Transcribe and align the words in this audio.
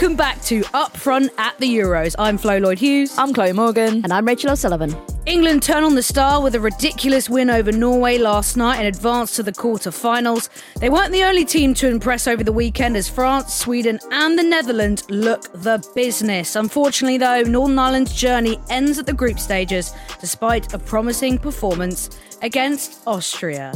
Welcome 0.00 0.16
back 0.16 0.40
to 0.42 0.62
Up 0.74 0.96
Front 0.96 1.32
at 1.38 1.58
the 1.58 1.66
Euros. 1.66 2.14
I'm 2.20 2.38
Flo 2.38 2.58
Lloyd 2.58 2.78
Hughes. 2.78 3.18
I'm 3.18 3.34
Chloe 3.34 3.52
Morgan. 3.52 4.04
And 4.04 4.12
I'm 4.12 4.24
Rachel 4.24 4.52
O'Sullivan. 4.52 4.94
England 5.26 5.64
turn 5.64 5.82
on 5.82 5.96
the 5.96 6.04
star 6.04 6.40
with 6.40 6.54
a 6.54 6.60
ridiculous 6.60 7.28
win 7.28 7.50
over 7.50 7.72
Norway 7.72 8.16
last 8.16 8.56
night 8.56 8.76
and 8.76 8.86
advance 8.86 9.34
to 9.34 9.42
the 9.42 9.50
quarter-finals. 9.52 10.50
They 10.76 10.88
weren't 10.88 11.10
the 11.10 11.24
only 11.24 11.44
team 11.44 11.74
to 11.74 11.88
impress 11.88 12.28
over 12.28 12.44
the 12.44 12.52
weekend 12.52 12.96
as 12.96 13.08
France, 13.08 13.52
Sweden 13.52 13.98
and 14.12 14.38
the 14.38 14.44
Netherlands 14.44 15.02
look 15.10 15.50
the 15.52 15.84
business. 15.96 16.54
Unfortunately 16.54 17.18
though, 17.18 17.42
Northern 17.42 17.80
Ireland's 17.80 18.14
journey 18.14 18.60
ends 18.70 19.00
at 19.00 19.06
the 19.06 19.12
group 19.12 19.40
stages 19.40 19.92
despite 20.20 20.72
a 20.74 20.78
promising 20.78 21.38
performance 21.38 22.08
against 22.40 23.00
Austria. 23.04 23.72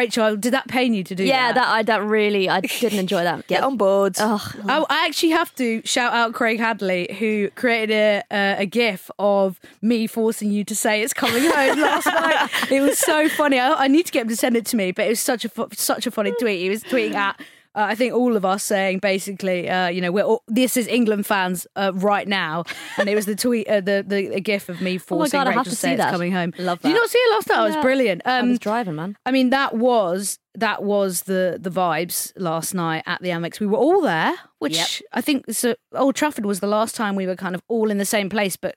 Rachel, 0.00 0.36
did 0.36 0.52
that 0.54 0.66
pain 0.68 0.94
you 0.94 1.04
to 1.04 1.14
do 1.14 1.24
Yeah, 1.24 1.52
that? 1.52 1.54
that 1.56 1.68
I 1.68 1.82
that 1.82 2.02
really 2.02 2.48
I 2.48 2.60
didn't 2.60 2.98
enjoy 2.98 3.22
that. 3.24 3.46
Get 3.52 3.62
on 3.62 3.76
board. 3.76 4.16
Ugh. 4.18 4.40
I, 4.66 4.84
I 4.88 5.06
actually 5.06 5.30
have 5.32 5.54
to 5.56 5.82
shout 5.84 6.12
out 6.14 6.32
Craig 6.32 6.58
Hadley, 6.58 7.14
who 7.18 7.50
created 7.50 7.94
a, 7.94 8.22
a, 8.30 8.62
a 8.62 8.66
GIF 8.66 9.10
of 9.18 9.60
me 9.82 10.06
forcing 10.06 10.50
you 10.50 10.64
to 10.64 10.74
say 10.74 11.02
it's 11.02 11.12
coming 11.12 11.42
home 11.44 11.78
last 11.80 12.06
night. 12.24 12.48
It 12.70 12.80
was 12.80 12.98
so 12.98 13.28
funny. 13.28 13.58
I, 13.58 13.84
I 13.84 13.88
need 13.88 14.06
to 14.06 14.12
get 14.12 14.22
him 14.22 14.28
to 14.28 14.36
send 14.36 14.56
it 14.56 14.64
to 14.66 14.76
me, 14.76 14.92
but 14.92 15.04
it 15.06 15.10
was 15.10 15.20
such 15.20 15.44
a 15.44 15.48
fu- 15.48 15.68
such 15.72 16.06
a 16.06 16.10
funny 16.10 16.32
tweet. 16.40 16.60
He 16.60 16.70
was 16.70 16.82
tweeting 16.82 17.14
at. 17.14 17.38
Uh, 17.74 17.86
I 17.90 17.94
think 17.94 18.12
all 18.14 18.34
of 18.36 18.44
us 18.44 18.64
saying 18.64 18.98
basically, 18.98 19.68
uh, 19.68 19.86
you 19.88 20.00
know, 20.00 20.10
we're 20.10 20.24
all, 20.24 20.42
this 20.48 20.76
is 20.76 20.88
England 20.88 21.24
fans 21.24 21.66
uh, 21.76 21.92
right 21.94 22.26
now, 22.26 22.64
and 22.98 23.08
it 23.08 23.14
was 23.14 23.26
the 23.26 23.36
tweet, 23.36 23.68
uh, 23.68 23.80
the 23.80 24.04
the 24.06 24.40
gif 24.40 24.68
of 24.68 24.80
me 24.80 24.98
forcing 24.98 25.38
oh 25.38 25.44
God, 25.44 25.46
I 25.46 25.50
Rachel 25.50 25.58
have 25.64 25.70
to 25.70 25.76
say 25.76 25.88
see 25.88 25.92
it's 25.92 26.02
that. 26.02 26.10
coming 26.10 26.32
home. 26.32 26.52
Love 26.58 26.80
that. 26.82 26.88
Did 26.88 26.94
you 26.94 27.00
not 27.00 27.10
see 27.10 27.18
it 27.18 27.32
last 27.34 27.48
night? 27.48 27.60
It 27.60 27.66
was 27.66 27.74
Yeah. 27.76 27.82
brilliant. 27.82 28.22
I 28.24 28.38
Um, 28.40 28.48
was 28.50 28.58
driving, 28.58 28.96
man. 28.96 29.16
I 29.24 29.30
mean, 29.30 29.50
that 29.50 29.76
was 29.76 30.38
that 30.54 30.82
was 30.82 31.22
the 31.22 31.58
the 31.60 31.70
vibes 31.70 32.32
last 32.36 32.74
night 32.74 33.04
at 33.06 33.22
the 33.22 33.28
Amex. 33.28 33.60
We 33.60 33.66
were 33.68 33.78
all 33.78 34.00
there, 34.00 34.34
which 34.58 35.00
I 35.12 35.20
think 35.20 35.44
so. 35.52 35.76
Old 35.94 36.16
Trafford 36.16 36.44
was 36.46 36.58
the 36.58 36.66
last 36.66 36.96
time 36.96 37.14
we 37.14 37.26
were 37.28 37.36
kind 37.36 37.54
of 37.54 37.62
all 37.68 37.88
in 37.92 37.98
the 37.98 38.04
same 38.04 38.28
place, 38.28 38.56
but 38.56 38.74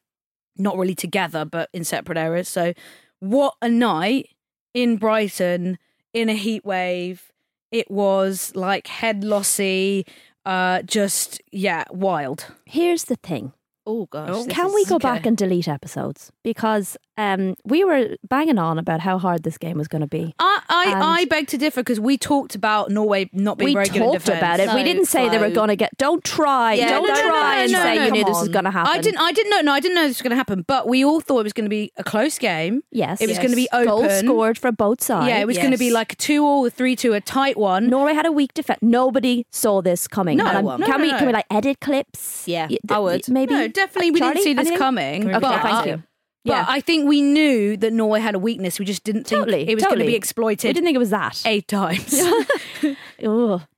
not 0.55 0.77
really 0.77 0.93
together, 0.93 1.45
but 1.45 1.67
in 1.73 1.83
separate 1.83 2.19
areas. 2.19 2.47
So, 2.47 2.73
what 3.19 3.55
a 3.59 3.69
night 3.69 4.29
in 4.75 4.97
Brighton 4.97 5.79
in 6.13 6.29
a 6.29 6.35
heat 6.35 6.63
wave! 6.63 7.31
It 7.73 7.89
was 7.89 8.55
like 8.55 8.85
head 8.85 9.23
lossy, 9.23 10.05
uh, 10.45 10.83
just 10.83 11.41
yeah, 11.51 11.85
wild. 11.89 12.45
Here's 12.65 13.05
the 13.05 13.15
thing. 13.15 13.51
Oh 13.85 14.05
gosh. 14.05 14.29
this 14.29 14.47
Can 14.47 14.73
we 14.73 14.85
go 14.85 14.95
okay. 14.95 15.07
back 15.07 15.25
and 15.25 15.35
delete 15.35 15.67
episodes? 15.67 16.31
Because 16.43 16.95
um, 17.17 17.55
we 17.63 17.83
were 17.83 18.17
banging 18.27 18.57
on 18.57 18.79
about 18.79 18.99
how 18.99 19.17
hard 19.19 19.43
this 19.43 19.57
game 19.57 19.77
was 19.77 19.87
going 19.87 20.01
to 20.01 20.07
be. 20.07 20.33
I 20.39 20.61
I, 20.67 21.19
I 21.21 21.25
beg 21.25 21.47
to 21.47 21.57
differ 21.57 21.81
because 21.81 21.99
we 21.99 22.17
talked 22.17 22.55
about 22.55 22.89
Norway 22.89 23.29
not 23.33 23.57
being 23.57 23.73
very 23.73 23.85
good 23.85 23.97
in 23.97 24.01
talked 24.01 24.29
about 24.29 24.59
it. 24.59 24.73
we 24.73 24.83
didn't 24.83 25.05
say 25.05 25.29
they 25.29 25.37
were 25.37 25.51
going 25.51 25.67
to 25.67 25.75
get. 25.75 25.95
Don't 25.97 26.23
try. 26.23 26.73
Yeah, 26.73 26.89
don't 26.89 27.07
no, 27.07 27.13
try 27.13 27.61
and 27.61 27.71
say 27.71 28.05
you 28.05 28.11
knew 28.11 28.23
this 28.23 28.39
was 28.39 28.49
going 28.49 28.65
to 28.65 28.71
happen. 28.71 28.91
I 28.91 28.99
didn't. 28.99 29.19
I 29.19 29.31
didn't 29.31 29.51
know. 29.51 29.61
No, 29.61 29.73
I 29.73 29.79
didn't 29.79 29.95
know 29.95 30.07
this 30.07 30.17
was 30.17 30.21
going 30.21 30.31
to 30.31 30.35
happen. 30.35 30.63
But 30.67 30.87
we 30.87 31.05
all 31.05 31.21
thought 31.21 31.39
it 31.41 31.43
was 31.43 31.53
going 31.53 31.65
to 31.65 31.69
be 31.69 31.91
a 31.97 32.03
close 32.03 32.39
game. 32.39 32.81
Yes, 32.91 33.21
it 33.21 33.27
was 33.27 33.37
going 33.37 33.51
to 33.51 33.55
be 33.55 33.67
Goals 33.71 34.05
open. 34.05 34.25
scored 34.25 34.57
for 34.57 34.71
both 34.71 35.03
sides. 35.03 35.27
Yeah, 35.27 35.39
it 35.39 35.45
was 35.45 35.57
going 35.57 35.71
to 35.71 35.77
be 35.77 35.91
like 35.91 36.13
a 36.13 36.15
two 36.15 36.43
all, 36.43 36.65
a 36.65 36.69
three 36.69 36.95
two, 36.95 37.13
a 37.13 37.21
tight 37.21 37.57
one. 37.57 37.87
Norway 37.87 38.13
had 38.13 38.25
a 38.25 38.31
weak 38.31 38.53
defense. 38.53 38.79
Nobody 38.81 39.45
saw 39.51 39.81
this 39.81 40.07
coming. 40.07 40.37
No 40.37 40.61
one. 40.61 40.81
Can 40.81 41.01
we 41.01 41.11
can 41.11 41.27
we 41.27 41.33
like 41.33 41.45
edit 41.51 41.79
clips? 41.79 42.47
Yeah, 42.47 42.69
I 42.89 42.99
would. 42.99 43.29
Maybe 43.29 43.53
no, 43.53 43.67
definitely 43.67 44.11
we 44.11 44.19
Charlie, 44.19 44.35
didn't 44.35 44.43
see 44.43 44.53
this 44.53 44.67
anything? 44.67 44.77
coming. 44.77 45.35
Okay, 45.35 45.59
thank 45.61 45.85
you. 45.85 46.03
Yeah. 46.43 46.63
But 46.63 46.71
I 46.71 46.81
think 46.81 47.07
we 47.07 47.21
knew 47.21 47.77
that 47.77 47.93
Norway 47.93 48.19
had 48.19 48.35
a 48.35 48.39
weakness. 48.39 48.79
We 48.79 48.85
just 48.85 49.03
didn't 49.03 49.25
think 49.25 49.39
Totally, 49.41 49.69
it 49.69 49.75
was 49.75 49.83
going 49.83 49.99
to 49.99 50.05
be 50.05 50.15
exploited 50.15 50.67
We 50.69 50.73
didn't 50.73 50.85
think 50.85 50.95
it 50.95 50.99
was 50.99 51.11
that. 51.11 51.41
eight 51.45 51.67
times. 51.67 52.13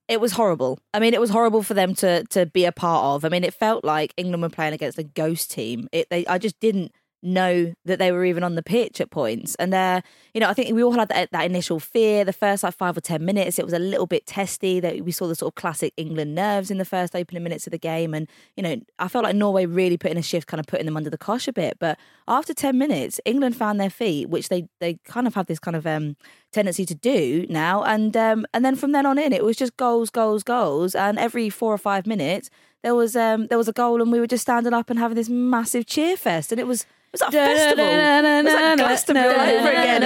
It 0.08 0.22
was 0.22 0.34
horrible. 0.34 0.80
I 0.94 1.00
mean, 1.00 1.14
it 1.16 1.20
was 1.20 1.32
horrible 1.32 1.64
for 1.64 1.74
them 1.74 1.96
to 1.96 2.24
to 2.26 2.46
be 2.46 2.66
a 2.66 2.72
part 2.72 3.04
of. 3.06 3.26
I 3.26 3.30
mean, 3.30 3.44
it 3.44 3.54
felt 3.54 3.84
like 3.84 4.14
England 4.18 4.44
were 4.44 4.50
playing 4.50 4.74
against 4.74 5.00
a 5.00 5.04
ghost 5.04 5.50
team. 5.52 5.88
It, 5.92 6.08
they, 6.12 6.26
I 6.28 6.38
just 6.38 6.60
didn't 6.60 6.92
know 7.22 7.74
that 7.86 8.00
they 8.00 8.12
were 8.12 8.24
even 8.24 8.44
on 8.44 8.56
the 8.56 8.64
pitch 8.64 9.02
at 9.02 9.10
points. 9.10 9.56
And 9.56 9.74
uh, 9.74 10.02
you 10.34 10.42
know, 10.42 10.50
I 10.50 10.54
think 10.54 10.74
we 10.74 10.84
all 10.84 10.92
had 10.92 11.10
that, 11.10 11.32
that 11.32 11.46
initial 11.46 11.80
fear. 11.80 12.24
The 12.24 12.34
first 12.34 12.64
like 12.64 12.76
five 12.76 12.96
or 12.96 13.02
ten 13.02 13.26
minutes, 13.26 13.58
it 13.58 13.66
was 13.66 13.74
a 13.74 13.80
little 13.80 14.06
bit 14.06 14.26
testy. 14.26 14.80
That 14.80 15.02
we 15.02 15.12
saw 15.12 15.28
the 15.28 15.36
sort 15.36 15.52
of 15.52 15.56
classic 15.56 15.94
England 15.98 16.36
nerves 16.36 16.70
in 16.72 16.78
the 16.78 16.86
first 16.86 17.16
opening 17.16 17.44
minutes 17.44 17.68
of 17.68 17.72
the 17.72 17.80
game, 17.80 18.14
and 18.14 18.28
you 18.56 18.64
know, 18.64 18.78
I 19.00 19.08
felt 19.08 19.24
like 19.24 19.36
Norway 19.36 19.66
really 19.66 19.98
put 19.98 20.12
in 20.12 20.18
a 20.18 20.22
shift, 20.22 20.48
kind 20.48 20.60
of 20.60 20.68
putting 20.68 20.86
them 20.86 20.98
under 20.98 21.10
the 21.10 21.18
cosh 21.18 21.48
a 21.48 21.54
bit. 21.54 21.78
But 21.80 21.98
after 22.28 22.54
ten 22.54 22.78
minutes, 22.78 23.20
England 23.26 23.56
found 23.56 23.80
their 23.80 23.90
feet, 23.90 24.30
which 24.30 24.50
they 24.50 24.68
they 24.80 25.00
kind 25.06 25.28
of 25.28 25.36
have 25.36 25.48
this 25.48 25.60
kind 25.60 25.76
of 25.76 25.88
um, 25.88 26.16
tendency 26.52 26.86
to 26.86 26.96
do 26.96 27.46
now. 27.50 27.84
And 27.84 28.16
um, 28.16 28.46
and 28.54 28.64
then 28.64 28.76
from 28.76 28.92
then 28.92 29.06
on 29.06 29.18
in, 29.18 29.34
it 29.34 29.44
was 29.44 29.58
just 29.58 29.78
goals, 29.78 30.10
goals, 30.10 30.44
goals, 30.44 30.96
and 30.96 31.18
every 31.18 31.50
four 31.50 31.74
or 31.74 31.78
five 31.78 32.06
minutes. 32.06 32.50
There 32.84 32.94
was 32.94 33.16
um 33.16 33.48
there 33.48 33.58
was 33.58 33.68
a 33.68 33.74
goal 33.74 34.00
and 34.00 34.12
we 34.12 34.20
were 34.20 34.28
just 34.28 34.44
standing 34.44 34.72
up 34.72 34.92
and 34.92 35.00
having 35.00 35.16
this 35.16 35.28
massive 35.28 35.88
cheer 35.88 36.16
fest 36.16 36.52
and 36.52 36.62
it 36.62 36.68
was 36.68 36.86
was 37.16 37.22
a 37.22 37.32
festival. 37.32 37.86
It 37.86 38.44
was 38.46 38.54
like 38.54 38.78
Glastonbury 38.78 39.34
all 39.36 39.42
over 39.60 39.70
again. 39.70 40.02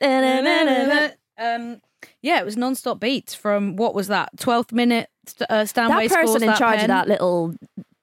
Yeah. 0.00 1.14
um, 1.38 1.80
yeah, 2.22 2.38
it 2.40 2.44
was 2.44 2.56
non-stop 2.56 3.00
beats 3.00 3.34
from 3.34 3.76
what 3.76 3.94
was 3.94 4.08
that? 4.08 4.30
Twelfth 4.38 4.72
minute 4.72 5.08
st- 5.26 5.50
uh, 5.50 5.64
That 5.64 6.08
person 6.10 6.42
in 6.42 6.48
that 6.48 6.58
charge 6.58 6.76
pen. 6.80 6.84
of 6.84 6.88
that 6.88 7.08
little 7.08 7.54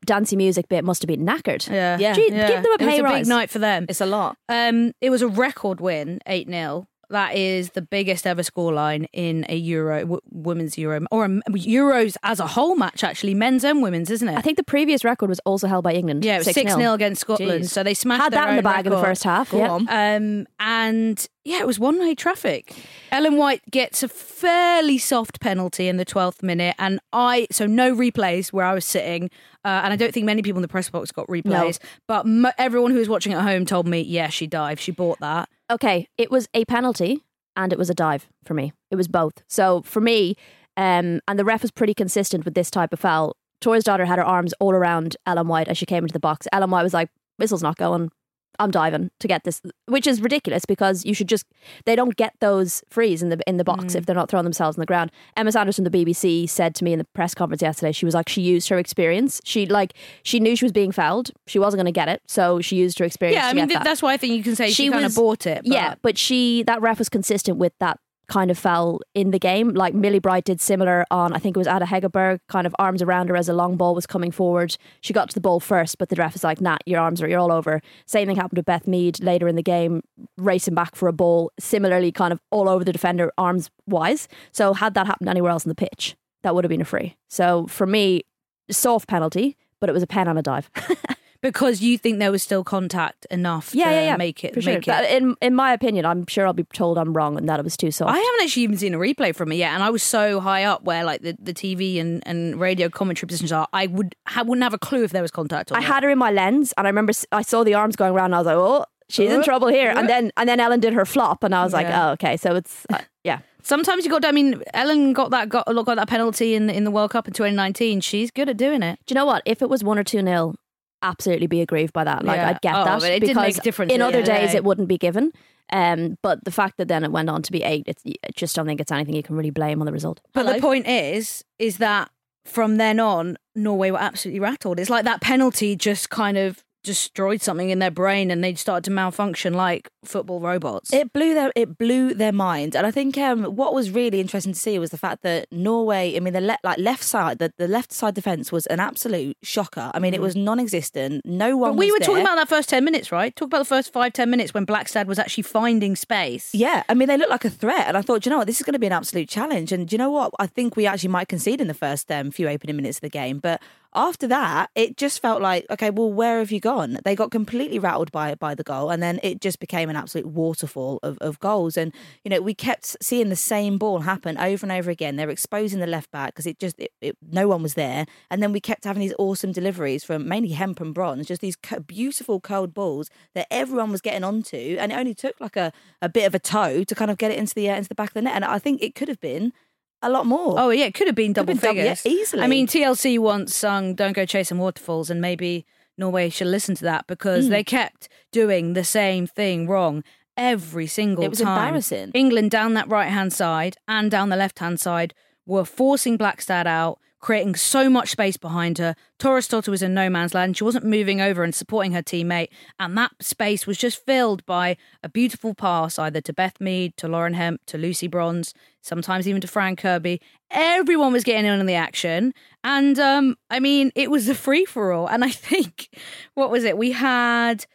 dancey 0.06 0.36
music 0.36 0.68
bit 0.68 0.83
must 0.83 1.01
have 1.01 1.07
been 1.07 1.25
knackered. 1.25 1.69
Yeah, 1.69 1.98
Yeah. 2.00 2.13
Gee, 2.13 2.30
give 2.30 2.63
them 2.63 2.74
a 2.74 2.77
pay 2.77 2.98
It 2.98 3.04
was 3.04 3.12
a 3.12 3.16
big 3.19 3.27
night 3.27 3.50
for 3.50 3.60
them. 3.60 3.86
It's 3.89 4.01
a 4.01 4.06
lot. 4.06 4.38
Um, 4.50 4.94
it 5.01 5.10
was 5.10 5.22
a 5.22 5.27
record 5.27 5.80
win, 5.80 6.19
eight 6.25 6.48
0 6.48 6.88
That 7.12 7.36
is 7.36 7.72
the 7.72 7.81
biggest 7.81 8.25
ever 8.25 8.42
scoreline 8.42 9.08
in 9.13 9.46
a 9.50 9.56
Euro, 9.56 10.00
w- 10.02 10.22
women's 10.31 10.78
Euro, 10.78 11.06
or 11.12 11.25
a, 11.25 11.30
Euros 11.30 12.16
as 12.24 12.40
a 12.40 12.48
whole 12.48 12.75
match. 12.75 13.04
Actually, 13.04 13.34
men's 13.34 13.63
and 13.63 13.81
women's, 13.81 14.10
isn't 14.10 14.28
it? 14.28 14.38
I 14.38 14.42
think 14.42 14.58
the 14.58 14.63
previous 14.63 15.04
record 15.04 15.30
was 15.30 15.40
also 15.46 15.68
held 15.68 15.84
by 15.84 15.94
England. 15.94 16.24
yeah, 16.25 16.36
it 16.36 16.40
was 16.40 16.48
6-0. 16.48 16.54
six 16.54 16.74
0 16.74 16.94
against 16.94 17.22
Scotland. 17.22 17.63
Jeez. 17.63 17.69
So 17.69 17.84
they 17.84 17.94
smashed 17.94 18.22
Had 18.24 18.34
that 18.34 18.50
in 18.50 18.56
the 18.56 18.63
bag 18.63 18.86
in 18.86 18.92
the 18.92 19.02
first 19.02 19.24
half. 19.24 19.52
Go 19.52 19.60
yeah. 19.60 19.69
on. 19.72 19.88
Um, 19.90 20.48
and 20.60 21.28
yeah, 21.44 21.60
it 21.60 21.68
was 21.68 21.80
one 21.80 22.00
way 22.00 22.16
traffic. 22.16 22.74
Ellen 23.12 23.36
White 23.38 23.62
gets 23.69 24.04
a 24.04 24.08
fairly 24.08 24.98
soft 24.98 25.40
penalty 25.42 25.88
in 25.88 25.98
the 25.98 26.06
12th 26.06 26.44
minute. 26.44 26.75
And 26.80 27.00
I, 27.12 27.48
so 27.52 27.66
no 27.66 27.96
replays 27.96 28.54
where 28.54 28.66
I 28.66 28.74
was 28.74 28.86
sitting. 28.86 29.30
Uh, 29.63 29.81
and 29.84 29.94
I 29.94 29.96
don't 29.96 30.13
think 30.13 30.25
many 30.25 30.42
people 30.42 30.60
in 30.60 30.63
the 30.63 30.68
press 30.68 30.90
box 30.90 31.12
got 31.12 31.28
replays. 31.28 31.78
But 32.08 32.25
mo- 32.25 32.52
everyone 32.58 32.92
who 32.92 32.98
was 32.98 33.10
watching 33.10 33.34
at 33.34 33.42
home 33.42 33.66
told 33.66 33.88
me, 33.88 34.02
yeah, 34.02 34.30
she 34.30 34.48
dived. 34.48 34.80
She 34.81 34.92
bought 34.92 35.19
that. 35.19 35.50
Okay, 35.72 36.10
it 36.18 36.30
was 36.30 36.50
a 36.54 36.66
penalty 36.66 37.24
and 37.56 37.72
it 37.72 37.80
was 37.80 37.90
a 37.90 37.94
dive 37.94 38.28
for 38.44 38.54
me. 38.54 38.74
It 38.92 38.98
was 38.98 39.08
both. 39.08 39.42
So 39.48 39.82
for 39.84 40.02
me, 40.02 40.36
um, 40.76 41.22
and 41.30 41.40
the 41.40 41.46
ref 41.46 41.62
was 41.62 41.72
pretty 41.72 41.94
consistent 41.94 42.44
with 42.44 42.56
this 42.56 42.70
type 42.70 42.92
of 42.92 43.00
foul. 43.00 43.38
Thorisdottir 43.64 44.06
had 44.06 44.20
her 44.20 44.26
arms 44.26 44.54
all 44.60 44.74
around 44.74 45.16
Ellen 45.26 45.48
White 45.48 45.70
as 45.70 45.78
she 45.78 45.86
came 45.86 46.04
into 46.04 46.12
the 46.12 46.20
box. 46.20 46.46
Ellen 46.52 46.72
White 46.72 46.84
was 46.84 46.94
like, 46.94 47.10
"Whistle's 47.38 47.64
not 47.64 47.78
going. 47.78 48.12
I'm 48.59 48.71
diving 48.71 49.12
to 49.19 49.27
get 49.27 49.44
this," 49.44 49.62
which 49.88 50.07
is 50.07 50.21
ridiculous 50.21 50.65
because 50.65 51.06
you 51.06 51.13
should 51.13 51.27
just 51.27 51.45
they 51.86 51.95
don't 51.95 52.15
get 52.15 52.33
those 52.39 52.83
frees 52.89 53.21
in 53.24 53.30
the 53.30 53.39
in 53.48 53.57
the 53.57 53.63
box 53.63 53.94
mm. 53.94 53.95
if 53.95 54.06
they're 54.06 54.15
not 54.15 54.30
throwing 54.30 54.44
themselves 54.44 54.77
on 54.77 54.81
the 54.81 54.86
ground. 54.86 55.12
Emma 55.38 55.51
Sanders 55.51 55.75
from 55.75 55.86
the 55.86 55.92
BBC 55.92 56.50
said 56.50 56.75
to 56.75 56.83
me 56.83 56.94
in 56.94 57.00
the 57.00 57.06
press 57.13 57.33
conference 57.33 57.62
yesterday, 57.62 57.92
she 57.92 58.06
was 58.06 58.13
like, 58.13 58.30
she 58.30 58.42
used 58.42 58.69
her 58.69 58.77
experience. 58.77 59.42
She 59.44 59.65
like 59.65 59.94
she 60.24 60.39
knew 60.39 60.56
she 60.56 60.65
was 60.65 60.71
being 60.71 60.92
fouled. 60.92 61.31
She 61.48 61.59
wasn't 61.59 61.80
going 61.80 61.92
to 61.94 61.98
get 61.98 62.09
it, 62.09 62.21
so 62.27 62.62
she 62.62 62.75
used 62.75 63.00
her 63.00 63.06
experience. 63.06 63.42
Yeah, 63.42 63.48
I 63.48 63.53
mean, 63.53 63.68
th- 63.68 63.80
that. 63.80 63.83
that's 63.83 64.01
why 64.01 64.13
I 64.13 64.18
think 64.18 64.33
you 64.36 64.44
can 64.44 64.56
say 64.56 64.68
she, 64.68 64.74
She 64.74 64.89
kind 64.89 65.03
was- 65.03 65.15
of 65.15 65.21
bought 65.21 65.45
it. 65.45 65.63
But 65.63 65.74
Yeah, 65.74 65.95
but 66.01 66.18
she 66.18 66.63
that 66.63 66.81
ref 66.81 67.00
was 67.00 67.09
consistent 67.09 67.57
with 67.57 67.74
that 67.80 68.00
kind 68.28 68.50
of 68.50 68.58
fell 68.58 69.02
in 69.14 69.32
the 69.32 69.40
game. 69.40 69.70
Like 69.70 69.94
Millie 69.94 70.20
Bright 70.20 70.46
did 70.46 70.62
similar 70.62 71.06
on 71.12 71.34
I 71.34 71.38
think 71.38 71.56
it 71.56 71.60
was 71.60 71.68
Ada 71.68 71.86
Hegerberg, 71.86 72.40
kind 72.48 72.66
of 72.66 72.76
arms 72.80 73.02
around 73.02 73.30
her 73.30 73.36
as 73.36 73.50
a 73.50 73.54
long 73.54 73.78
ball 73.78 73.94
was 73.94 74.06
coming 74.06 74.32
forward. 74.32 74.78
She 75.02 75.14
got 75.14 75.30
to 75.30 75.34
the 75.34 75.42
ball 75.42 75.60
first, 75.60 75.98
but 75.98 76.10
the 76.10 76.16
ref 76.16 76.36
is 76.36 76.44
like, 76.44 76.62
nah, 76.62 76.78
your 76.86 77.00
arms 77.00 77.22
are 77.22 77.28
you're 77.28 77.40
all 77.40 77.52
over. 77.52 77.82
Same 78.06 78.28
thing 78.28 78.36
happened 78.36 78.58
to 78.58 78.64
Beth 78.64 78.88
Mead 78.88 79.22
later 79.22 79.48
in 79.48 79.56
the 79.56 79.64
game, 79.64 80.02
racing 80.38 80.76
back 80.76 80.96
for 80.96 81.08
a 81.08 81.14
ball, 81.14 81.52
similarly 81.60 82.12
kind 82.12 82.32
of 82.32 82.40
all 82.52 82.70
over 82.70 82.84
the 82.84 82.94
defender 82.94 83.32
arms 83.38 83.70
wise. 83.88 84.28
So 84.52 84.74
had 84.74 84.94
that 84.94 85.08
happened 85.08 85.30
anywhere 85.30 85.52
else 85.52 85.66
in 85.66 85.70
the 85.70 85.76
pitch, 85.76 86.16
that 86.44 86.56
would 86.56 86.64
have 86.64 86.70
been 86.70 86.82
a 86.82 86.86
free. 86.86 87.18
So 87.28 87.68
for 87.68 87.86
me, 87.86 88.24
soft 88.70 89.08
penalty, 89.08 89.58
but 89.80 89.90
it 89.90 89.94
was 89.94 90.04
a 90.04 90.08
pen 90.08 90.28
on 90.28 90.38
a 90.38 90.42
dive. 90.42 90.70
because 91.42 91.82
you 91.82 91.98
think 91.98 92.20
there 92.20 92.32
was 92.32 92.44
still 92.44 92.64
contact 92.64 93.26
enough 93.32 93.74
yeah, 93.74 93.86
to 93.86 93.92
yeah, 93.92 94.02
yeah. 94.02 94.18
make 94.18 94.44
it 94.44 94.54
sure. 94.62 94.74
make 94.74 94.86
But 94.86 95.06
it. 95.06 95.22
in 95.22 95.36
in 95.42 95.56
my 95.56 95.74
opinion, 95.74 96.06
I'm 96.06 96.26
sure 96.28 96.46
I'll 96.46 96.54
be 96.54 96.64
told 96.64 96.98
I'm 96.98 97.14
wrong 97.14 97.38
and 97.38 97.50
that 97.50 97.60
it 97.60 97.64
was 97.64 97.76
too 97.78 97.92
soft. 97.92 98.12
I 98.12 98.18
haven't 98.18 98.42
actually 98.44 98.64
even 98.64 98.78
seen 98.78 98.94
a 98.94 98.98
replay 98.98 99.36
from 99.36 99.52
it 99.52 99.56
yet, 99.56 99.74
and 99.74 99.84
I 99.84 99.90
was 99.90 100.04
so 100.04 100.40
high 100.40 100.64
up 100.64 100.84
where 100.84 101.04
like 101.04 101.22
the, 101.22 101.36
the 101.40 101.54
TV 101.54 102.00
and, 102.00 102.22
and 102.26 102.60
radio 102.60 102.90
commentary 102.90 103.28
positions 103.28 103.52
are. 103.52 103.68
I 103.74 103.88
would 103.88 104.16
ha- 104.28 104.44
wouldn't 104.44 104.64
have 104.64 104.74
a 104.74 104.80
clue 104.80 105.04
if 105.04 105.12
there 105.12 105.22
was 105.22 105.32
contact. 105.32 105.72
Or 105.72 105.76
I 105.78 105.80
not. 105.82 105.88
had 105.88 106.04
her 106.04 106.10
in 106.10 106.18
my 106.18 106.32
lens, 106.32 106.74
and 106.78 106.88
I 106.88 106.90
remember 106.90 107.14
I 107.32 107.42
saw 107.42 107.64
the 107.64 107.74
arms 107.74 107.96
going 107.96 108.14
around. 108.14 108.26
And 108.26 108.36
I 108.36 108.40
was 108.40 108.48
like, 108.48 108.56
"Oh, 108.58 108.86
she's 109.10 109.32
in 109.32 109.44
trouble 109.44 109.68
here." 109.68 109.92
And 109.92 110.08
then 110.08 110.32
and 110.38 110.48
then 110.48 110.60
Ellen 110.60 110.80
did 110.80 110.94
her 110.94 111.06
flop, 111.06 111.44
and 111.44 111.56
I 111.56 111.64
was 111.64 111.74
like, 111.74 111.88
Yeah. 111.88 112.10
"Oh, 112.10 112.12
okay." 112.14 112.38
So 112.38 112.56
it's 112.56 112.86
uh, 112.94 113.00
yeah, 113.24 113.40
Sometimes 113.64 114.06
you 114.06 114.12
got. 114.12 114.26
I 114.26 114.32
mean, 114.32 114.62
Ellen 114.74 115.14
got 115.14 115.32
that 115.32 115.50
got, 115.50 115.66
got 115.66 115.96
that 115.96 116.08
penalty 116.08 116.56
in 116.56 116.70
in 116.70 116.84
the 116.84 116.92
World 116.92 117.12
Cup 117.12 117.28
in 117.28 117.34
2019. 117.34 118.02
She's 118.02 118.32
good 118.32 118.50
at 118.50 118.58
doing 118.58 118.82
it. 118.82 119.00
Do 119.06 119.14
you 119.14 119.16
know 119.16 119.26
what? 119.26 119.44
If 119.46 119.62
it 119.62 119.70
was 119.70 119.84
one 119.84 120.00
or 120.00 120.04
two 120.04 120.22
nil, 120.22 120.56
absolutely 121.01 121.48
be 121.48 121.62
aggrieved 121.62 121.94
by 121.94 122.03
that. 122.03 122.24
Like 122.24 122.38
Yeah. 122.38 122.50
I'd 122.50 122.62
get 122.62 122.75
Oh, 122.75 122.86
that 122.86 123.00
but 123.01 123.12
it 123.12 123.21
because 123.21 123.36
make 123.36 123.57
a 123.57 123.62
difference 123.62 123.92
in 123.92 124.01
other 124.01 124.18
end 124.18 124.25
days 124.27 124.53
it 124.53 124.63
wouldn't 124.63 124.88
be 124.88 124.98
given. 124.98 125.31
Um, 125.74 126.18
but 126.21 126.44
the 126.44 126.51
fact 126.51 126.77
that 126.77 126.88
then 126.89 127.03
it 127.03 127.12
went 127.12 127.30
on 127.30 127.42
to 127.44 127.51
be 127.51 127.63
eight, 127.63 127.83
it's, 127.88 128.03
I 128.06 128.30
just 128.36 128.56
don't 128.56 128.65
think 128.65 128.81
it's 128.81 128.92
anything 128.92 129.15
you 129.15 129.24
can 129.24 129.36
really 129.38 129.51
blame 129.51 129.81
on 129.81 129.86
the 129.86 129.94
result. 129.94 130.19
But 130.33 130.51
the 130.51 130.59
point 130.59 130.86
is, 130.88 131.45
is 131.59 131.77
that 131.77 132.09
from 132.45 132.75
then 132.77 133.00
on, 133.00 133.38
Norway 133.56 133.92
were 133.92 134.01
absolutely 134.01 134.39
rattled. 134.42 134.80
It's 134.80 134.89
like 134.89 135.06
that 135.06 135.21
penalty 135.21 135.75
just 135.75 136.09
kind 136.09 136.38
of 136.38 136.63
destroyed 136.83 137.42
something 137.42 137.69
in 137.69 137.80
their 137.80 137.92
brain, 137.92 138.31
and 138.31 138.44
they 138.44 138.54
started 138.56 138.83
to 138.86 138.92
malfunction 138.92 139.54
like 139.54 139.89
football 140.04 140.39
robots. 140.39 140.94
It 140.94 141.13
blew 141.13 141.33
their 141.33 141.51
it 141.56 141.78
blew 141.78 142.13
their 142.13 142.31
mind, 142.31 142.75
and 142.75 142.86
I 142.86 142.92
think 142.92 143.18
um, 143.18 143.44
what 143.44 143.74
was 143.74 143.92
really 143.92 144.19
interesting 144.19 144.54
to 144.54 144.60
see 144.60 144.78
was 144.80 144.92
the 144.92 144.98
fact 144.98 145.24
that 145.24 145.48
Norway. 145.51 146.16
I 146.16 146.19
mean, 146.19 146.33
the 146.33 146.42
le- 146.42 146.57
like 146.63 146.78
left 146.78 147.04
side, 147.04 147.39
the, 147.39 147.54
the 147.57 147.68
left 147.68 147.92
side 147.92 148.16
defense 148.16 148.51
was 148.51 148.66
an 148.68 148.80
absolute 148.80 149.38
shocker. 149.42 149.92
I 149.94 150.00
mean, 150.00 150.13
it 150.13 150.22
was 150.22 150.36
non-existent. 150.36 151.25
No 151.25 151.57
one. 151.57 151.72
Mm. 151.72 151.75
but 151.75 151.80
we 151.80 151.92
were 151.92 152.00
talking 152.00 152.22
about 152.22 152.36
that 152.36 152.50
first 152.50 152.69
10 152.69 152.84
minutes, 152.84 153.12
right? 153.12 153.36
Talk 153.36 153.48
about 153.48 153.60
the 153.60 153.66
first 153.66 153.94
five, 153.94 154.13
10 154.13 154.30
minutes 154.30 154.54
when 154.54 154.66
Blakstad 154.66 155.06
was 155.06 155.19
actually 155.19 155.44
finding 155.44 155.95
space. 155.95 156.54
Yeah, 156.54 156.84
I 156.89 156.94
mean, 156.94 157.07
they 157.07 157.18
looked 157.18 157.31
like 157.31 157.45
a 157.45 157.50
threat, 157.50 157.88
and 157.88 157.98
I 157.98 158.01
thought, 158.01 158.24
"Do 158.24 158.30
you 158.30 158.31
know 158.31 158.39
what, 158.39 158.48
this 158.48 158.60
is 158.60 158.66
going 158.66 158.74
to 158.74 158.80
be 158.80 158.88
an 158.88 158.94
absolute 158.94 159.30
challenge. 159.30 159.72
And 159.72 159.88
do 159.88 159.94
you 159.94 159.98
know 159.98 160.12
what, 160.12 160.31
I 160.39 160.48
think 160.48 160.75
we 160.75 160.86
actually 160.86 161.10
might 161.10 161.27
concede 161.27 161.62
in 161.62 161.68
the 161.68 161.74
first 161.74 162.12
um, 162.12 162.31
few 162.31 162.48
opening 162.48 162.75
minutes 162.75 162.98
of 162.98 163.01
the 163.01 163.10
game, 163.10 163.39
but 163.39 163.62
after 163.94 164.28
that, 164.28 164.70
it 164.75 164.96
just 164.98 165.22
felt 165.22 165.42
like, 165.42 165.65
okay, 165.70 165.89
well, 165.89 166.12
where 166.12 166.39
have 166.39 166.51
you 166.51 166.60
gone? 166.60 167.00
They 167.04 167.15
got 167.15 167.32
completely 167.32 167.80
rattled 167.80 168.12
by 168.12 168.36
by 168.36 168.56
the 168.56 168.63
goal, 168.63 168.89
and 168.89 169.04
then 169.04 169.20
it 169.24 169.42
just 169.42 169.60
became 169.60 169.89
an 169.89 169.96
absolute 169.96 170.27
waterfall 170.27 171.00
of, 171.04 171.18
of 171.20 171.39
goals. 171.39 171.75
And 171.77 171.94
you 172.24 172.30
know, 172.30 172.42
we 172.42 172.54
kept 172.54 172.96
seeing 173.01 173.30
the 173.30 173.36
same 173.36 173.77
ball 173.77 174.00
happen 174.00 174.38
over 174.38 174.65
and 174.65 174.72
over 174.72 174.89
again. 174.89 175.15
They're 175.15 175.30
exposing 175.30 175.80
the 175.80 175.88
left 175.88 176.12
back 176.12 176.34
because 176.34 176.48
it 176.48 176.60
just 176.60 176.80
it, 176.80 176.92
it, 177.01 177.18
no 177.30 177.48
one 177.48 177.62
was 177.62 177.74
there, 177.74 178.06
and 178.30 178.42
then 178.42 178.51
we 178.51 178.60
kept 178.62 178.86
having 178.86 179.01
these 179.01 179.15
awesome 179.20 179.51
deliveries 179.51 180.04
from 180.04 180.27
mainly 180.27 180.50
Hemp 180.50 180.80
and 180.80 180.94
Bronze, 180.94 181.27
just 181.27 181.42
these 181.42 181.58
beautiful 181.86 182.39
curled 182.39 182.74
balls 182.74 183.10
that 183.36 183.48
everyone 183.51 183.92
was 183.92 184.01
getting 184.01 184.24
onto, 184.24 184.77
and 184.80 184.92
it 184.92 184.96
only 184.96 185.13
took 185.13 185.39
like 185.39 185.58
a, 185.58 185.74
a 186.01 186.10
bit 186.10 186.25
of 186.25 186.34
a 186.34 186.39
toe 186.39 186.84
to 186.84 186.96
kind 186.96 187.12
of 187.12 187.18
get 187.18 187.32
it 187.32 187.38
into 187.38 187.54
the 187.54 187.70
uh, 187.70 187.75
into 187.75 187.89
the 187.89 187.96
back 187.96 188.10
of 188.10 188.13
the 188.13 188.22
net. 188.22 188.36
And 188.36 188.46
I 188.46 188.60
think 188.60 188.82
it 188.82 188.96
could 188.96 189.10
have 189.10 189.20
been 189.20 189.54
a 190.01 190.10
lot 190.10 190.25
more. 190.25 190.55
Oh, 190.60 190.70
yeah, 190.70 190.86
it 190.86 190.93
could 190.93 191.08
have 191.08 191.15
been 191.15 191.34
double 191.34 191.53
have 191.53 191.62
been 191.62 191.70
double- 191.70 191.84
yeah, 191.84 191.96
figures. 191.96 192.20
easily. 192.22 192.43
I 192.43 192.48
mean, 192.48 192.67
TLC 192.67 193.17
once 193.20 193.55
sung 193.55 193.93
Don't 193.96 194.13
Go 194.13 194.25
Chasing 194.25 194.58
Waterfalls, 194.58 195.10
and 195.10 195.22
maybe 195.22 195.65
Norway 195.98 196.29
should 196.29 196.48
listen 196.48 196.75
to 196.75 196.84
that 196.86 197.03
Mm. 197.03 197.08
because 197.08 197.50
they 197.50 197.63
kept 197.63 198.10
doing 198.31 198.74
the 198.74 198.84
same 198.84 199.27
thing 199.27 199.67
wrong 199.67 200.03
every 200.38 200.88
single 200.88 201.24
time. 201.24 201.25
It 201.25 201.29
was 201.29 201.39
time. 201.41 201.65
embarrassing. 201.67 202.12
England 202.13 202.51
down 202.51 202.74
that 202.75 202.88
right 202.89 203.10
hand 203.10 203.34
side 203.34 203.75
and 203.88 204.10
down 204.10 204.29
the 204.29 204.36
left 204.36 204.60
hand 204.60 204.79
side 204.79 205.13
were 205.46 205.65
forcing 205.65 206.17
Blakstad 206.17 206.65
out, 206.65 206.98
creating 207.22 207.56
so 207.56 207.90
much 207.90 208.10
space 208.10 208.36
behind 208.36 208.80
her. 208.80 208.96
Thorisdottir 209.20 209.70
was 209.70 209.84
in 209.84 209.94
no 209.94 210.10
man's 210.10 210.34
land. 210.34 210.58
She 210.58 210.63
wasn't 210.63 210.86
moving 210.86 211.22
over 211.22 211.44
and 211.44 211.54
supporting 211.54 211.92
her 211.94 212.01
teammate. 212.01 212.50
And 212.80 212.98
that 212.98 213.12
space 213.22 213.68
was 213.68 213.78
just 213.78 214.04
filled 214.06 214.46
by 214.46 214.75
a 215.04 215.10
beautiful 215.10 215.54
pass, 215.54 216.00
either 216.00 216.20
to 216.22 216.34
Beth 216.34 216.60
Mead, 216.60 216.98
to 216.98 217.08
Lauren 217.08 217.36
Hemp, 217.36 217.62
to 217.68 217.78
Lucy 217.78 218.08
Bronze, 218.08 218.54
sometimes 218.82 219.28
even 219.28 219.40
to 219.42 219.48
Fran 219.48 219.75
Kirby. 219.75 220.20
Everyone 220.50 221.13
was 221.13 221.24
getting 221.24 221.46
in 221.46 221.60
on 221.60 221.68
the 221.68 221.75
action. 221.75 222.34
And 222.63 223.00
um, 223.00 223.38
I 223.50 223.60
mean, 223.60 223.92
it 223.96 224.10
was 224.10 224.28
a 224.28 224.36
free 224.36 224.66
for 224.66 224.92
all. 224.92 225.08
And 225.08 225.24
I 225.24 225.30
think, 225.32 225.90
what 226.34 226.50
was 226.50 226.63
it? 226.63 226.78
We 226.78 226.92
had 226.92 227.66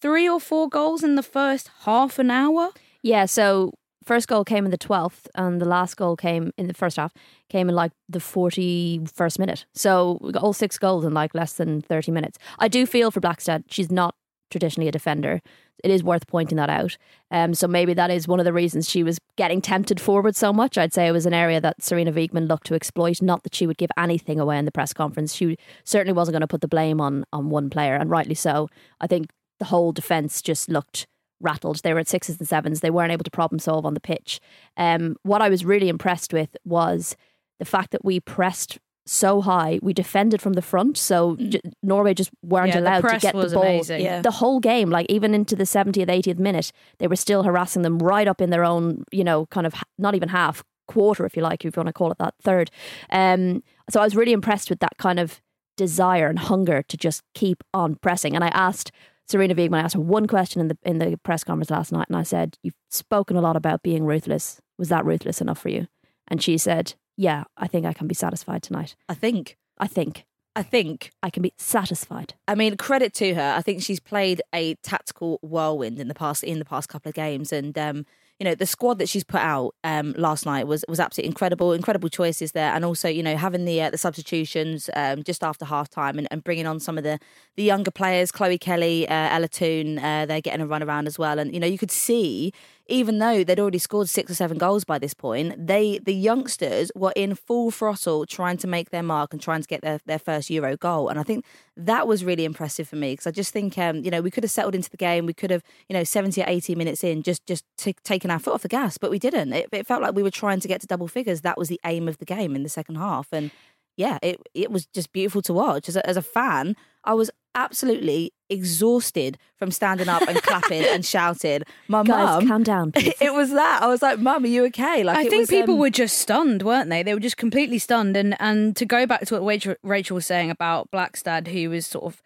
three 0.00 0.28
or 0.28 0.40
four 0.40 0.68
goals 0.68 1.02
in 1.02 1.16
the 1.16 1.22
first 1.22 1.70
half 1.80 2.20
an 2.20 2.30
hour. 2.30 2.70
Yeah, 3.02 3.26
so 3.26 3.72
first 4.04 4.28
goal 4.28 4.44
came 4.44 4.64
in 4.64 4.70
the 4.70 4.78
12th 4.78 5.28
and 5.34 5.60
the 5.60 5.66
last 5.66 5.96
goal 5.96 6.16
came 6.16 6.52
in 6.56 6.66
the 6.66 6.74
first 6.74 6.96
half 6.96 7.12
came 7.48 7.68
in 7.68 7.74
like 7.74 7.92
the 8.08 8.18
41st 8.18 9.38
minute. 9.38 9.66
So 9.74 10.18
we 10.20 10.32
got 10.32 10.42
all 10.42 10.52
six 10.52 10.78
goals 10.78 11.04
in 11.04 11.14
like 11.14 11.34
less 11.34 11.54
than 11.54 11.82
30 11.82 12.12
minutes. 12.12 12.38
I 12.58 12.68
do 12.68 12.86
feel 12.86 13.10
for 13.10 13.20
Blakstad. 13.20 13.64
She's 13.68 13.90
not 13.90 14.14
traditionally 14.50 14.88
a 14.88 14.92
defender. 14.92 15.40
It 15.82 15.90
is 15.90 16.04
worth 16.04 16.26
pointing 16.28 16.56
that 16.56 16.70
out. 16.70 16.96
Um, 17.30 17.54
so 17.54 17.66
maybe 17.66 17.94
that 17.94 18.10
is 18.10 18.28
one 18.28 18.38
of 18.38 18.44
the 18.44 18.52
reasons 18.52 18.88
she 18.88 19.02
was 19.02 19.18
getting 19.36 19.60
tempted 19.60 20.00
forward 20.00 20.36
so 20.36 20.52
much. 20.52 20.78
I'd 20.78 20.92
say 20.92 21.08
it 21.08 21.12
was 21.12 21.26
an 21.26 21.34
area 21.34 21.60
that 21.60 21.80
Sarina 21.80 22.12
Wiegman 22.12 22.48
looked 22.48 22.66
to 22.66 22.74
exploit 22.74 23.20
not 23.20 23.42
that 23.42 23.54
she 23.54 23.66
would 23.66 23.78
give 23.78 23.90
anything 23.98 24.38
away 24.38 24.58
in 24.58 24.64
the 24.64 24.70
press 24.70 24.92
conference. 24.92 25.34
She 25.34 25.56
certainly 25.84 26.12
wasn't 26.12 26.34
going 26.34 26.42
to 26.42 26.46
put 26.46 26.60
the 26.60 26.68
blame 26.68 27.00
on 27.00 27.24
on 27.32 27.50
one 27.50 27.68
player 27.70 27.96
and 27.96 28.10
rightly 28.10 28.34
so. 28.34 28.68
I 29.00 29.06
think 29.06 29.30
the 29.58 29.64
whole 29.66 29.92
defence 29.92 30.40
just 30.42 30.68
looked 30.68 31.06
rattled. 31.42 31.82
They 31.82 31.92
were 31.92 32.00
at 32.00 32.08
sixes 32.08 32.38
and 32.38 32.48
sevens. 32.48 32.80
They 32.80 32.90
weren't 32.90 33.12
able 33.12 33.24
to 33.24 33.30
problem 33.30 33.58
solve 33.58 33.84
on 33.84 33.94
the 33.94 34.00
pitch. 34.00 34.40
Um, 34.76 35.16
what 35.22 35.42
I 35.42 35.48
was 35.48 35.64
really 35.64 35.88
impressed 35.88 36.32
with 36.32 36.56
was 36.64 37.16
the 37.58 37.64
fact 37.64 37.90
that 37.90 38.04
we 38.04 38.20
pressed 38.20 38.78
so 39.04 39.40
high. 39.40 39.80
We 39.82 39.92
defended 39.92 40.40
from 40.40 40.52
the 40.52 40.62
front, 40.62 40.96
so 40.96 41.34
j- 41.36 41.60
Norway 41.82 42.14
just 42.14 42.30
weren't 42.44 42.70
Mm. 42.70 42.74
Yeah, 42.74 42.80
allowed 42.80 43.00
to 43.00 43.08
press 43.08 43.22
get 43.22 43.32
the 43.32 43.38
was 43.38 43.52
ball. 43.52 43.62
amazing. 43.64 44.00
Yeah. 44.00 44.22
The 44.22 44.30
whole 44.30 44.60
game, 44.60 44.90
like 44.90 45.06
even 45.10 45.34
into 45.34 45.56
the 45.56 45.64
70th, 45.66 46.08
80th 46.08 46.38
minute, 46.38 46.70
they 46.98 47.08
were 47.08 47.16
still 47.16 47.42
harassing 47.42 47.82
them 47.82 47.98
right 47.98 48.28
up 48.28 48.40
in 48.40 48.50
their 48.50 48.64
own, 48.64 49.02
you 49.10 49.24
know, 49.24 49.46
kind 49.46 49.66
of 49.66 49.74
not 49.98 50.14
even 50.14 50.28
half 50.28 50.62
quarter, 50.86 51.26
if 51.26 51.36
you 51.36 51.42
like, 51.42 51.64
if 51.64 51.74
you 51.74 51.80
want 51.80 51.88
to 51.88 51.92
call 51.92 52.12
it 52.12 52.18
that 52.18 52.34
third. 52.42 52.70
Um, 53.10 53.64
so 53.90 54.00
I 54.00 54.04
was 54.04 54.14
really 54.14 54.32
impressed 54.32 54.70
with 54.70 54.78
that 54.80 54.96
kind 54.98 55.18
of 55.18 55.40
desire 55.76 56.28
and 56.28 56.38
hunger 56.38 56.82
to 56.82 56.96
just 56.96 57.22
keep 57.34 57.64
on 57.74 57.96
pressing. 57.96 58.34
And 58.36 58.44
I 58.44 58.48
asked 58.48 58.92
Sarina 59.32 59.56
Wiegman, 59.56 59.78
I 59.78 59.80
asked 59.80 59.94
her 59.94 60.00
one 60.00 60.26
question 60.26 60.60
in 60.60 60.68
the 60.68 60.78
in 60.82 60.98
the 60.98 61.16
press 61.22 61.42
conference 61.42 61.70
last 61.70 61.90
night, 61.90 62.06
and 62.08 62.16
I 62.16 62.22
said, 62.22 62.58
"You've 62.62 62.74
spoken 62.90 63.36
a 63.36 63.40
lot 63.40 63.56
about 63.56 63.82
being 63.82 64.04
ruthless. 64.04 64.60
Was 64.78 64.90
that 64.90 65.06
ruthless 65.06 65.40
enough 65.40 65.58
for 65.58 65.70
you?" 65.70 65.88
And 66.28 66.42
she 66.42 66.58
said, 66.58 66.94
"Yeah, 67.16 67.44
I 67.56 67.66
think 67.66 67.86
I 67.86 67.94
can 67.94 68.06
be 68.06 68.14
satisfied 68.14 68.62
tonight. 68.62 68.94
I 69.08 69.14
think. 69.14 69.56
I 69.78 69.86
think 69.86 70.26
I 70.54 70.62
think. 70.62 71.10
I 71.22 71.30
can 71.30 71.42
be 71.42 71.54
satisfied." 71.56 72.34
I 72.46 72.54
mean, 72.54 72.76
credit 72.76 73.14
to 73.14 73.34
her. 73.34 73.54
I 73.56 73.62
think 73.62 73.82
she's 73.82 74.00
played 74.00 74.42
a 74.54 74.74
tactical 74.76 75.38
whirlwind 75.42 75.98
in 75.98 76.08
the 76.08 76.14
past 76.14 76.44
in 76.44 76.58
the 76.58 76.64
past 76.66 76.90
couple 76.90 77.08
of 77.08 77.14
games, 77.14 77.52
and 77.52 77.78
um, 77.78 78.04
you 78.42 78.44
know 78.44 78.56
the 78.56 78.66
squad 78.66 78.98
that 78.98 79.08
she's 79.08 79.22
put 79.22 79.40
out 79.40 79.74
um, 79.84 80.14
last 80.18 80.46
night 80.46 80.66
was 80.66 80.84
was 80.88 80.98
absolutely 80.98 81.28
incredible. 81.28 81.72
Incredible 81.72 82.08
choices 82.08 82.52
there, 82.52 82.72
and 82.74 82.84
also 82.84 83.08
you 83.08 83.22
know 83.22 83.36
having 83.36 83.64
the 83.64 83.80
uh, 83.80 83.90
the 83.90 83.98
substitutions 83.98 84.90
um, 84.94 85.22
just 85.22 85.44
after 85.44 85.64
half 85.64 85.88
time 85.88 86.18
and, 86.18 86.26
and 86.30 86.42
bringing 86.42 86.66
on 86.66 86.80
some 86.80 86.98
of 86.98 87.04
the 87.04 87.20
the 87.56 87.62
younger 87.62 87.90
players, 87.90 88.32
Chloe 88.32 88.58
Kelly, 88.58 89.08
uh, 89.08 89.28
Ella 89.30 89.48
Toone. 89.48 89.98
Uh, 89.98 90.26
they're 90.26 90.40
getting 90.40 90.60
a 90.60 90.66
run 90.66 90.82
around 90.82 91.06
as 91.06 91.18
well, 91.18 91.38
and 91.38 91.52
you 91.52 91.60
know 91.60 91.66
you 91.66 91.78
could 91.78 91.90
see 91.90 92.52
even 92.92 93.20
though 93.20 93.44
they'd 93.44 93.60
already 93.60 93.78
scored 93.78 94.08
six 94.08 94.30
or 94.30 94.34
seven 94.34 94.58
goals 94.58 94.84
by 94.84 94.98
this 94.98 95.14
point, 95.14 95.66
they 95.66 95.98
the 95.98 96.14
youngsters 96.14 96.90
were 96.94 97.12
in 97.14 97.34
full 97.34 97.70
throttle 97.70 98.26
trying 98.26 98.56
to 98.58 98.66
make 98.66 98.90
their 98.90 99.02
mark 99.02 99.32
and 99.32 99.40
trying 99.40 99.62
to 99.62 99.68
get 99.68 99.82
their, 99.82 99.98
their 100.04 100.18
first 100.18 100.50
Euro 100.50 100.76
goal. 100.76 101.08
And 101.08 101.18
I 101.18 101.22
think 101.22 101.44
that 101.76 102.06
was 102.06 102.24
really 102.24 102.44
impressive 102.44 102.88
for 102.88 102.96
me 102.96 103.12
because 103.12 103.26
I 103.26 103.30
just 103.30 103.52
think 103.52 103.78
um, 103.78 104.04
you 104.04 104.10
know 104.10 104.20
we 104.20 104.30
could 104.30 104.44
have 104.44 104.50
settled 104.50 104.74
into 104.74 104.90
the 104.90 104.96
game. 104.96 105.26
We 105.26 105.32
could 105.32 105.50
have 105.50 105.62
you 105.88 105.94
know 105.94 106.04
seventy 106.04 106.42
or 106.42 106.46
eighty 106.48 106.74
minutes 106.74 107.04
in 107.04 107.22
just 107.22 107.46
just 107.46 107.64
t- 107.78 107.96
taken 108.04 108.30
our 108.30 108.38
foot 108.38 108.54
off 108.54 108.62
the 108.62 108.68
gas, 108.68 108.98
but 108.98 109.10
we 109.10 109.18
didn't. 109.18 109.52
It, 109.52 109.68
it 109.72 109.86
felt 109.86 110.02
like 110.02 110.14
we 110.14 110.22
were 110.22 110.30
trying 110.30 110.60
to 110.60 110.68
get 110.68 110.80
to 110.80 110.86
double 110.86 111.08
figures. 111.08 111.40
That 111.42 111.56
was 111.56 111.68
the 111.68 111.80
aim 111.86 112.08
of 112.08 112.18
the 112.18 112.24
game 112.26 112.54
in 112.56 112.62
the 112.62 112.68
second 112.68 112.96
half, 112.96 113.28
and 113.32 113.50
yeah, 113.96 114.18
it 114.22 114.40
it 114.54 114.70
was 114.70 114.86
just 114.86 115.12
beautiful 115.12 115.42
to 115.42 115.52
watch. 115.52 115.88
As 115.88 115.96
a, 115.96 116.06
as 116.06 116.16
a 116.16 116.22
fan, 116.22 116.76
I 117.04 117.14
was 117.14 117.30
absolutely 117.54 118.32
exhausted 118.48 119.38
from 119.56 119.70
standing 119.70 120.08
up 120.08 120.22
and 120.28 120.42
clapping 120.42 120.84
and 120.84 121.04
shouting. 121.04 121.62
My 121.88 122.02
Guys, 122.02 122.40
mum, 122.40 122.48
calm 122.48 122.62
down. 122.62 122.92
please. 122.92 123.14
it 123.20 123.32
was 123.32 123.50
that. 123.50 123.82
I 123.82 123.86
was 123.86 124.02
like, 124.02 124.18
"Mum, 124.18 124.44
are 124.44 124.46
you 124.46 124.64
okay?" 124.66 125.02
Like 125.02 125.18
I 125.18 125.22
think 125.28 125.42
was, 125.42 125.50
people 125.50 125.74
um, 125.74 125.80
were 125.80 125.90
just 125.90 126.18
stunned, 126.18 126.62
weren't 126.62 126.90
they? 126.90 127.02
They 127.02 127.14
were 127.14 127.20
just 127.20 127.36
completely 127.36 127.78
stunned. 127.78 128.16
And 128.16 128.36
and 128.40 128.76
to 128.76 128.84
go 128.84 129.06
back 129.06 129.26
to 129.26 129.40
what 129.40 129.76
Rachel, 129.82 130.14
was 130.14 130.26
saying 130.26 130.50
about 130.50 130.90
Blakstad, 130.90 131.48
who 131.48 131.70
was 131.70 131.86
sort 131.86 132.04
of 132.04 132.22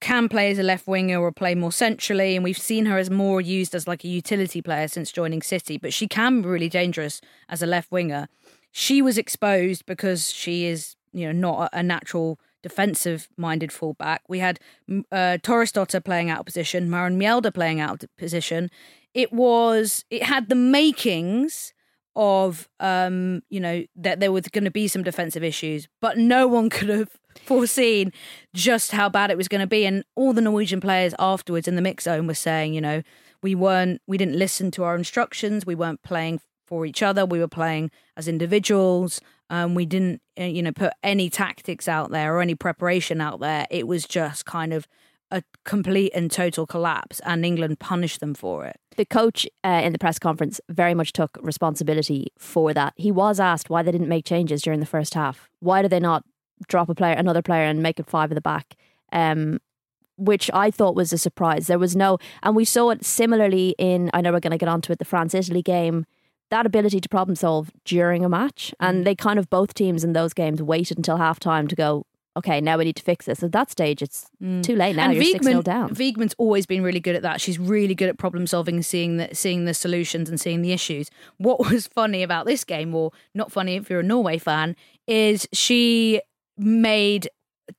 can 0.00 0.28
play 0.28 0.50
as 0.50 0.58
a 0.58 0.62
left 0.62 0.86
winger 0.86 1.18
or 1.20 1.32
play 1.32 1.54
more 1.54 1.72
centrally, 1.72 2.34
and 2.34 2.44
we've 2.44 2.58
seen 2.58 2.86
her 2.86 2.98
as 2.98 3.10
more 3.10 3.40
used 3.40 3.74
as 3.74 3.86
like 3.86 4.04
a 4.04 4.08
utility 4.08 4.60
player 4.60 4.88
since 4.88 5.12
joining 5.12 5.42
City, 5.42 5.78
but 5.78 5.92
she 5.92 6.06
can 6.06 6.42
be 6.42 6.48
really 6.48 6.68
dangerous 6.68 7.20
as 7.48 7.62
a 7.62 7.66
left 7.66 7.90
winger. 7.90 8.28
She 8.70 9.00
was 9.00 9.16
exposed 9.16 9.86
because 9.86 10.30
she 10.30 10.66
is, 10.66 10.94
you 11.12 11.26
know, 11.26 11.32
not 11.32 11.70
a 11.72 11.82
natural 11.82 12.38
defensive 12.62 13.28
minded 13.36 13.72
fullback. 13.72 14.22
We 14.28 14.38
had 14.40 14.58
uh, 15.12 15.38
Thorisdottir 15.42 16.04
playing 16.04 16.30
out 16.30 16.40
of 16.40 16.46
position, 16.46 16.90
Maren 16.90 17.18
Mjelde 17.18 17.52
playing 17.52 17.80
out 17.80 18.02
of 18.02 18.16
position. 18.16 18.70
It 19.14 19.32
was, 19.32 20.04
it 20.10 20.22
had 20.22 20.48
the 20.48 20.54
makings 20.54 21.72
of, 22.16 22.68
um, 22.80 23.42
you 23.48 23.60
know, 23.60 23.84
that 23.96 24.20
there 24.20 24.32
was 24.32 24.48
going 24.48 24.64
to 24.64 24.70
be 24.70 24.88
some 24.88 25.02
defensive 25.02 25.44
issues, 25.44 25.88
but 26.00 26.18
no 26.18 26.46
one 26.46 26.68
could 26.70 26.88
have 26.88 27.10
foreseen 27.44 28.12
just 28.54 28.90
how 28.90 29.08
bad 29.08 29.30
it 29.30 29.36
was 29.36 29.48
going 29.48 29.60
to 29.60 29.66
be. 29.66 29.86
And 29.86 30.04
all 30.16 30.32
the 30.32 30.40
Norwegian 30.40 30.80
players 30.80 31.14
afterwards 31.18 31.68
in 31.68 31.76
the 31.76 31.82
mix 31.82 32.04
zone 32.04 32.26
were 32.26 32.34
saying, 32.34 32.74
you 32.74 32.80
know, 32.80 33.02
we 33.42 33.54
weren't, 33.54 34.02
we 34.06 34.18
didn't 34.18 34.36
listen 34.36 34.70
to 34.72 34.84
our 34.84 34.96
instructions. 34.96 35.64
We 35.64 35.76
weren't 35.76 36.02
playing 36.02 36.40
for 36.66 36.84
each 36.84 37.02
other. 37.02 37.24
We 37.24 37.38
were 37.38 37.48
playing 37.48 37.90
as 38.16 38.28
individuals. 38.28 39.20
Um, 39.50 39.74
we 39.74 39.86
didn't, 39.86 40.20
uh, 40.38 40.44
you 40.44 40.62
know, 40.62 40.72
put 40.72 40.92
any 41.02 41.30
tactics 41.30 41.88
out 41.88 42.10
there 42.10 42.34
or 42.36 42.40
any 42.40 42.54
preparation 42.54 43.20
out 43.20 43.40
there. 43.40 43.66
It 43.70 43.86
was 43.86 44.04
just 44.04 44.44
kind 44.44 44.72
of 44.72 44.86
a 45.30 45.42
complete 45.64 46.12
and 46.14 46.30
total 46.30 46.66
collapse, 46.66 47.20
and 47.20 47.44
England 47.44 47.78
punished 47.78 48.20
them 48.20 48.34
for 48.34 48.64
it. 48.64 48.76
the 48.96 49.04
coach 49.04 49.46
uh, 49.64 49.80
in 49.84 49.92
the 49.92 49.98
press 49.98 50.18
conference 50.18 50.60
very 50.68 50.92
much 50.94 51.12
took 51.12 51.38
responsibility 51.40 52.28
for 52.38 52.74
that. 52.74 52.92
He 52.96 53.12
was 53.12 53.38
asked 53.38 53.70
why 53.70 53.82
they 53.82 53.92
didn't 53.92 54.08
make 54.08 54.24
changes 54.24 54.60
during 54.62 54.80
the 54.80 54.86
first 54.86 55.14
half. 55.14 55.48
Why 55.60 55.82
did 55.82 55.90
they 55.92 56.00
not 56.00 56.24
drop 56.66 56.88
a 56.88 56.94
player, 56.94 57.14
another 57.14 57.42
player, 57.42 57.64
and 57.64 57.82
make 57.82 58.00
it 58.00 58.06
five 58.06 58.30
at 58.30 58.34
the 58.34 58.40
back? 58.40 58.74
Um, 59.12 59.60
which 60.16 60.50
I 60.52 60.70
thought 60.72 60.96
was 60.96 61.12
a 61.12 61.18
surprise. 61.18 61.68
There 61.68 61.78
was 61.78 61.94
no, 61.94 62.18
and 62.42 62.56
we 62.56 62.64
saw 62.64 62.90
it 62.90 63.04
similarly 63.04 63.76
in. 63.78 64.10
I 64.12 64.20
know 64.20 64.32
we're 64.32 64.40
going 64.40 64.50
to 64.50 64.58
get 64.58 64.68
onto 64.68 64.92
it. 64.92 64.98
The 64.98 65.04
France 65.04 65.32
Italy 65.32 65.62
game. 65.62 66.04
That 66.50 66.66
ability 66.66 67.00
to 67.00 67.08
problem 67.08 67.36
solve 67.36 67.70
during 67.84 68.24
a 68.24 68.28
match, 68.28 68.74
Mm. 68.80 68.88
and 68.88 69.06
they 69.06 69.14
kind 69.14 69.38
of 69.38 69.50
both 69.50 69.74
teams 69.74 70.04
in 70.04 70.12
those 70.12 70.32
games 70.32 70.62
waited 70.62 70.96
until 70.96 71.16
half 71.16 71.38
time 71.38 71.68
to 71.68 71.76
go. 71.76 72.04
Okay, 72.36 72.60
now 72.60 72.78
we 72.78 72.84
need 72.84 72.94
to 72.96 73.02
fix 73.02 73.26
this. 73.26 73.42
At 73.42 73.50
that 73.50 73.68
stage, 73.68 74.00
it's 74.00 74.30
too 74.62 74.76
late 74.76 74.94
now. 74.94 75.06
Mm. 75.08 75.10
and 75.10 75.14
You're 75.14 75.24
six 75.24 75.44
0 75.44 75.60
Wiegman, 75.60 75.64
down. 75.64 75.88
Wiegman's 75.90 76.34
always 76.38 76.66
been 76.66 76.82
really 76.82 77.00
good 77.00 77.16
at 77.16 77.22
that. 77.22 77.40
She's 77.40 77.58
really 77.58 77.96
good 77.96 78.08
at 78.08 78.16
problem 78.16 78.46
solving 78.46 78.76
and 78.76 78.86
seeing 78.86 79.16
the 79.16 79.34
seeing 79.34 79.64
the 79.64 79.74
solutions 79.74 80.28
and 80.30 80.40
seeing 80.40 80.62
the 80.62 80.72
issues. 80.72 81.10
What 81.38 81.58
was 81.58 81.86
funny 81.94 82.22
about 82.22 82.46
this 82.46 82.62
game, 82.64 82.94
or 82.94 83.10
not 83.34 83.50
funny 83.50 83.74
if 83.74 83.90
you're 83.90 84.00
a 84.00 84.04
Norway 84.04 84.38
fan, 84.38 84.76
is 85.08 85.48
she 85.52 86.20
made 86.56 87.28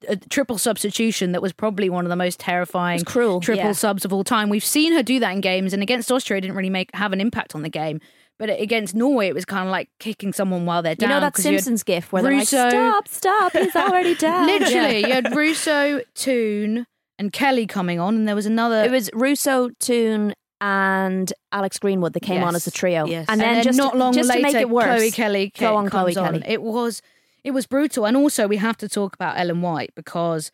a 0.08 0.16
triple 0.18 0.58
substitution 0.58 1.32
that 1.32 1.42
was 1.42 1.54
probably 1.54 1.90
one 1.90 2.06
of 2.06 2.10
the 2.10 2.16
most 2.16 2.40
terrifying 2.40 3.04
cruel, 3.06 3.40
triple 3.40 3.66
yeah. 3.66 3.72
subs 3.72 4.06
of 4.06 4.14
all 4.14 4.24
time. 4.24 4.50
We've 4.50 4.64
seen 4.64 4.94
her 4.94 5.02
do 5.02 5.20
that 5.20 5.32
in 5.32 5.42
games, 5.42 5.74
and 5.74 5.82
against 5.82 6.12
Austria, 6.12 6.38
it 6.38 6.42
didn't 6.42 6.56
really 6.58 6.70
make 6.70 6.94
have 6.94 7.14
an 7.14 7.22
impact 7.22 7.56
on 7.56 7.62
the 7.62 7.70
game. 7.70 8.02
But 8.40 8.50
against 8.50 8.96
Norway, 8.96 9.28
it 9.28 9.36
was 9.36 9.44
kind 9.44 9.68
of 9.68 9.72
like 9.72 9.90
kicking 10.00 10.32
someone 10.32 10.66
while 10.66 10.82
they're 10.82 10.96
down. 10.96 11.10
You 11.10 11.16
know 11.16 11.20
that 11.20 11.36
Simpsons 11.36 11.84
gif 11.84 12.14
where 12.14 12.24
they're 12.24 12.38
like, 12.38 12.48
"Stop, 12.48 13.08
stop, 13.10 13.52
he's 13.52 13.76
already 13.76 14.16
down." 14.16 14.48
Literally, 14.48 15.00
you 15.00 15.12
had 15.12 15.36
Russo, 15.36 16.02
Toone, 16.16 16.88
and 17.20 17.34
Kelly 17.34 17.68
coming 17.68 18.00
on, 18.00 18.16
and 18.16 18.28
there 18.28 18.36
was 18.36 18.46
another. 18.46 18.82
It 18.82 18.92
was 18.92 19.10
Russo, 19.14 19.70
Toone, 19.82 20.34
and 20.62 21.32
Alex 21.52 21.80
Greenwood 21.80 22.14
that 22.14 22.22
came 22.22 22.42
on 22.42 22.56
as 22.56 22.66
a 22.66 22.72
trio. 22.72 23.06
Yes. 23.06 23.26
And, 23.28 23.42
then, 23.42 23.62
just, 23.62 23.78
not 23.78 23.98
long 23.98 24.14
just 24.14 24.30
later, 24.30 24.40
to 24.40 24.54
make 24.54 24.62
it 24.62 24.70
worse, 24.70 24.86
Chloe 24.86 25.12
Kelly 25.12 25.52
throw 25.54 25.76
on 25.76 25.90
comes 25.90 26.16
Chloe 26.16 26.26
Kelly. 26.26 26.44
It 26.46 26.62
was 26.62 27.02
it 27.44 27.52
was 27.52 27.68
brutal, 27.68 28.06
and 28.06 28.16
also 28.16 28.48
we 28.48 28.56
have 28.58 28.78
to 28.78 28.88
talk 28.88 29.16
about 29.16 29.38
Ellen 29.38 29.62
White 29.62 29.92
because 29.96 30.50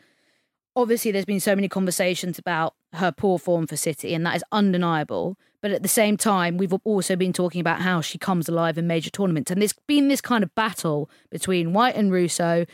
obviously 0.76 1.12
there's 1.12 1.26
been 1.26 1.40
so 1.40 1.56
many 1.56 1.68
conversations 1.70 2.40
about 2.40 2.74
her 2.96 3.12
poor 3.12 3.40
form 3.40 3.68
for 3.68 3.78
City, 3.78 4.14
and 4.14 4.26
that 4.26 4.36
is 4.36 4.44
undeniable. 4.52 5.38
But 5.62 5.72
at 5.72 5.82
the 5.82 5.90
same 5.90 6.16
time, 6.16 6.58
we've 6.58 6.74
also 6.84 7.16
been 7.16 7.34
talking 7.34 7.60
about 7.60 7.82
how 7.82 8.02
she 8.02 8.18
comes 8.18 8.48
alive 8.48 8.78
in 8.78 8.88
major 8.88 9.10
tournaments, 9.10 9.52
and 9.52 9.62
there's 9.62 9.74
been 9.88 10.08
this 10.08 10.22
kind 10.22 10.44
of 10.44 10.54
battle 10.56 11.10
between 11.30 11.74
White 11.74 11.96
and 11.96 12.12
Russo. 12.12 12.66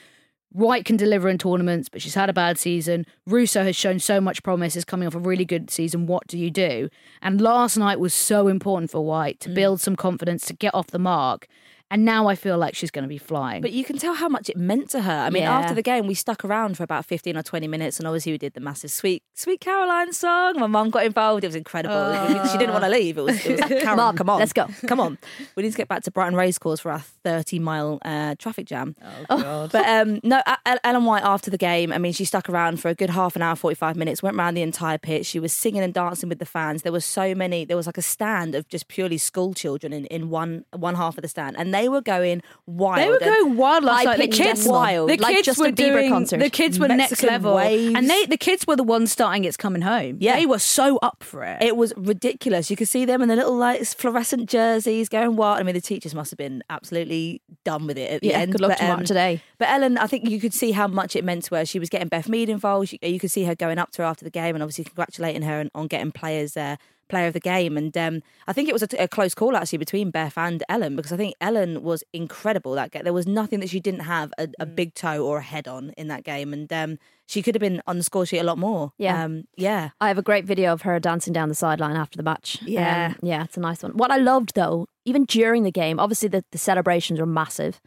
White 0.53 0.83
can 0.83 0.97
deliver 0.97 1.29
in 1.29 1.37
tournaments, 1.37 1.87
but 1.87 2.01
she's 2.01 2.15
had 2.15 2.29
a 2.29 2.33
bad 2.33 2.57
season. 2.57 3.05
Russo 3.25 3.63
has 3.63 3.75
shown 3.77 3.99
so 3.99 4.19
much 4.19 4.43
promise, 4.43 4.75
is 4.75 4.83
coming 4.83 5.07
off 5.07 5.15
a 5.15 5.19
really 5.19 5.45
good 5.45 5.69
season. 5.69 6.07
What 6.07 6.27
do 6.27 6.37
you 6.37 6.51
do? 6.51 6.89
And 7.21 7.39
last 7.39 7.77
night 7.77 8.01
was 8.01 8.13
so 8.13 8.49
important 8.49 8.91
for 8.91 9.05
White 9.05 9.39
to 9.41 9.49
mm. 9.49 9.55
build 9.55 9.79
some 9.79 9.95
confidence, 9.95 10.45
to 10.47 10.53
get 10.53 10.75
off 10.75 10.87
the 10.87 10.99
mark. 10.99 11.47
And 11.91 12.05
now 12.05 12.27
I 12.27 12.35
feel 12.35 12.57
like 12.57 12.73
she's 12.73 12.89
going 12.89 13.03
to 13.03 13.09
be 13.09 13.17
flying. 13.19 13.61
But 13.61 13.71
you 13.73 13.83
can 13.83 13.97
tell 13.97 14.13
how 14.15 14.29
much 14.29 14.49
it 14.49 14.55
meant 14.57 14.89
to 14.91 15.01
her. 15.01 15.11
I 15.11 15.29
mean, 15.29 15.43
Yeah. 15.43 15.59
after 15.59 15.75
the 15.75 15.81
game, 15.83 16.07
we 16.07 16.13
stuck 16.15 16.43
around 16.43 16.77
for 16.77 16.83
about 16.83 17.05
15 17.05 17.37
or 17.37 17.43
20 17.43 17.67
minutes, 17.67 17.99
and 17.99 18.07
obviously 18.07 18.31
we 18.31 18.37
did 18.39 18.53
the 18.53 18.61
massive 18.61 18.89
Sweet 18.91 19.21
Sweet 19.35 19.59
Caroline 19.59 20.13
song. 20.13 20.57
My 20.59 20.67
mum 20.67 20.89
got 20.89 21.05
involved. 21.05 21.43
It 21.43 21.47
was 21.47 21.55
incredible. 21.55 21.93
I 21.95 22.33
mean, 22.33 22.47
she 22.49 22.57
didn't 22.57 22.71
want 22.73 22.85
to 22.85 22.89
leave. 22.89 23.17
It 23.17 23.21
was, 23.21 23.45
it 23.45 23.51
was 23.51 23.59
like, 23.61 23.81
Karen, 23.81 23.97
Mum, 23.97 24.15
come 24.15 24.29
on. 24.29 24.39
let's 24.39 24.53
go. 24.53 24.67
Come 24.87 24.99
on. 24.99 25.17
We 25.55 25.63
need 25.63 25.71
to 25.71 25.77
get 25.77 25.87
back 25.89 26.03
to 26.03 26.11
Brighton 26.11 26.35
Racecourse 26.35 26.79
for 26.79 26.91
our 26.91 27.03
30 27.25 27.59
mile 27.59 27.99
uh, 28.05 28.35
traffic 28.39 28.65
jam. 28.67 28.95
oh, 29.29 29.41
God. 29.41 29.71
But 29.71 29.85
um, 29.87 30.19
no, 30.23 30.41
A- 30.47 30.57
A- 30.65 30.87
Ellen 30.87 31.03
White 31.05 31.23
after 31.23 31.51
the 31.51 31.57
game, 31.57 31.91
I 31.91 31.97
mean, 31.97 32.13
she 32.13 32.23
stuck 32.25 32.49
around 32.49 32.79
for 32.79 32.87
a 32.89 32.95
good 32.95 33.09
half 33.09 33.35
an 33.35 33.41
hour, 33.41 33.55
45 33.55 33.97
minutes, 33.97 34.23
went 34.23 34.37
around 34.37 34.53
the 34.53 34.61
entire 34.61 34.97
pitch. 34.97 35.25
She 35.25 35.39
was 35.39 35.51
singing 35.51 35.81
and 35.81 35.93
dancing 35.93 36.29
with 36.29 36.39
the 36.39 36.45
fans. 36.45 36.83
There 36.83 36.91
was 36.93 37.03
so 37.03 37.35
many, 37.35 37.65
there 37.65 37.75
was 37.77 37.85
like 37.85 37.97
a 37.97 38.01
stand 38.01 38.55
of 38.55 38.67
just 38.69 38.87
purely 38.87 39.17
school 39.17 39.53
children 39.53 39.91
in, 39.91 40.05
in 40.05 40.29
one 40.29 40.63
one 40.73 40.95
half 40.95 41.17
of 41.17 41.21
the 41.21 41.27
stand. 41.27 41.57
And 41.57 41.73
they 41.73 41.80
were 41.89 42.01
going 42.01 42.41
wild. 42.65 42.99
They 42.99 43.09
were 43.09 43.19
going 43.19 43.57
wild 43.57 43.83
last 43.83 44.05
night. 44.05 44.19
The 44.19 44.27
kids, 44.27 44.65
wild. 44.65 45.09
the 45.09 45.17
Like 45.17 45.35
kids 45.35 45.45
Justin 45.47 45.65
were 45.65 45.71
Bieber 45.71 45.93
doing. 45.93 46.09
concert. 46.09 46.39
The 46.39 46.49
kids 46.49 46.79
were 46.79 46.87
next 46.87 47.23
level, 47.23 47.55
waves. 47.55 47.93
and 47.95 48.09
they 48.09 48.25
the 48.25 48.37
kids 48.37 48.65
were 48.67 48.75
the 48.75 48.83
ones 48.83 49.11
starting. 49.11 49.43
It's 49.45 49.57
coming 49.57 49.81
home. 49.81 50.17
Yeah. 50.19 50.35
they 50.35 50.45
were 50.45 50.59
so 50.59 50.97
up 50.97 51.23
for 51.23 51.43
it. 51.43 51.61
It 51.61 51.75
was 51.77 51.93
ridiculous. 51.97 52.69
You 52.69 52.75
could 52.75 52.87
see 52.87 53.05
them 53.05 53.21
in 53.21 53.29
the 53.29 53.35
little 53.35 53.55
like 53.55 53.83
fluorescent 53.85 54.49
jerseys 54.49 55.09
going 55.09 55.35
wild. 55.35 55.59
I 55.59 55.63
mean, 55.63 55.75
the 55.75 55.81
teachers 55.81 56.13
must 56.15 56.31
have 56.31 56.37
been 56.37 56.63
absolutely 56.69 57.41
done 57.65 57.87
with 57.87 57.97
it 57.97 58.11
at 58.11 58.21
the 58.21 58.27
Yeah, 58.29 58.39
end. 58.39 58.51
good 58.53 58.61
luck 58.61 58.77
But, 58.79 58.89
um, 58.89 59.03
today. 59.03 59.41
But 59.57 59.69
Ellen, 59.69 59.97
I 59.97 60.07
think 60.07 60.29
you 60.29 60.39
could 60.39 60.53
see 60.53 60.71
how 60.71 60.87
much 60.87 61.15
it 61.15 61.23
meant 61.23 61.43
to 61.45 61.55
her. 61.55 61.65
She 61.65 61.79
was 61.79 61.89
getting 61.89 62.07
Beth 62.07 62.27
Mead 62.29 62.49
involved. 62.49 62.91
You, 62.93 62.99
you 63.01 63.19
could 63.19 63.31
see 63.31 63.43
her 63.45 63.55
going 63.55 63.77
up 63.77 63.91
to 63.91 64.01
her 64.01 64.07
after 64.07 64.23
the 64.23 64.31
game 64.31 64.55
and 64.55 64.63
obviously 64.63 64.83
congratulating 64.85 65.41
her 65.43 65.59
on, 65.59 65.71
on 65.75 65.87
getting 65.87 66.11
players 66.11 66.55
uh, 66.57 66.75
player 67.11 67.27
of 67.27 67.33
the 67.33 67.39
game. 67.39 67.77
And 67.77 67.95
um, 67.95 68.23
I 68.47 68.53
think 68.53 68.67
it 68.67 68.73
was 68.73 68.81
a, 68.81 68.87
a 68.97 69.07
close 69.07 69.35
call 69.35 69.55
actually 69.55 69.77
between 69.77 70.09
Beth 70.09 70.37
and 70.37 70.63
Ellen 70.67 70.95
because 70.95 71.11
I 71.11 71.17
think 71.17 71.35
Ellen 71.39 71.83
was 71.83 72.03
incredible 72.13 72.73
that 72.73 72.91
game. 72.91 73.03
There 73.03 73.13
was 73.13 73.27
nothing 73.27 73.59
that 73.59 73.69
she 73.69 73.79
didn't 73.79 74.01
have 74.01 74.33
a, 74.39 74.47
a 74.59 74.65
big 74.65 74.95
toe 74.95 75.23
or 75.23 75.37
a 75.37 75.43
head 75.43 75.67
on 75.67 75.91
in 75.91 76.07
that 76.07 76.23
game, 76.23 76.53
and 76.53 76.71
um, 76.73 76.97
she 77.27 77.41
could 77.41 77.55
have 77.55 77.61
been 77.61 77.81
on 77.87 77.97
the 77.97 78.03
score 78.03 78.25
sheet 78.25 78.39
a 78.39 78.43
lot 78.43 78.57
more. 78.57 78.91
Yeah. 78.97 79.23
um, 79.23 79.43
yeah. 79.55 79.91
I 80.01 80.07
have 80.07 80.17
a 80.17 80.21
great 80.21 80.45
video 80.45 80.73
of 80.73 80.81
her 80.81 80.99
dancing 80.99 81.33
down 81.33 81.49
the 81.49 81.55
sideline 81.55 81.95
after 81.95 82.17
the 82.17 82.23
match. 82.23 82.59
Yeah. 82.63 83.13
Um, 83.13 83.19
yeah, 83.21 83.43
it's 83.43 83.57
a 83.57 83.61
nice 83.61 83.83
one. 83.83 83.93
What 83.93 84.11
I 84.11 84.17
loved 84.17 84.55
though, 84.55 84.87
even 85.05 85.25
during 85.25 85.63
the 85.63 85.71
game, 85.71 85.99
obviously 85.99 86.29
the, 86.29 86.43
the 86.51 86.57
celebrations 86.57 87.19
were 87.19 87.25
massive, 87.25 87.79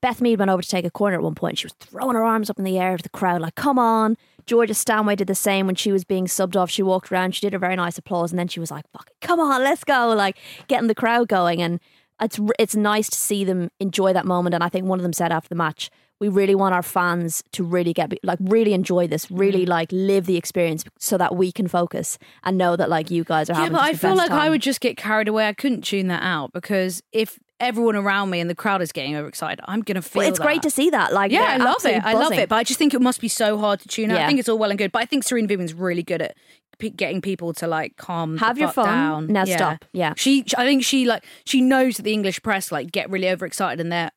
Beth 0.00 0.20
Mead 0.20 0.38
went 0.38 0.50
over 0.50 0.62
to 0.62 0.68
take 0.68 0.84
a 0.84 0.90
corner 0.90 1.16
at 1.16 1.22
one 1.22 1.34
point. 1.34 1.58
She 1.58 1.66
was 1.66 1.74
throwing 1.80 2.14
her 2.16 2.22
arms 2.24 2.48
up 2.50 2.58
in 2.58 2.64
the 2.64 2.78
air 2.78 2.96
to 2.96 3.02
the 3.02 3.08
crowd, 3.08 3.40
like, 3.40 3.54
come 3.54 3.78
on. 3.78 4.16
Georgia 4.46 4.72
Stanway 4.74 5.14
did 5.16 5.26
the 5.26 5.34
same 5.34 5.66
when 5.66 5.74
she 5.74 5.92
was 5.92 6.04
being 6.04 6.26
subbed 6.26 6.56
off. 6.56 6.70
She 6.70 6.82
walked 6.82 7.12
around, 7.12 7.34
she 7.34 7.40
did 7.42 7.52
a 7.54 7.58
very 7.58 7.76
nice 7.76 7.98
applause, 7.98 8.32
and 8.32 8.38
then 8.38 8.48
she 8.48 8.60
was 8.60 8.70
like, 8.70 8.84
fuck 8.92 9.08
it, 9.10 9.16
come 9.20 9.40
on, 9.40 9.62
let's 9.62 9.84
go. 9.84 10.14
Like, 10.16 10.38
getting 10.68 10.86
the 10.88 10.94
crowd 10.94 11.28
going. 11.28 11.60
And 11.60 11.80
it's, 12.20 12.40
it's 12.58 12.74
nice 12.74 13.10
to 13.10 13.18
see 13.18 13.44
them 13.44 13.70
enjoy 13.78 14.12
that 14.14 14.24
moment. 14.24 14.54
And 14.54 14.64
I 14.64 14.68
think 14.68 14.86
one 14.86 14.98
of 14.98 15.02
them 15.02 15.12
said 15.12 15.32
after 15.32 15.48
the 15.50 15.54
match, 15.54 15.90
we 16.20 16.28
really 16.28 16.54
want 16.56 16.74
our 16.74 16.82
fans 16.82 17.44
to 17.52 17.62
really 17.62 17.92
get 17.92 18.12
like 18.24 18.40
really 18.42 18.72
enjoy 18.74 19.06
this, 19.06 19.30
really 19.30 19.64
Mm. 19.64 19.68
like 19.68 19.88
live 19.92 20.26
the 20.26 20.36
experience 20.36 20.82
so 20.98 21.16
that 21.16 21.36
we 21.36 21.52
can 21.52 21.68
focus 21.68 22.18
and 22.42 22.58
know 22.58 22.74
that 22.74 22.88
like 22.90 23.08
you 23.08 23.22
guys 23.22 23.48
are 23.48 23.62
yeah, 23.62 23.68
but 23.68 23.80
I 23.82 23.92
feel 23.94 24.16
like 24.16 24.32
I 24.32 24.50
would 24.50 24.60
just 24.60 24.80
get 24.80 24.96
carried 24.96 25.28
away. 25.28 25.46
I 25.46 25.52
couldn't 25.52 25.82
tune 25.82 26.08
that 26.08 26.24
out 26.24 26.52
because 26.52 27.04
if 27.12 27.38
everyone 27.60 27.96
around 27.96 28.30
me 28.30 28.40
and 28.40 28.48
the 28.48 28.54
crowd 28.54 28.82
is 28.82 28.92
getting 28.92 29.16
overexcited, 29.16 29.64
I'm 29.66 29.80
gonna 29.82 30.02
feel. 30.02 30.20
Well, 30.20 30.28
it's 30.28 30.38
great 30.38 30.62
to 30.62 30.70
see 30.70 30.90
that. 30.90 31.12
Like, 31.12 31.32
Yeah, 31.32 31.42
I 31.42 31.56
love 31.56 31.84
it. 31.84 31.94
absolutely 31.96 32.00
I 32.04 32.12
love 32.14 32.32
it. 32.32 32.48
But 32.48 32.56
I 32.56 32.64
just 32.64 32.78
think 32.78 32.94
it 32.94 33.00
must 33.00 33.20
be 33.20 33.28
so 33.28 33.58
hard 33.58 33.80
to 33.80 33.88
tune 33.88 34.10
out. 34.10 34.20
I 34.20 34.26
think 34.26 34.38
it's 34.38 34.48
all 34.48 34.58
well 34.58 34.70
and 34.70 34.78
good, 34.78 34.92
but 34.92 35.02
I 35.02 35.06
think 35.06 35.24
Sarina 35.24 35.48
Wiegman's 35.48 35.74
really 35.74 36.02
good 36.02 36.22
at 36.22 36.36
p- 36.78 36.90
getting 36.90 37.20
people 37.20 37.52
to 37.54 37.66
like 37.66 37.96
calm, 37.96 38.38
Have 38.38 38.58
your 38.58 38.68
fun. 38.70 38.86
down. 38.86 39.26
Now 39.28 39.44
stop. 39.44 39.84
Yeah. 39.92 40.14
she. 40.16 40.44
I 40.56 40.64
think 40.64 40.84
she 40.84 41.04
like 41.04 41.24
she 41.44 41.60
knows 41.60 41.96
that 41.96 42.02
the 42.04 42.12
English 42.12 42.42
press 42.42 42.70
like 42.70 42.92
get 42.92 43.10
really 43.10 43.28
overexcited 43.28 43.80
and 43.80 43.90
they're 43.90 44.10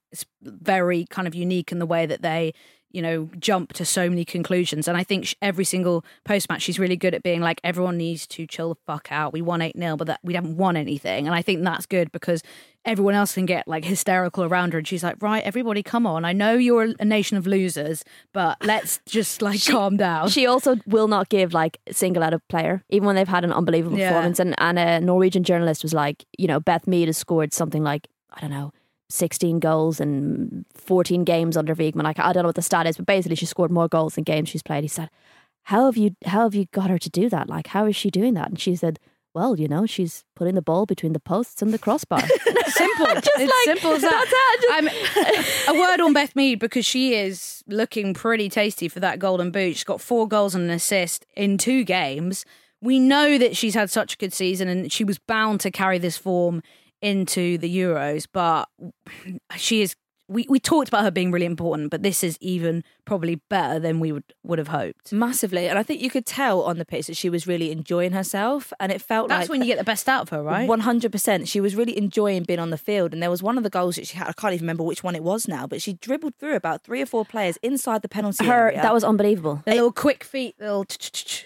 very 0.43 1.05
kind 1.10 1.27
of 1.27 1.36
unique 1.36 1.71
in 1.71 1.79
the 1.79 1.86
way 1.88 2.05
that 2.05 2.21
they. 2.21 2.53
You 2.93 3.01
know, 3.01 3.29
jump 3.39 3.74
to 3.74 3.86
so 3.86 4.10
many 4.10 4.25
conclusions, 4.25 4.88
and 4.88 4.98
I 4.98 5.03
think 5.03 5.36
every 5.41 5.63
single 5.65 6.03
post 6.25 6.50
match, 6.50 6.62
she's 6.63 6.77
really 6.79 6.98
good 6.98 7.13
at 7.13 7.24
being 7.24 7.41
like, 7.41 7.62
everyone 7.63 7.98
needs 7.98 8.27
to 8.27 8.45
chill 8.45 8.69
the 8.74 8.79
fuck 8.86 9.07
out. 9.12 9.33
We 9.33 9.41
won 9.41 9.62
eight 9.62 9.77
0 9.77 9.98
but 9.98 10.07
that 10.07 10.19
we 10.24 10.33
haven't 10.33 10.57
won 10.57 10.75
anything, 10.77 11.25
and 11.27 11.36
I 11.36 11.41
think 11.41 11.63
that's 11.63 11.86
good 11.86 12.12
because 12.12 12.41
everyone 12.83 13.13
else 13.13 13.36
can 13.36 13.45
get 13.45 13.67
like 13.67 13.86
hysterical 13.86 14.43
around 14.43 14.74
her, 14.74 14.79
and 14.79 14.88
she's 14.88 15.03
like, 15.03 15.15
right, 15.21 15.43
everybody, 15.43 15.83
come 15.83 16.05
on. 16.07 16.25
I 16.25 16.33
know 16.33 16.53
you're 16.55 16.93
a 17.00 17.05
nation 17.05 17.38
of 17.38 17.45
losers, 17.48 18.03
but 18.33 18.57
let's 18.65 19.00
just 19.05 19.41
like 19.41 19.63
calm 19.65 19.98
down. 19.98 20.29
She 20.29 20.45
also 20.48 20.75
will 20.88 21.07
not 21.07 21.29
give 21.29 21.53
like 21.53 21.79
single 21.91 22.24
out 22.24 22.33
of 22.33 22.45
player, 22.48 22.83
even 22.89 23.05
when 23.05 23.15
they've 23.15 23.27
had 23.27 23.43
an 23.43 23.53
unbelievable 23.53 23.98
Yeah. 23.98 24.10
performance. 24.10 24.39
And, 24.39 24.55
and 24.57 24.79
a 24.79 25.00
Norwegian 25.00 25.43
journalist 25.43 25.83
was 25.83 25.93
like, 25.93 26.25
you 26.38 26.48
know, 26.48 26.60
Beth 26.60 26.88
Mead 26.88 27.07
has 27.07 27.17
scored 27.17 27.53
something 27.53 27.83
like, 27.83 28.07
I 28.33 28.41
don't 28.41 28.50
know, 28.51 28.71
16 29.13 29.60
goals 29.60 30.00
and 30.00 30.65
14 30.74 31.24
games 31.24 31.58
under 31.58 31.75
Wiegman. 31.75 32.03
Like, 32.03 32.20
I 32.20 32.34
don't 32.34 32.44
know 32.44 32.50
what 32.50 32.56
the 32.56 32.62
stat 32.62 32.88
is, 32.88 32.98
but 32.98 33.06
basically 33.06 33.36
she 33.36 33.46
scored 33.46 33.72
more 33.72 33.88
goals 33.88 34.15
than 34.15 34.24
games 34.24 34.50
she's 34.50 34.63
played. 34.63 34.84
He 34.84 34.88
said, 34.88 35.10
how 35.63 35.86
have 35.86 35.98
you, 35.98 36.15
how 36.25 36.44
have 36.44 36.56
you 36.56 36.65
got 36.72 36.89
her 36.89 36.98
to 36.98 37.10
do 37.10 37.30
that? 37.30 37.50
Like, 37.50 37.68
how 37.68 37.86
is 37.86 37.96
she 37.96 38.10
doing 38.10 38.34
that? 38.34 38.50
And 38.50 38.60
she 38.60 38.75
said, 38.75 39.00
well, 39.34 39.58
you 39.58 39.68
know, 39.68 39.86
she's 39.86 40.25
putting 40.36 40.56
the 40.56 40.62
ball 40.62 40.86
between 40.86 41.13
the 41.13 41.20
posts 41.20 41.62
and 41.62 41.74
the 41.74 41.80
crossbar. 41.80 42.22
simple. 42.68 43.06
it's 43.10 43.63
simple 43.63 43.91
as 43.94 44.01
that. 44.01 44.70
I'm- 44.72 44.89
a 45.75 45.80
word 45.80 46.01
on 46.01 46.13
Beth 46.13 46.36
Mead 46.36 46.60
because 46.60 46.86
she 46.86 47.15
is 47.15 47.63
looking 47.68 48.13
pretty 48.13 48.50
tasty 48.50 48.88
for 48.88 49.00
that 49.00 49.20
golden 49.20 49.51
boot. 49.51 49.75
She's 49.75 49.84
got 49.84 50.01
four 50.01 50.27
goals 50.27 50.56
and 50.56 50.65
an 50.65 50.72
assist 50.72 51.25
in 51.36 51.58
two 51.58 51.84
games. 51.84 52.45
We 52.82 53.00
know 53.00 53.38
that 53.38 53.56
she's 53.56 53.76
had 53.76 53.89
such 53.89 54.15
a 54.15 54.17
good 54.17 54.34
season 54.34 54.67
and 54.67 54.91
she 54.91 55.04
was 55.04 55.19
bound 55.19 55.60
to 55.62 55.71
carry 55.71 55.97
this 56.00 56.17
form 56.17 56.63
into 57.02 57.58
the 57.58 57.76
Euros, 57.76 58.28
but 58.32 58.70
she 59.56 59.82
is. 59.82 59.96
We, 60.32 60.46
we 60.50 60.60
talked 60.60 60.88
about 60.88 61.04
her 61.04 61.12
being 61.12 61.32
really 61.32 61.46
important, 61.46 61.91
but 61.91 62.04
this 62.04 62.24
is 62.24 62.38
even 62.39 62.84
probably 63.06 63.36
better 63.36 63.80
than 63.80 64.00
we 64.00 64.12
would, 64.12 64.24
would 64.44 64.60
have 64.60 64.70
hoped. 64.70 65.12
Massively. 65.12 65.67
And 65.67 65.78
I 65.78 65.84
think 65.84 66.02
you 66.02 66.10
could 66.10 66.26
tell 66.26 66.62
on 66.62 66.78
the 66.78 66.86
pitch 66.86 67.08
that 67.08 67.17
she 67.17 67.30
was 67.30 67.46
really 67.48 67.72
enjoying 67.72 68.13
herself. 68.13 68.72
And 68.80 68.91
it 68.91 69.02
felt 69.02 69.28
That's 69.28 69.44
like. 69.44 69.50
when 69.50 69.62
you 69.62 69.67
get 69.67 69.78
the 69.78 69.84
best 69.84 70.08
out 70.08 70.22
of 70.24 70.30
her, 70.30 70.41
right? 70.41 70.67
One 70.67 70.80
hundred 70.82 71.12
percent. 71.12 71.48
She 71.48 71.60
was 71.60 71.76
really 71.76 71.98
enjoying 71.98 72.44
being 72.44 72.60
on 72.60 72.70
the 72.70 72.78
field, 72.78 73.13
and 73.13 73.22
there 73.22 73.30
was 73.30 73.44
one 73.44 73.58
of 73.58 73.63
the 73.63 73.70
goals 73.70 73.96
that 73.98 74.08
she 74.08 74.17
had. 74.17 74.28
I 74.30 74.34
can't 74.34 74.54
even 74.54 74.63
remember 74.65 74.84
which 74.84 75.04
one 75.04 75.15
it 75.15 75.24
was 75.24 75.48
now, 75.48 75.67
but 75.67 75.82
she 75.82 75.94
dribbled 75.94 76.36
through 76.36 76.56
about 76.56 76.82
three 76.84 77.02
or 77.02 77.06
four 77.06 77.26
players 77.26 77.58
inside 77.62 78.02
the 78.02 78.10
penalty 78.10 78.46
her, 78.46 78.70
area. 78.70 78.82
that 78.82 78.94
was 78.94 79.04
unbelievable. 79.04 79.62
The 79.65 79.72
little 79.72 79.91
quick 79.91 80.24
feet, 80.24 80.56
little. 80.60 80.86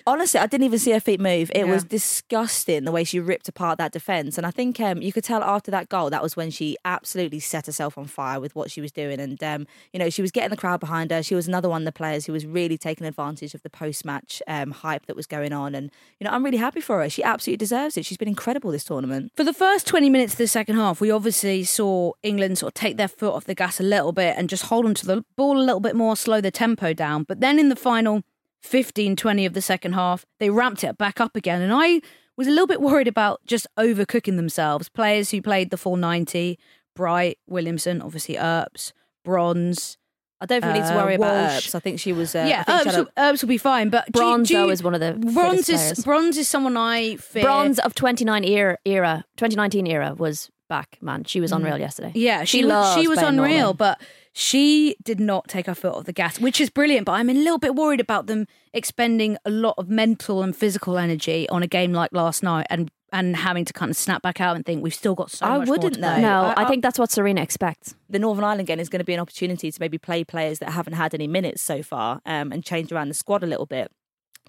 honestly, 0.06 0.40
I 0.40 0.46
didn't 0.48 0.66
even 0.66 0.80
see 0.80 0.92
her 0.92 1.00
feet 1.00 1.20
move. 1.20 1.52
It 1.56 1.66
Yeah. 1.66 1.72
was 1.72 1.84
disgusting 1.84 2.84
the 2.86 2.92
way 2.92 3.04
she 3.04 3.20
ripped 3.20 3.48
apart 3.48 3.78
that 3.78 3.92
defense, 3.92 4.38
and 4.38 4.46
I 4.46 4.52
think 4.52 4.80
um, 4.80 5.02
you 5.02 5.12
could 5.12 5.24
tell 5.24 5.44
after 5.44 5.72
that 5.72 5.90
goal 5.90 6.10
that 6.10 6.22
was 6.22 6.36
when 6.36 6.52
she 6.52 6.78
absolutely 6.86 7.40
set 7.40 7.66
herself 7.66 7.98
on 7.98 8.06
fire 8.06 8.40
with 8.40 8.56
what 8.56 8.72
she 8.72 8.75
was 8.82 8.92
doing, 8.92 9.20
and 9.20 9.42
um, 9.44 9.68
you 9.94 10.00
know 10.00 10.10
she 10.10 10.22
was 10.22 10.32
getting 10.32 10.50
the 10.50 10.58
crowd 10.58 10.80
behind 10.80 11.12
her. 11.12 11.24
She 11.24 11.36
was 11.36 11.48
another 11.48 11.70
one 11.70 11.82
of 11.82 11.86
the 11.86 11.92
players 11.92 12.26
who 12.26 12.34
was 12.34 12.46
really 12.46 12.78
taking 12.78 13.06
advantage 13.06 13.54
of 13.54 13.62
the 13.64 13.70
post-match 13.70 14.42
um, 14.48 14.72
hype 14.72 15.06
that 15.08 15.16
was 15.16 15.28
going 15.28 15.54
on, 15.54 15.76
and 15.76 15.92
you 16.20 16.26
know 16.26 16.32
I'm 16.32 16.44
really 16.44 16.58
happy 16.58 16.82
for 16.82 17.02
her. 17.02 17.10
She 17.10 17.24
absolutely 17.24 17.58
deserves 17.58 17.98
it. 17.98 18.06
She's 18.06 18.18
been 18.18 18.28
incredible 18.28 18.72
this 18.72 18.84
tournament. 18.84 19.32
For 19.36 19.44
the 19.44 19.54
first 19.54 19.88
20 19.88 20.10
minutes 20.10 20.34
of 20.34 20.38
the 20.38 20.48
second 20.48 20.76
half, 20.76 21.02
we 21.02 21.12
obviously 21.12 21.64
saw 21.64 22.14
England 22.24 22.58
sort 22.58 22.72
of 22.72 22.74
take 22.76 22.98
their 22.98 23.08
foot 23.08 23.34
off 23.34 23.46
the 23.46 23.56
gas 23.56 23.80
a 23.80 23.84
little 23.84 24.12
bit 24.12 24.36
and 24.38 24.50
just 24.50 24.64
hold 24.64 24.86
onto 24.86 25.06
the 25.06 25.24
ball 25.36 25.58
a 25.58 25.64
little 25.64 25.80
bit 25.80 25.96
more, 25.96 26.16
slow 26.16 26.42
the 26.42 26.52
tempo 26.52 26.94
down. 26.94 27.24
But 27.24 27.40
then 27.40 27.60
in 27.60 27.70
the 27.70 27.76
final 27.76 28.24
15, 28.62 29.16
20 29.16 29.46
of 29.46 29.54
the 29.54 29.62
second 29.62 29.94
half, 29.94 30.26
they 30.40 30.50
ramped 30.50 30.84
it 30.84 30.98
back 30.98 31.22
up 31.22 31.36
again. 31.36 31.62
And 31.62 31.72
I 31.74 32.02
was 32.36 32.48
a 32.48 32.52
little 32.52 32.68
bit 32.68 32.82
worried 32.82 33.08
about 33.08 33.42
just 33.46 33.68
overcooking 33.78 34.36
themselves. 34.36 34.90
Players 34.90 35.32
who 35.32 35.42
played 35.42 35.70
the 35.70 35.78
full 35.78 35.96
90, 35.96 36.60
Bright, 36.96 37.38
Williamson, 37.48 38.02
obviously 38.02 38.38
Earps, 38.38 38.94
Bronze. 39.24 39.98
I 40.42 40.46
don't 40.46 40.62
think 40.62 40.74
we 40.74 40.80
need 40.80 40.88
to 40.88 40.94
Uh, 40.94 41.04
worry 41.04 41.16
about 41.16 41.34
Walsh. 41.34 41.58
Earps. 41.68 41.76
I 41.76 41.80
think 41.80 42.00
she 42.00 42.12
was. 42.14 42.36
Uh, 42.36 42.46
yeah, 42.48 42.64
I 42.68 42.84
think 42.84 42.86
Earps 42.86 42.96
had 43.16 43.26
will, 43.32 43.38
will 43.42 43.48
be 43.48 43.58
fine. 43.58 43.90
But 43.90 44.12
do 44.12 44.20
you- 44.20 44.26
Bronze, 44.26 44.48
do 44.50 44.54
you- 44.58 44.70
is 44.70 44.84
one 44.84 44.94
of 44.94 45.00
the 45.00 45.14
Bronze 45.34 45.70
is, 45.70 45.76
players. 45.82 46.04
bronze 46.06 46.38
is 46.38 46.48
someone 46.48 46.76
I 46.78 47.16
fear. 47.18 47.44
Bronze 47.44 47.80
of 47.80 47.96
29 47.96 48.44
era, 48.44 48.78
era 48.86 49.26
2019 49.38 49.88
era 49.88 50.14
was 50.18 50.50
back, 50.68 50.98
man. 51.02 51.24
She 51.24 51.40
was 51.40 51.52
unreal 51.52 51.78
yesterday. 51.78 52.10
Mm. 52.10 52.14
Yeah, 52.16 52.44
she, 52.44 52.60
She 52.60 52.66
was, 52.66 52.96
she 52.96 53.08
was 53.08 53.20
unreal, 53.20 53.58
Norway. 53.60 53.76
but 53.78 54.02
she 54.34 54.96
did 55.04 55.20
not 55.20 55.48
take 55.48 55.68
her 55.68 55.76
foot 55.76 55.94
off 55.94 56.04
the 56.06 56.14
gas, 56.14 56.40
which 56.40 56.60
is 56.60 56.70
brilliant. 56.70 57.06
But 57.06 57.14
I'm 57.14 57.30
a 57.30 57.34
little 57.34 57.60
bit 57.60 57.74
worried 57.76 58.02
about 58.02 58.28
them 58.28 58.48
expending 58.74 59.38
a 59.46 59.50
lot 59.50 59.76
of 59.78 59.90
mental 59.90 60.42
and 60.44 60.56
physical 60.56 60.98
energy 60.98 61.48
on 61.50 61.64
a 61.64 61.68
game 61.68 61.94
like 61.94 62.10
last 62.14 62.44
night 62.44 62.68
and 62.70 62.92
and 63.16 63.36
having 63.36 63.66
to 63.66 63.74
kind 63.74 63.90
of 63.90 63.98
snap 63.98 64.22
back 64.22 64.40
out 64.42 64.56
and 64.56 64.66
think 64.66 64.84
we've 64.84 64.94
still 64.94 65.16
got 65.16 65.32
so 65.32 65.46
I 65.46 65.58
much 65.58 65.68
more 65.68 65.76
wouldn't 65.78 65.96
to 65.96 66.02
though. 66.02 66.20
No, 66.20 66.42
I- 66.42 66.54
I, 66.54 66.64
I- 66.64 66.68
think 66.68 66.84
that's 66.84 67.00
what 67.00 67.10
Sarina 67.10 67.42
expects. 67.42 67.96
the 68.10 68.20
Northern 68.20 68.44
Ireland 68.44 68.68
game 68.68 68.80
is 68.80 68.90
going 68.90 69.00
to 69.00 69.06
be 69.06 69.14
an 69.14 69.20
opportunity 69.20 69.72
to 69.72 69.78
maybe 69.80 69.98
play 69.98 70.24
players 70.24 70.60
that 70.60 70.70
haven't 70.72 70.94
had 70.94 71.14
any 71.14 71.28
minutes 71.28 71.62
so 71.62 71.82
far 71.82 72.22
um, 72.26 72.52
and 72.52 72.64
change 72.64 72.92
around 72.92 73.08
the 73.08 73.14
squad 73.16 73.42
a 73.44 73.48
little 73.48 73.66
bit. 73.66 73.92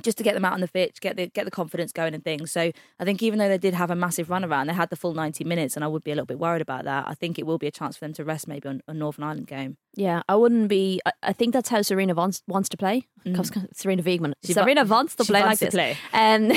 Just 0.02 0.18
to 0.18 0.24
get 0.24 0.34
them 0.34 0.44
out 0.44 0.52
on 0.52 0.60
the 0.60 0.68
pitch, 0.68 1.00
get 1.00 1.16
the 1.16 1.28
get 1.28 1.44
the 1.44 1.50
confidence 1.50 1.90
going 1.90 2.12
and 2.12 2.22
things. 2.22 2.52
So 2.52 2.70
I 3.00 3.04
think 3.04 3.22
even 3.22 3.38
though 3.38 3.48
they 3.48 3.56
did 3.56 3.72
have 3.72 3.90
a 3.90 3.96
massive 3.96 4.28
run 4.28 4.44
around, 4.44 4.66
they 4.66 4.74
had 4.74 4.90
the 4.90 4.96
full 4.96 5.14
ninety 5.14 5.42
minutes, 5.42 5.74
and 5.74 5.84
I 5.84 5.88
would 5.88 6.04
be 6.04 6.10
a 6.10 6.14
little 6.14 6.26
bit 6.26 6.38
worried 6.38 6.60
about 6.62 6.84
that. 6.84 7.08
I 7.08 7.14
think 7.14 7.38
it 7.38 7.46
will 7.46 7.58
be 7.58 7.66
a 7.66 7.70
chance 7.70 7.96
for 7.96 8.04
them 8.04 8.12
to 8.14 8.24
rest 8.24 8.46
maybe 8.46 8.68
on 8.68 8.82
a 8.86 8.92
Northern 8.92 9.24
Ireland 9.24 9.46
game. 9.46 9.78
Yeah, 9.94 10.22
I 10.28 10.36
wouldn't 10.36 10.68
be. 10.68 11.00
I, 11.06 11.12
I 11.22 11.32
think 11.32 11.54
that's 11.54 11.70
how 11.70 11.78
Sarina 11.78 12.14
wants 12.14 12.42
wants 12.46 12.68
to 12.68 12.76
play. 12.76 13.06
Sarina 13.74 14.02
Wiegman. 14.02 14.34
She 14.44 14.54
Sarina 14.54 14.86
wants 14.86 15.14
to 15.16 15.24
play 15.24 15.40
wants 15.40 15.62
like 15.62 15.70
to 15.70 15.76
this. 15.76 15.96
play. 15.96 15.96
Um, 16.12 16.52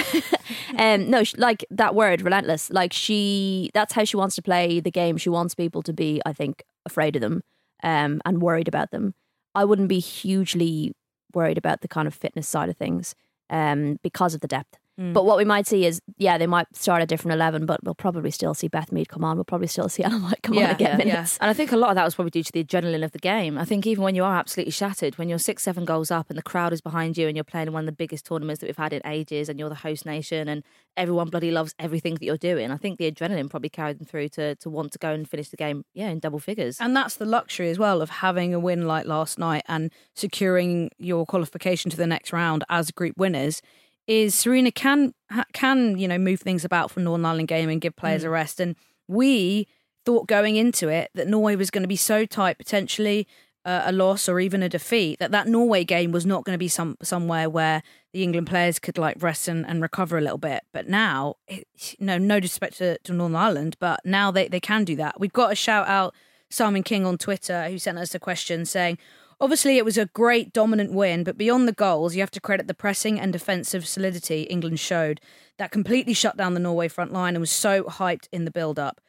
um, 0.78 1.10
no, 1.10 1.24
like 1.38 1.66
that 1.72 1.96
word, 1.96 2.22
relentless. 2.22 2.70
Like 2.70 2.94
she, 2.94 3.72
that's 3.74 3.94
how 3.94 4.04
she 4.04 4.18
wants 4.18 4.36
to 4.36 4.42
play 4.42 4.80
the 4.80 4.92
game. 4.92 5.18
She 5.18 5.30
wants 5.30 5.56
people 5.56 5.82
to 5.84 5.94
be, 5.94 6.22
I 6.26 6.34
think, 6.34 6.64
afraid 6.86 7.16
of 7.16 7.22
them, 7.22 7.42
um, 7.84 8.22
and 8.26 8.42
worried 8.42 8.68
about 8.68 8.92
them. 8.92 9.16
I 9.56 9.66
wouldn't 9.66 9.90
be 9.90 10.00
hugely 10.00 10.94
worried 11.34 11.58
about 11.58 11.82
the 11.82 11.88
kind 11.88 12.08
of 12.08 12.14
fitness 12.14 12.48
side 12.48 12.70
of 12.70 12.78
things, 12.78 13.16
um, 13.50 14.00
because 14.04 14.34
of 14.34 14.42
the 14.42 14.48
depth. 14.48 14.78
Mm. 15.00 15.14
But 15.14 15.26
what 15.26 15.38
we 15.38 15.46
might 15.46 15.66
see 15.66 15.86
is, 15.86 16.02
yeah, 16.18 16.38
they 16.38 16.48
might 16.48 16.68
start 16.76 17.02
a 17.02 17.06
different 17.06 17.36
eleven, 17.36 17.66
but 17.66 17.84
we'll 17.84 17.96
probably 17.96 18.32
still 18.32 18.54
see 18.54 18.68
Beth 18.68 18.92
Mead 18.92 19.08
come 19.08 19.24
on. 19.24 19.38
We'll 19.38 19.46
probably 19.46 19.68
still 19.68 19.88
see 19.88 20.04
Ellen 20.10 20.24
White 20.24 20.42
come 20.44 20.58
on 20.58 20.64
and 20.64 20.78
get 20.78 20.98
minutes. 20.98 21.38
And 21.40 21.50
I 21.50 21.54
think 21.54 21.72
a 21.72 21.78
lot 21.78 21.90
of 21.90 21.96
that 21.96 22.04
was 22.04 22.16
probably 22.16 22.32
due 22.32 22.44
to 22.44 22.52
the 22.52 22.64
adrenaline 22.64 23.04
of 23.04 23.12
the 23.12 23.20
game. 23.20 23.58
I 23.58 23.66
think 23.66 23.88
even 23.88 24.04
when 24.04 24.16
you 24.16 24.24
are 24.24 24.36
absolutely 24.36 24.72
shattered, 24.72 25.18
when 25.18 25.30
you're 25.30 25.40
six, 25.40 25.64
seven 25.64 25.86
goals 25.86 26.12
up 26.12 26.30
and 26.30 26.38
the 26.38 26.44
crowd 26.44 26.74
is 26.74 26.82
behind 26.82 27.18
you 27.18 27.28
and 27.28 27.38
you're 27.38 27.44
playing 27.44 27.68
in 27.68 27.74
one 27.74 27.84
of 27.84 27.86
the 27.86 27.92
biggest 27.92 28.26
tournaments 28.26 28.60
that 28.60 28.68
we've 28.68 28.78
had 28.78 28.94
in 28.94 29.02
ages 29.06 29.48
and 29.48 29.58
you're 29.60 29.70
the 29.70 29.76
host 29.76 30.06
nation 30.06 30.48
and 30.48 30.64
everyone 30.98 31.30
bloody 31.30 31.52
loves 31.52 31.74
everything 31.80 32.16
that 32.16 32.24
you're 32.24 32.38
doing, 32.38 32.72
I 32.72 32.78
think 32.78 33.00
the 33.00 33.10
adrenaline 33.10 33.50
probably 33.50 33.70
carried 33.70 34.00
them 34.00 34.06
through 34.06 34.30
to, 34.30 34.56
to 34.56 34.70
want 34.70 34.92
to 34.92 35.00
go 35.00 35.12
and 35.12 35.28
finish 35.28 35.50
the 35.50 35.58
game, 35.58 35.86
yeah, 35.94 36.10
in 36.10 36.20
double 36.20 36.40
figures. 36.40 36.78
And 36.80 36.96
that's 36.96 37.16
the 37.16 37.26
luxury 37.26 37.70
as 37.70 37.80
well 37.80 38.02
of 38.02 38.10
having 38.10 38.54
a 38.54 38.60
win 38.60 38.86
like 38.86 39.06
last 39.06 39.40
night 39.40 39.64
and 39.68 39.92
securing 40.14 40.92
your 40.98 41.26
qualification 41.26 41.90
to 41.92 41.98
the 41.98 42.08
next 42.08 42.34
round 42.34 42.64
as 42.70 42.92
group 42.92 43.18
winners. 43.18 43.62
Is 44.10 44.34
Sarina 44.34 44.74
can 44.74 45.14
can 45.54 46.00
you 46.00 46.08
know 46.08 46.18
move 46.18 46.40
things 46.40 46.66
about 46.66 46.90
for 46.90 47.00
Northern 47.00 47.26
Ireland 47.26 47.48
game 47.48 47.70
and 47.70 47.80
give 47.80 47.96
players 47.96 48.24
a 48.24 48.30
rest. 48.32 48.60
And 48.60 48.76
we 49.08 49.68
thought 50.04 50.28
going 50.28 50.56
into 50.56 50.90
it 50.90 51.12
that 51.14 51.28
Norway 51.28 51.56
was 51.56 51.70
going 51.70 51.84
to 51.84 51.88
be 51.88 51.96
so 51.96 52.26
tight, 52.26 52.58
potentially 52.58 53.28
uh, 53.66 53.84
a 53.86 53.92
loss 53.92 54.28
or 54.28 54.40
even 54.40 54.64
a 54.64 54.70
defeat, 54.70 55.20
that 55.20 55.30
that 55.30 55.48
Norway 55.48 55.84
game 55.84 56.12
was 56.12 56.26
not 56.26 56.44
going 56.44 56.56
to 56.56 56.60
be 56.60 56.68
some 56.68 56.98
somewhere 57.04 57.52
where 57.52 57.84
the 58.12 58.24
England 58.24 58.48
players 58.48 58.80
could 58.80 58.98
like 58.98 59.22
rest 59.22 59.48
and, 59.48 59.64
and 59.68 59.80
recover 59.80 60.18
a 60.18 60.22
little 60.22 60.40
bit. 60.40 60.64
But 60.74 60.90
now, 60.90 61.36
it, 61.48 61.68
no 62.00 62.18
no 62.18 62.40
disrespect 62.40 62.80
to, 62.80 62.98
to 62.98 63.14
Northern 63.14 63.36
Ireland, 63.36 63.78
but 63.80 64.00
now 64.04 64.32
they, 64.32 64.48
they 64.48 64.60
can 64.60 64.86
do 64.86 64.96
that. 64.96 65.20
We've 65.20 65.32
got 65.32 65.52
a 65.52 65.56
shout 65.56 65.88
out 65.88 66.16
Simon 66.50 66.82
King 66.82 67.06
on 67.06 67.20
Twitter 67.20 67.70
who 67.70 67.78
sent 67.78 68.00
us 68.00 68.16
a 68.16 68.20
question 68.20 68.66
saying, 68.66 68.98
Obviously, 69.42 69.78
it 69.78 69.86
was 69.86 69.98
a 69.98 70.08
great 70.08 70.52
dominant 70.52 70.92
win, 70.92 71.24
but 71.24 71.38
beyond 71.38 71.68
the 71.68 71.74
goals, 71.74 72.14
you 72.14 72.22
have 72.22 72.32
to 72.32 72.42
credit 72.42 72.68
the 72.68 72.74
pressing 72.74 73.20
and 73.20 73.32
defensive 73.32 73.88
solidity 73.88 74.44
England 74.44 74.80
showed 74.80 75.22
that 75.58 75.72
completely 75.72 76.14
shut 76.14 76.36
down 76.36 76.54
the 76.54 76.60
Norway 76.60 76.90
front 76.90 77.14
line 77.14 77.36
and 77.36 77.42
was 77.42 77.52
so 77.52 77.84
hyped 77.84 78.28
in 78.34 78.46
the 78.46 78.52
build 78.52 78.78
up. 78.78 79.00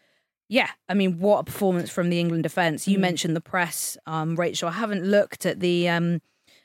Yeah, 0.48 0.70
I 0.88 0.94
mean, 0.94 1.18
what 1.18 1.38
a 1.38 1.44
performance 1.44 1.90
from 1.90 2.10
the 2.10 2.18
England 2.18 2.42
defence. 2.42 2.88
You 2.88 2.98
mentioned 2.98 3.36
the 3.36 3.40
press, 3.40 3.96
um, 4.06 4.34
Rachel. 4.34 4.68
I 4.68 4.72
haven't 4.72 5.04
looked 5.04 5.46
at 5.46 5.60
the 5.60 5.88
um, 5.88 6.20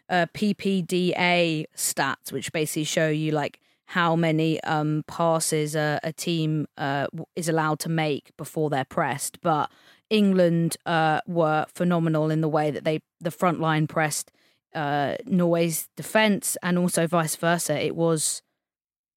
uh, 0.09 0.25
PPDA 0.33 1.65
stats, 1.75 2.31
which 2.31 2.51
basically 2.51 2.83
show 2.83 3.09
you 3.09 3.31
like 3.31 3.59
how 3.85 4.15
many 4.15 4.61
um, 4.63 5.03
passes 5.07 5.75
a, 5.75 5.99
a 6.03 6.11
team 6.11 6.67
uh, 6.77 7.07
is 7.35 7.47
allowed 7.47 7.79
to 7.81 7.89
make 7.89 8.35
before 8.37 8.69
they're 8.69 8.85
pressed. 8.85 9.39
But 9.41 9.71
England 10.09 10.77
uh, 10.85 11.21
were 11.27 11.65
phenomenal 11.73 12.29
in 12.29 12.41
the 12.41 12.49
way 12.49 12.71
that 12.71 12.83
they 12.83 13.01
the 13.19 13.31
front 13.31 13.59
line 13.59 13.87
pressed 13.87 14.31
uh, 14.73 15.15
Norway's 15.25 15.87
defence, 15.95 16.57
and 16.61 16.77
also 16.77 17.07
vice 17.07 17.35
versa. 17.35 17.81
It 17.81 17.95
was, 17.95 18.41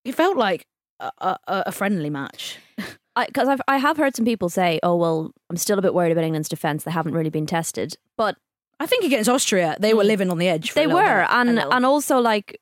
it 0.05 0.15
felt 0.15 0.37
like 0.37 0.67
a, 1.01 1.11
a, 1.21 1.39
a 1.47 1.73
friendly 1.73 2.11
match. 2.11 2.59
because 3.27 3.49
I've 3.49 3.61
I 3.67 3.79
have 3.79 3.97
heard 3.97 4.15
some 4.15 4.25
people 4.25 4.49
say, 4.49 4.79
"Oh 4.83 4.97
well, 4.97 5.33
I'm 5.51 5.57
still 5.57 5.79
a 5.79 5.83
bit 5.83 5.95
worried 5.95 6.13
about 6.13 6.25
England's 6.25 6.49
defence. 6.49 6.85
They 6.85 6.93
haven't 6.93 7.15
really 7.15 7.31
been 7.31 7.47
tested." 7.47 7.97
But 8.17 8.37
I 8.81 8.87
think 8.87 9.05
against 9.05 9.29
Austria, 9.29 9.77
they 9.81 9.95
were 9.95 10.05
living 10.05 10.31
on 10.31 10.39
the 10.39 10.49
edge. 10.49 10.71
For 10.71 10.77
they 10.77 10.87
were, 10.87 11.27
bit, 11.27 11.31
and 11.31 11.59
and 11.59 11.85
also 11.85 12.19
like 12.19 12.61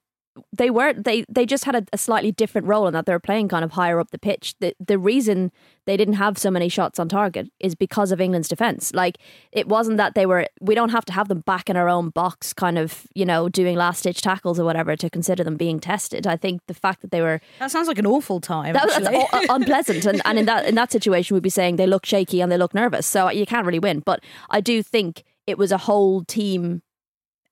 they 0.53 0.71
were 0.71 0.93
they 0.93 1.25
they 1.29 1.47
just 1.47 1.65
had 1.65 1.75
a, 1.75 1.85
a 1.93 1.99
slightly 1.99 2.33
different 2.33 2.67
role 2.67 2.87
in 2.87 2.93
that 2.93 3.07
they 3.07 3.13
were 3.13 3.21
playing 3.21 3.49
kind 3.49 3.65
of 3.65 3.73
higher 3.73 4.01
up 4.01 4.11
the 4.11 4.19
pitch. 4.19 4.55
The 4.61 4.75
the 4.85 4.99
reason 4.99 5.53
they 5.87 5.97
didn't 5.97 6.15
have 6.15 6.37
so 6.37 6.51
many 6.51 6.69
shots 6.69 6.99
on 6.99 7.09
target 7.09 7.49
is 7.61 7.75
because 7.75 8.13
of 8.13 8.21
England's 8.21 8.49
defence. 8.49 8.93
Like 8.95 9.19
it 9.53 9.69
wasn't 9.69 9.97
that 9.99 10.15
they 10.15 10.27
were. 10.27 10.47
We 10.61 10.75
don't 10.75 10.91
have 10.91 11.05
to 11.07 11.13
have 11.13 11.29
them 11.29 11.41
back 11.41 11.71
in 11.71 11.77
our 11.77 11.89
own 11.89 12.11
box, 12.11 12.53
kind 12.53 12.79
of 12.79 13.07
you 13.15 13.25
know 13.25 13.49
doing 13.49 13.77
last 13.77 14.03
ditch 14.05 14.21
tackles 14.21 14.59
or 14.59 14.65
whatever 14.65 14.97
to 14.97 15.11
consider 15.11 15.45
them 15.45 15.57
being 15.57 15.81
tested. 15.81 16.27
I 16.27 16.37
think 16.37 16.63
the 16.67 16.75
fact 16.75 17.03
that 17.03 17.11
they 17.11 17.21
were 17.21 17.41
that 17.59 17.71
sounds 17.71 17.89
like 17.89 17.99
an 17.99 18.07
awful 18.07 18.41
time. 18.41 18.75
that, 18.75 18.91
actually. 18.91 19.19
u- 19.19 19.47
unpleasant, 19.49 20.05
and, 20.07 20.23
and 20.25 20.39
in 20.39 20.47
that 20.47 20.67
in 20.67 20.75
that 20.75 20.93
situation, 20.93 21.35
we'd 21.35 21.43
be 21.43 21.51
saying 21.51 21.77
they 21.77 21.87
look 21.87 22.07
shaky 22.07 22.41
and 22.41 22.51
they 22.51 22.59
look 22.59 22.75
nervous, 22.75 23.07
so 23.07 23.31
you 23.31 23.47
can't 23.47 23.67
really 23.67 23.79
win. 23.79 24.01
But 24.01 24.23
I 24.51 24.61
do 24.61 24.83
think 24.83 25.25
it 25.47 25.59
was 25.59 25.71
a 25.73 25.79
whole 25.79 26.25
team 26.25 26.83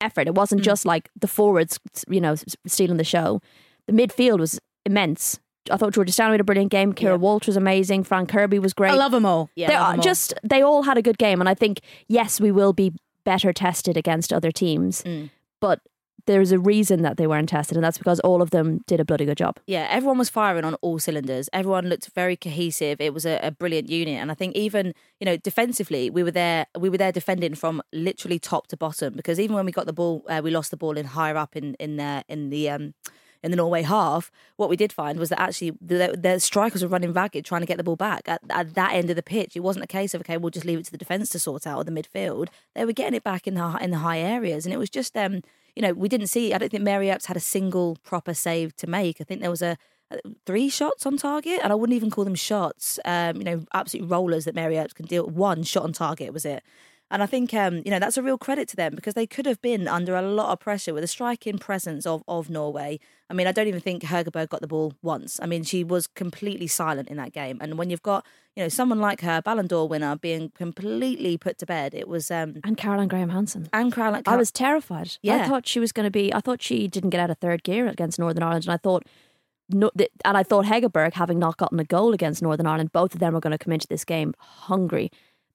effort. 0.04 0.26
It 0.26 0.34
wasn't 0.34 0.62
just 0.62 0.84
like 0.84 1.08
the 1.18 1.28
forwards, 1.28 1.80
you 2.08 2.20
know, 2.20 2.34
stealing 2.66 2.96
the 2.98 3.04
show. 3.04 3.40
The 3.86 3.92
midfield 3.92 4.38
was 4.38 4.60
immense. 4.86 5.38
I 5.70 5.76
thought 5.78 5.94
Georgia 5.94 6.12
Stanway 6.12 6.34
had 6.34 6.40
a 6.40 6.44
brilliant 6.44 6.70
game. 6.70 6.92
Keira 6.92 7.18
Walsh 7.18 7.46
was 7.46 7.56
amazing. 7.56 8.04
Fran 8.04 8.26
Kirby 8.26 8.58
was 8.58 8.74
great. 8.74 8.92
I 8.92 8.96
love 8.96 9.12
them 9.12 9.24
all. 9.26 9.48
Yeah, 9.56 9.68
they 9.68 9.74
I 9.74 9.88
love 9.88 9.96
all. 9.98 10.02
just 10.02 10.34
they 10.42 10.60
all 10.62 10.82
had 10.82 10.98
a 10.98 11.02
good 11.02 11.16
game, 11.18 11.40
and 11.40 11.48
I 11.48 11.54
think 11.54 11.80
yes, 12.06 12.38
we 12.40 12.50
will 12.52 12.72
be 12.74 12.92
better 13.24 13.52
tested 13.52 13.96
against 13.96 14.32
other 14.32 14.52
teams, 14.52 15.02
Mm. 15.04 15.30
but 15.60 15.80
there's 16.26 16.52
a 16.52 16.58
reason 16.58 17.02
that 17.02 17.16
they 17.16 17.26
weren't 17.26 17.48
tested, 17.48 17.76
and 17.76 17.84
that's 17.84 17.98
because 17.98 18.20
all 18.20 18.42
of 18.42 18.50
them 18.50 18.82
did 18.86 19.00
a 19.00 19.04
bloody 19.04 19.24
good 19.24 19.36
job. 19.38 19.58
yeah, 19.66 19.86
everyone 19.90 20.18
was 20.18 20.30
firing 20.30 20.64
on 20.64 20.74
all 20.76 20.98
cylinders. 20.98 21.48
Everyone 21.52 21.88
looked 21.88 22.08
very 22.14 22.36
cohesive. 22.36 23.00
It 23.00 23.12
was 23.12 23.26
a, 23.26 23.38
a 23.42 23.50
brilliant 23.50 23.88
unit, 23.88 24.14
and 24.14 24.30
I 24.30 24.34
think 24.34 24.54
even 24.56 24.94
you 25.20 25.24
know 25.24 25.36
defensively, 25.36 26.10
we 26.10 26.22
were 26.22 26.30
there. 26.30 26.66
We 26.78 26.88
were 26.88 26.98
there 26.98 27.12
defending 27.12 27.54
from 27.54 27.82
literally 27.92 28.38
top 28.38 28.66
to 28.68 28.76
bottom 28.76 29.14
because 29.14 29.38
even 29.38 29.56
when 29.56 29.66
we 29.66 29.72
got 29.72 29.86
the 29.86 29.92
ball, 29.92 30.24
uh, 30.28 30.40
we 30.42 30.50
lost 30.50 30.70
the 30.70 30.76
ball 30.76 30.96
in 30.96 31.06
higher 31.06 31.36
up 31.36 31.56
in 31.56 31.74
in 31.74 31.96
the 31.96 32.24
in 32.28 32.50
the 32.50 32.70
um 32.70 32.94
in 33.42 33.50
the 33.50 33.56
Norway 33.58 33.82
half. 33.82 34.30
What 34.56 34.70
we 34.70 34.76
did 34.76 34.92
find 34.92 35.18
was 35.18 35.28
that 35.28 35.38
actually 35.38 35.72
the, 35.78 36.18
the 36.18 36.40
strikers 36.40 36.82
were 36.82 36.88
running 36.88 37.12
ragged 37.12 37.44
trying 37.44 37.60
to 37.60 37.66
get 37.66 37.76
the 37.76 37.84
ball 37.84 37.94
back 37.94 38.22
at, 38.26 38.40
at 38.48 38.74
that 38.74 38.94
end 38.94 39.10
of 39.10 39.16
the 39.16 39.22
pitch. 39.22 39.54
It 39.54 39.60
wasn't 39.60 39.84
a 39.84 39.86
case 39.88 40.14
of 40.14 40.22
okay, 40.22 40.38
we'll 40.38 40.50
just 40.50 40.64
leave 40.64 40.78
it 40.78 40.86
to 40.86 40.90
the 40.90 40.98
defence 40.98 41.28
to 41.30 41.38
sort 41.38 41.66
out 41.66 41.76
or 41.76 41.84
the 41.84 41.92
midfield. 41.92 42.48
They 42.74 42.86
were 42.86 42.94
getting 42.94 43.14
it 43.14 43.22
back 43.22 43.46
in 43.46 43.54
the 43.54 43.78
in 43.82 43.90
the 43.90 43.98
high 43.98 44.18
areas, 44.18 44.64
and 44.64 44.72
it 44.72 44.78
was 44.78 44.88
just 44.88 45.14
um 45.16 45.42
you 45.74 45.82
know, 45.82 45.92
we 45.92 46.08
didn't 46.08 46.28
see. 46.28 46.52
I 46.52 46.58
don't 46.58 46.70
think 46.70 46.82
Mary 46.82 47.10
Earps 47.10 47.26
had 47.26 47.36
a 47.36 47.40
single 47.40 47.96
proper 48.04 48.34
save 48.34 48.76
to 48.76 48.86
make. 48.86 49.20
I 49.20 49.24
think 49.24 49.40
there 49.40 49.50
was 49.50 49.62
a 49.62 49.76
uh, 50.10 50.16
three 50.46 50.68
shots 50.68 51.06
on 51.06 51.16
target, 51.16 51.60
and 51.62 51.72
I 51.72 51.76
wouldn't 51.76 51.96
even 51.96 52.10
call 52.10 52.24
them 52.24 52.34
shots. 52.34 52.98
Um, 53.04 53.36
you 53.36 53.44
know, 53.44 53.64
absolute 53.72 54.08
rollers 54.08 54.44
that 54.44 54.54
Mary 54.54 54.78
Earps 54.78 54.94
can 54.94 55.06
deal. 55.06 55.26
One 55.26 55.62
shot 55.62 55.84
on 55.84 55.92
target 55.92 56.32
was 56.32 56.44
it. 56.44 56.62
And 57.10 57.22
I 57.22 57.26
think 57.26 57.52
um, 57.54 57.82
you 57.84 57.90
know 57.90 57.98
that's 57.98 58.16
a 58.16 58.22
real 58.22 58.38
credit 58.38 58.66
to 58.68 58.76
them 58.76 58.94
because 58.94 59.14
they 59.14 59.26
could 59.26 59.46
have 59.46 59.60
been 59.62 59.86
under 59.86 60.16
a 60.16 60.22
lot 60.22 60.52
of 60.52 60.58
pressure 60.60 60.92
with 60.94 61.02
the 61.02 61.08
striking 61.08 61.58
presence 61.58 62.06
of 62.06 62.24
of 62.26 62.50
Norway. 62.50 62.98
I 63.30 63.34
mean, 63.34 63.46
I 63.46 63.52
don't 63.52 63.68
even 63.68 63.80
think 63.80 64.02
Hegerberg 64.02 64.48
got 64.48 64.60
the 64.60 64.66
ball 64.66 64.94
once. 65.02 65.38
I 65.42 65.46
mean, 65.46 65.64
she 65.64 65.82
was 65.84 66.06
completely 66.06 66.66
silent 66.66 67.08
in 67.08 67.16
that 67.16 67.32
game. 67.32 67.58
And 67.60 67.78
when 67.78 67.88
you've 67.90 68.02
got 68.02 68.26
you 68.56 68.62
know 68.62 68.68
someone 68.68 69.00
like 69.00 69.20
her, 69.20 69.40
Ballon 69.42 69.66
d'Or 69.66 69.86
winner, 69.86 70.16
being 70.16 70.50
completely 70.56 71.36
put 71.36 71.58
to 71.58 71.66
bed, 71.66 71.94
it 71.94 72.08
was 72.08 72.30
um, 72.30 72.56
And 72.64 72.76
Caroline 72.76 73.08
Graham 73.08 73.28
Hansen. 73.30 73.68
and 73.72 73.92
Caroline. 73.92 74.22
I 74.26 74.36
was 74.36 74.50
terrified. 74.50 75.16
Yeah. 75.22 75.36
I 75.36 75.48
thought 75.48 75.66
she 75.66 75.80
was 75.80 75.92
going 75.92 76.04
to 76.04 76.10
be. 76.10 76.32
I 76.34 76.40
thought 76.40 76.62
she 76.62 76.88
didn't 76.88 77.10
get 77.10 77.20
out 77.20 77.30
of 77.30 77.38
third 77.38 77.62
gear 77.62 77.86
against 77.86 78.18
Northern 78.18 78.42
Ireland, 78.42 78.64
and 78.64 78.72
I 78.72 78.76
thought, 78.78 79.04
no, 79.68 79.90
and 80.24 80.36
I 80.36 80.42
thought 80.42 80.64
Hegerberg, 80.64 81.14
having 81.14 81.38
not 81.38 81.56
gotten 81.58 81.78
a 81.78 81.84
goal 81.84 82.12
against 82.12 82.42
Northern 82.42 82.66
Ireland, 82.66 82.92
both 82.92 83.14
of 83.14 83.20
them 83.20 83.34
were 83.34 83.40
going 83.40 83.56
to 83.56 83.58
come 83.58 83.72
into 83.72 83.86
this 83.88 84.04
game 84.04 84.34
hungry. 84.38 85.10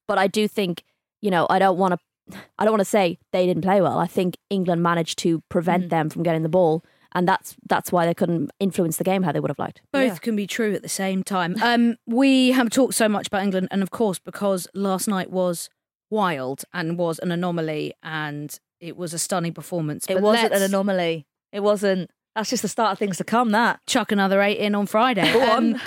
But 0.08 0.18
I 0.18 0.28
do 0.28 0.48
think, 0.48 0.84
you 1.22 1.32
know, 1.32 1.48
I 1.50 1.60
don't 1.60 1.78
want 1.78 1.94
to. 1.94 2.38
I 2.60 2.64
don't 2.64 2.72
want 2.74 2.82
to 2.82 2.86
say 2.86 3.18
they 3.34 3.48
didn't 3.48 3.64
play 3.64 3.82
well. 3.82 3.98
I 3.98 4.06
think 4.06 4.36
England 4.52 4.84
managed 4.84 5.18
to 5.20 5.42
prevent 5.50 5.86
Mm. 5.86 5.90
them 5.90 6.10
from 6.12 6.22
getting 6.24 6.44
the 6.44 6.50
ball, 6.50 6.84
and 7.14 7.28
that's 7.28 7.56
that's 7.68 7.92
why 7.92 8.06
they 8.06 8.14
couldn't 8.14 8.52
influence 8.60 8.98
the 8.98 9.04
game 9.04 9.24
how 9.24 9.32
they 9.32 9.40
would 9.40 9.50
have 9.50 9.58
liked. 9.60 9.82
Both 9.92 10.04
Yeah. 10.14 10.18
can 10.20 10.36
be 10.36 10.46
true 10.46 10.74
at 10.76 10.84
the 10.84 10.90
same 10.90 11.24
time. 11.24 11.56
Um, 11.62 11.96
we 12.06 12.52
have 12.52 12.70
talked 12.70 12.94
so 12.94 13.10
much 13.10 13.28
about 13.28 13.42
England, 13.44 13.68
and 13.72 13.82
of 13.82 13.90
course, 13.90 14.20
because 14.20 14.68
last 14.76 15.08
night 15.08 15.32
was 15.32 15.70
wild 16.12 16.64
and 16.74 16.98
was 17.00 17.18
an 17.20 17.32
anomaly, 17.32 17.94
and 18.04 18.60
it 18.80 18.96
was 18.96 19.14
a 19.14 19.20
stunning 19.20 19.54
performance. 19.54 20.06
It 20.08 20.16
But 20.16 20.24
wasn't 20.24 20.54
an 20.54 20.62
anomaly. 20.62 21.26
It 21.52 21.62
wasn't. 21.62 22.12
That's 22.36 22.52
just 22.52 22.62
the 22.62 22.70
start 22.70 22.92
of 22.94 23.00
things 23.00 23.18
to 23.18 23.24
come. 23.24 23.50
That. 23.52 23.80
Chuck 23.88 24.12
another 24.12 24.42
eight 24.42 24.60
in 24.60 24.76
on 24.76 24.86
Friday. 24.86 25.34
Go 25.34 25.42
on. 25.42 25.74
Um, 25.76 25.82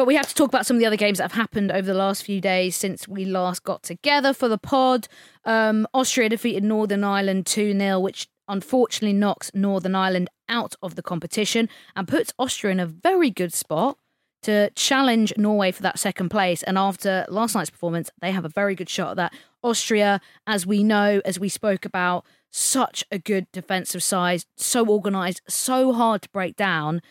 but 0.00 0.06
we 0.06 0.14
have 0.14 0.26
to 0.26 0.34
talk 0.34 0.48
about 0.48 0.64
some 0.64 0.78
of 0.78 0.80
the 0.80 0.86
other 0.86 0.96
games 0.96 1.18
that 1.18 1.24
have 1.24 1.32
happened 1.32 1.70
over 1.70 1.86
the 1.86 1.92
last 1.92 2.24
few 2.24 2.40
days 2.40 2.74
since 2.74 3.06
we 3.06 3.26
last 3.26 3.64
got 3.64 3.82
together 3.82 4.32
for 4.32 4.48
the 4.48 4.56
pod. 4.56 5.06
Um, 5.44 5.86
Austria 5.92 6.30
defeated 6.30 6.64
Northern 6.64 7.04
Ireland 7.04 7.44
2 7.44 7.78
0, 7.78 8.00
which 8.00 8.26
unfortunately 8.48 9.12
knocks 9.12 9.50
Northern 9.52 9.94
Ireland 9.94 10.30
out 10.48 10.74
of 10.82 10.94
the 10.94 11.02
competition 11.02 11.68
and 11.94 12.08
puts 12.08 12.32
Austria 12.38 12.72
in 12.72 12.80
a 12.80 12.86
very 12.86 13.28
good 13.28 13.52
spot 13.52 13.98
to 14.40 14.70
challenge 14.70 15.34
Norway 15.36 15.70
for 15.70 15.82
that 15.82 15.98
second 15.98 16.30
place. 16.30 16.62
And 16.62 16.78
after 16.78 17.26
last 17.28 17.54
night's 17.54 17.68
performance, 17.68 18.10
they 18.22 18.32
have 18.32 18.46
a 18.46 18.48
very 18.48 18.74
good 18.74 18.88
shot 18.88 19.10
at 19.10 19.16
that. 19.16 19.34
Austria, 19.62 20.22
as 20.46 20.66
we 20.66 20.82
know, 20.82 21.20
as 21.26 21.38
we 21.38 21.50
spoke 21.50 21.84
about, 21.84 22.24
such 22.50 23.04
a 23.10 23.18
good 23.18 23.46
defensive 23.52 24.02
side, 24.02 24.44
so 24.56 24.88
organised, 24.88 25.42
so 25.46 25.92
hard 25.92 26.22
to 26.22 26.28
break 26.30 26.56
down. 26.56 27.02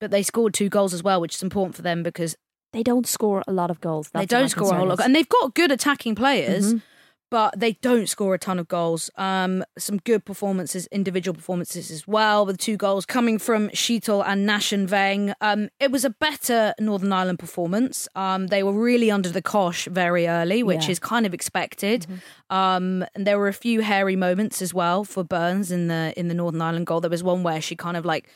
But 0.00 0.10
they 0.10 0.22
scored 0.22 0.54
two 0.54 0.68
goals 0.68 0.94
as 0.94 1.02
well, 1.02 1.20
which 1.20 1.34
is 1.34 1.42
important 1.42 1.74
for 1.76 1.82
them 1.82 2.02
because 2.02 2.36
They 2.72 2.82
don't 2.82 3.06
score 3.06 3.42
a 3.48 3.52
lot 3.52 3.70
of 3.70 3.80
goals. 3.80 4.10
they 4.12 4.20
That's 4.20 4.32
my 4.32 4.38
don't 4.40 4.48
score 4.50 4.72
a 4.72 4.76
whole 4.76 4.86
lot. 4.88 5.00
And 5.00 5.14
they've 5.16 5.28
got 5.28 5.54
good 5.54 5.70
attacking 5.72 6.14
players, 6.14 6.74
Mhm. 6.74 6.82
but 7.30 7.58
they 7.58 7.72
don't 7.80 8.08
score 8.08 8.34
a 8.34 8.38
ton 8.38 8.58
of 8.58 8.68
goals. 8.68 9.10
Um, 9.16 9.64
some 9.78 9.98
good 9.98 10.24
performances, 10.26 10.86
individual 10.92 11.34
performances 11.34 11.90
as 11.90 12.06
well, 12.06 12.44
with 12.46 12.58
two 12.58 12.76
goals 12.76 13.06
coming 13.06 13.38
from 13.38 13.70
Schiechtl 13.70 14.22
and 14.26 14.46
Naschenweng. 14.48 15.32
Um, 15.40 15.70
it 15.80 15.90
was 15.90 16.04
a 16.04 16.10
better 16.10 16.74
Northern 16.78 17.12
Ireland 17.12 17.38
performance. 17.38 18.06
Um, 18.14 18.48
they 18.48 18.62
were 18.62 18.72
really 18.72 19.10
under 19.10 19.30
the 19.30 19.42
cosh 19.42 19.86
very 19.90 20.28
early, 20.28 20.62
which 20.62 20.84
Yeah. 20.86 20.90
is 20.92 20.98
kind 20.98 21.24
of 21.26 21.32
expected. 21.34 22.06
Um, 22.50 23.04
and 23.14 23.26
there 23.26 23.38
were 23.38 23.48
a 23.48 23.52
few 23.54 23.80
hairy 23.80 24.16
moments 24.16 24.62
as 24.62 24.72
well 24.74 25.04
for 25.04 25.24
Burns 25.24 25.70
in 25.70 25.88
the 25.88 26.12
in 26.16 26.28
the 26.28 26.34
Northern 26.34 26.60
Ireland 26.62 26.86
goal. 26.86 27.00
There 27.00 27.10
was 27.10 27.22
one 27.22 27.42
where 27.42 27.60
she 27.60 27.76
kind 27.76 27.96
of 27.96 28.04
like 28.04 28.28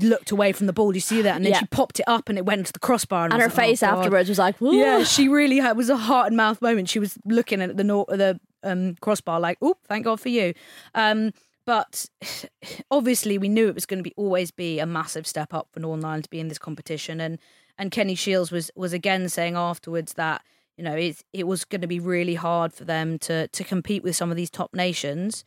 looked 0.00 0.30
away 0.30 0.52
from 0.52 0.66
the 0.66 0.72
ball. 0.72 0.90
Do 0.92 0.96
you 0.96 1.00
see 1.00 1.22
that? 1.22 1.36
And 1.36 1.44
then 1.44 1.52
Yeah. 1.52 1.58
she 1.60 1.66
popped 1.66 1.98
it 2.00 2.04
up 2.06 2.28
and 2.28 2.38
it 2.38 2.44
went 2.44 2.60
into 2.60 2.72
the 2.72 2.78
crossbar. 2.78 3.24
and 3.24 3.34
I 3.34 3.38
her 3.38 3.44
like, 3.44 3.52
oh, 3.52 3.56
face 3.56 3.80
God. 3.80 3.98
afterwards 3.98 4.28
was 4.28 4.38
like, 4.38 4.56
Yeah, 4.60 5.02
she 5.04 5.28
really 5.28 5.58
had 5.58 5.70
it 5.72 5.76
was 5.76 5.90
a 5.90 5.96
heart 5.96 6.28
and 6.28 6.36
mouth 6.36 6.60
moment. 6.62 6.88
She 6.88 6.98
was 6.98 7.18
looking 7.24 7.60
at 7.60 7.76
the 7.76 7.84
nor- 7.84 8.06
the 8.08 8.38
um, 8.62 8.94
crossbar 9.00 9.40
like, 9.40 9.56
"Oh, 9.62 9.76
thank 9.88 10.04
God 10.04 10.20
for 10.20 10.28
you." 10.28 10.52
Um, 10.94 11.32
but 11.64 12.06
obviously, 12.90 13.38
we 13.38 13.48
knew 13.48 13.68
it 13.68 13.74
was 13.74 13.86
going 13.86 13.98
to 13.98 14.02
be 14.04 14.12
always 14.16 14.50
be 14.50 14.78
a 14.78 14.86
massive 14.86 15.26
step 15.26 15.54
up 15.54 15.68
for 15.72 15.80
Northern 15.80 16.04
Ireland 16.04 16.24
to 16.24 16.30
be 16.30 16.40
in 16.40 16.48
this 16.48 16.58
competition, 16.58 17.20
and 17.20 17.38
and 17.78 17.90
Kenny 17.90 18.14
Shiels 18.14 18.50
was 18.52 18.70
was 18.76 18.92
again 18.92 19.28
saying 19.28 19.56
afterwards 19.56 20.12
that 20.14 20.42
you 20.76 20.84
know 20.84 20.94
it 20.94 21.22
it 21.32 21.46
was 21.46 21.64
going 21.64 21.80
to 21.80 21.86
be 21.86 21.98
really 22.00 22.34
hard 22.34 22.72
for 22.74 22.84
them 22.84 23.18
to 23.20 23.48
to 23.48 23.64
compete 23.64 24.02
with 24.02 24.14
some 24.14 24.30
of 24.30 24.36
these 24.36 24.50
top 24.50 24.74
nations. 24.74 25.44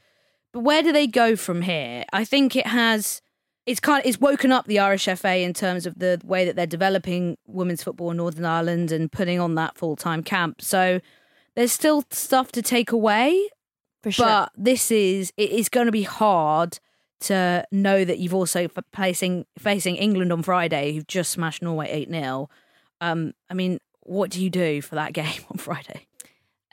But 0.52 0.62
where 0.62 0.82
do 0.84 0.92
they 0.92 1.08
go 1.08 1.36
from 1.36 1.62
here? 1.64 2.04
I 2.14 2.26
think 2.26 2.56
it 2.56 2.68
has 2.68 3.22
it's 3.66 3.80
kind 3.80 4.04
of, 4.04 4.08
it's 4.08 4.20
woken 4.20 4.52
up 4.52 4.66
the 4.66 4.80
Irish 4.80 5.06
FA 5.06 5.38
in 5.38 5.54
terms 5.54 5.86
of 5.86 5.98
the 6.00 6.20
way 6.24 6.46
that 6.46 6.56
they're 6.56 6.66
developing 6.66 7.38
women's 7.48 7.84
football 7.84 8.12
in 8.12 8.18
Northern 8.18 8.46
Ireland 8.46 8.92
and 8.92 9.12
putting 9.12 9.40
on 9.40 9.56
that 9.56 9.78
full 9.78 9.96
time 9.96 10.24
camp. 10.24 10.62
So 10.62 11.00
there's 11.56 11.72
still 11.72 12.04
stuff 12.10 12.52
to 12.54 12.62
take 12.62 12.92
away, 12.92 13.50
for 14.02 14.12
sure. 14.12 14.26
but 14.26 14.52
this 14.58 14.92
is 14.92 15.32
it 15.38 15.52
is 15.52 15.70
going 15.70 15.86
to 15.86 15.92
be 15.92 16.04
hard 16.04 16.80
to 17.22 17.66
know 17.72 18.04
that 18.04 18.20
you've 18.20 18.34
also 18.34 18.66
f- 18.66 18.84
facing 18.94 19.46
facing 19.58 19.96
England 19.96 20.34
on 20.34 20.44
Friday, 20.44 20.94
who've 20.94 21.08
just 21.08 21.32
smashed 21.32 21.62
Norway 21.62 21.90
eight 21.90 22.10
0 22.10 22.50
Um, 23.00 23.34
I 23.50 23.54
mean, 23.54 23.80
what 24.02 24.30
do 24.30 24.44
you 24.44 24.50
do 24.50 24.82
for 24.82 24.96
that 24.96 25.14
game 25.14 25.42
on 25.50 25.58
Friday? 25.58 26.08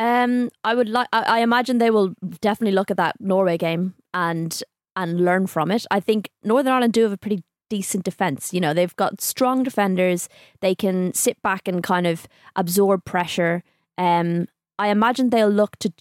Um, 0.01 0.51
I 0.65 0.75
would 0.75 0.89
like. 0.89 1.09
I, 1.13 1.23
I 1.23 1.39
imagine 1.41 1.79
they 1.79 1.91
will 1.91 2.15
definitely 2.41 2.75
look 2.75 2.91
at 2.91 2.97
that 2.97 3.21
Norway 3.21 3.59
game 3.59 3.95
and 4.13 4.61
and 5.01 5.25
learn 5.25 5.47
from 5.47 5.71
it. 5.71 5.87
I 5.91 5.99
think 5.99 6.29
Northern 6.45 6.73
Ireland 6.73 6.93
do 6.93 7.03
have 7.05 7.13
a 7.13 7.17
pretty 7.17 7.43
decent 7.71 8.05
defense. 8.05 8.53
You 8.53 8.61
know, 8.61 8.75
they've 8.75 8.95
got 8.97 9.23
strong 9.23 9.63
defenders. 9.63 10.29
They 10.61 10.75
can 10.75 11.15
sit 11.15 11.41
back 11.43 11.67
and 11.67 11.83
kind 11.83 12.07
of 12.07 12.29
absorb 12.55 13.07
pressure. 13.07 13.63
Um, 13.97 14.47
I 14.79 14.89
imagine 14.89 15.31
they'll 15.31 15.49
look 15.49 15.79
to. 15.79 15.93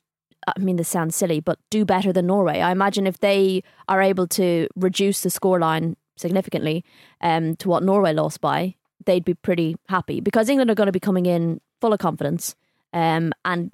I 0.48 0.60
mean, 0.60 0.76
this 0.76 0.90
sounds 0.90 1.16
silly, 1.16 1.40
but 1.40 1.60
do 1.70 1.86
better 1.86 2.12
than 2.12 2.28
Norway. 2.28 2.60
I 2.60 2.72
imagine 2.72 3.08
if 3.08 3.20
they 3.20 3.64
are 3.88 4.02
able 4.02 4.28
to 4.28 4.68
reduce 4.76 5.22
the 5.22 5.30
scoreline 5.30 5.96
significantly 6.18 6.84
um, 7.22 7.56
to 7.58 7.70
what 7.70 7.84
Norway 7.84 8.14
lost 8.14 8.42
by, 8.42 8.76
they'd 9.06 9.26
be 9.26 9.34
pretty 9.34 9.76
happy 9.88 10.20
because 10.20 10.50
England 10.50 10.72
are 10.72 10.76
going 10.76 10.88
to 10.88 10.94
be 10.94 11.00
coming 11.00 11.26
in 11.26 11.62
full 11.82 11.94
of 11.94 12.00
confidence. 12.00 12.56
Um, 12.94 13.32
and 13.46 13.72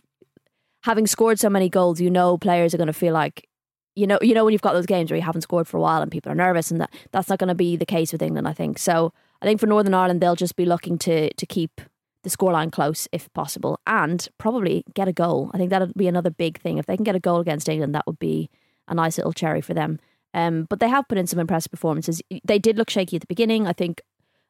having 0.83 1.07
scored 1.07 1.39
so 1.39 1.49
many 1.49 1.69
goals, 1.69 2.01
you 2.01 2.09
know 2.09 2.37
players 2.37 2.73
are 2.73 2.77
going 2.77 2.87
to 2.87 2.93
feel 2.93 3.13
like 3.13 3.47
you 3.95 4.07
know 4.07 4.19
you 4.21 4.33
know 4.33 4.43
when 4.43 4.51
you've 4.51 4.61
got 4.61 4.73
those 4.73 4.85
games 4.85 5.09
where 5.09 5.17
you 5.17 5.23
haven't 5.23 5.41
scored 5.41 5.67
for 5.67 5.77
a 5.77 5.81
while 5.81 6.01
and 6.01 6.11
people 6.11 6.31
are 6.31 6.35
nervous, 6.35 6.71
and 6.71 6.81
that 6.81 6.93
that's 7.11 7.29
not 7.29 7.39
going 7.39 7.49
to 7.49 7.55
be 7.55 7.75
the 7.75 7.85
case 7.85 8.11
with 8.11 8.21
England. 8.21 8.47
I 8.47 8.53
think 8.53 8.77
so. 8.77 9.13
I 9.41 9.45
think 9.45 9.59
for 9.59 9.67
Northern 9.67 9.93
Ireland, 9.93 10.21
they'll 10.21 10.35
just 10.35 10.55
be 10.55 10.65
looking 10.65 10.97
to 10.99 11.33
to 11.33 11.45
keep 11.45 11.81
the 12.23 12.29
scoreline 12.29 12.71
close 12.71 13.07
if 13.11 13.31
possible, 13.33 13.79
and 13.87 14.27
probably 14.37 14.83
get 14.93 15.07
a 15.07 15.13
goal. 15.13 15.51
I 15.53 15.57
think 15.57 15.69
that'll 15.69 15.93
be 15.95 16.07
another 16.07 16.29
big 16.29 16.59
thing. 16.59 16.77
If 16.77 16.85
they 16.85 16.95
can 16.95 17.03
get 17.03 17.15
a 17.15 17.19
goal 17.19 17.39
against 17.39 17.69
England, 17.69 17.95
that 17.95 18.05
would 18.07 18.19
be 18.19 18.49
a 18.87 18.93
nice 18.93 19.17
little 19.17 19.33
cherry 19.33 19.61
for 19.61 19.73
them. 19.73 19.99
Um, 20.33 20.65
but 20.69 20.79
they 20.79 20.89
have 20.89 21.07
put 21.07 21.17
in 21.17 21.27
some 21.27 21.39
impressive 21.39 21.71
performances. 21.71 22.21
They 22.43 22.59
did 22.59 22.77
look 22.77 22.89
shaky 22.89 23.15
at 23.15 23.21
the 23.21 23.27
beginning. 23.27 23.67
I 23.67 23.73
think 23.73 24.01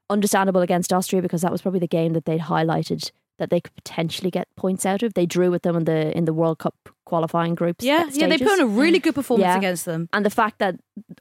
understandable 0.10 0.62
against 0.62 0.94
Austria 0.94 1.22
because 1.22 1.42
that 1.42 1.52
was 1.52 1.62
probably 1.62 1.80
the 1.80 1.88
game 1.88 2.14
that 2.14 2.26
they'd 2.26 2.42
highlighted 2.42 3.12
that 3.38 3.50
they 3.50 3.60
could 3.60 3.76
potentially 3.76 4.32
get 4.32 4.48
points 4.56 4.86
out 4.86 5.04
of. 5.04 5.14
They 5.14 5.26
drew 5.26 5.52
with 5.52 5.64
them 5.64 5.76
in 5.76 5.86
the 5.86 6.16
in 6.18 6.26
the 6.26 6.34
World 6.34 6.60
Cup 6.60 6.76
qualifying 7.06 7.54
groups. 7.54 7.86
Yeah, 7.86 8.10
yeah, 8.12 8.28
they 8.28 8.38
put 8.40 8.50
on 8.54 8.62
a 8.62 8.66
really 8.66 8.98
good 8.98 9.14
performance 9.14 9.46
Yeah. 9.46 9.58
against 9.58 9.86
them. 9.86 10.10
and 10.12 10.26
the 10.26 10.30
fact 10.32 10.58
that 10.60 10.76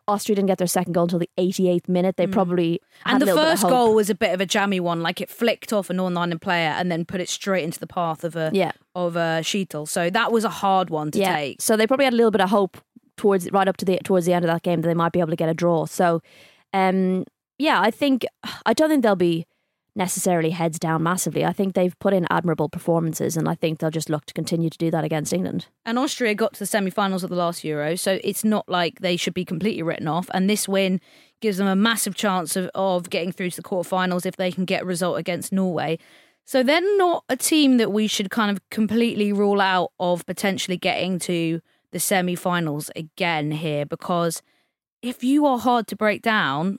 Austria 0.09 0.37
didn't 0.37 0.47
get 0.49 0.57
their 0.59 0.67
second 0.67 0.95
goal 0.95 1.03
until 1.05 1.19
the 1.19 1.29
88th 1.37 1.89
minute, 1.89 2.17
they 2.17 2.27
probably 2.27 2.81
Mm. 3.07 3.13
And 3.13 3.23
a 3.23 3.27
the 3.27 3.35
first 3.35 3.65
goal 3.65 3.95
was 3.95 4.09
a 4.09 4.15
bit 4.15 4.33
of 4.33 4.41
a 4.41 4.47
jammy 4.47 4.81
one, 4.81 5.03
like 5.03 5.21
it 5.21 5.29
flicked 5.29 5.73
off 5.75 5.91
a 5.91 5.93
Northern 5.93 6.17
Ireland 6.17 6.41
player 6.41 6.71
and 6.71 6.91
then 6.91 7.05
put 7.05 7.21
it 7.21 7.29
straight 7.29 7.65
into 7.65 7.79
the 7.79 7.87
path 7.87 8.25
of 8.25 8.35
a 8.37 8.51
Yeah. 8.55 8.73
of 8.95 9.17
a 9.17 9.41
Schiechtl. 9.43 9.87
So 9.87 10.09
that 10.09 10.33
was 10.33 10.45
a 10.45 10.49
hard 10.49 10.89
one 10.89 11.11
to 11.11 11.19
yeah. 11.19 11.35
take. 11.37 11.61
So 11.61 11.77
they 11.77 11.87
probably 11.87 12.05
had 12.07 12.15
a 12.15 12.17
little 12.17 12.31
bit 12.31 12.41
of 12.41 12.49
hope 12.51 12.79
towards 13.19 13.51
right 13.53 13.69
up 13.69 13.77
to 13.79 13.85
the 13.85 13.99
towards 14.05 14.25
the 14.27 14.33
end 14.33 14.45
of 14.45 14.51
that 14.51 14.63
game 14.63 14.81
that 14.81 14.89
they 14.89 14.95
might 14.95 15.13
be 15.13 15.21
able 15.21 15.31
to 15.31 15.37
get 15.37 15.49
a 15.51 15.55
draw. 15.55 15.85
So, 15.85 16.23
um, 16.73 17.25
yeah, 17.59 17.81
I 17.81 17.91
think 17.91 18.25
I 18.67 18.73
don't 18.73 18.89
think 18.89 19.03
they'll 19.03 19.17
be 19.17 19.47
necessarily 19.97 20.51
heads 20.51 20.79
down 20.79 21.03
massively. 21.03 21.45
I 21.45 21.53
think 21.53 21.75
they've 21.75 21.99
put 22.01 22.13
in 22.13 22.27
admirable 22.29 22.69
performances, 22.69 23.37
and 23.37 23.49
I 23.49 23.55
think 23.55 23.79
they'll 23.79 23.91
just 23.91 24.11
look 24.11 24.27
to 24.27 24.35
continue 24.35 24.71
to 24.71 24.79
do 24.79 24.91
that 24.91 25.05
against 25.05 25.33
England. 25.33 25.67
And 25.85 25.99
Austria 25.99 26.35
got 26.35 26.55
to 26.55 26.59
the 26.59 26.67
semi-finals 26.67 27.23
of 27.23 27.31
the 27.31 27.37
last 27.37 27.63
Euro, 27.65 27.95
so 27.97 28.19
it's 28.25 28.45
not 28.45 28.69
like 28.69 29.01
they 29.01 29.17
should 29.17 29.35
be 29.35 29.45
completely 29.45 29.83
written 29.83 30.09
off. 30.09 30.29
And 30.35 30.51
this 30.51 30.67
win 30.67 31.01
gives 31.41 31.59
them 31.59 31.67
a 31.67 31.77
massive 31.77 32.15
chance 32.15 32.57
of, 32.57 32.71
of 32.75 33.11
getting 33.11 33.31
through 33.31 33.51
to 33.51 33.57
the 33.57 33.69
quarterfinals 33.69 34.27
if 34.27 34.37
they 34.37 34.51
can 34.51 34.65
get 34.65 34.83
a 34.83 34.87
result 34.87 35.19
against 35.19 35.53
Norway. 35.53 35.99
So 36.45 36.63
they're 36.63 36.97
not 36.97 37.25
a 37.29 37.37
team 37.37 37.77
that 37.77 37.93
we 37.93 38.07
should 38.07 38.31
kind 38.31 38.51
of 38.51 38.69
completely 38.71 39.33
rule 39.33 39.61
out 39.61 39.93
of 40.01 40.27
potentially 40.27 40.77
getting 40.77 41.19
to 41.21 41.61
the 41.93 42.01
semi-finals 42.01 42.91
again 42.97 43.53
here, 43.53 43.87
because 43.87 44.43
if 45.03 45.23
you 45.23 45.47
are 45.47 45.59
hard 45.59 45.87
to 45.89 45.97
break 45.97 46.23
down, 46.23 46.79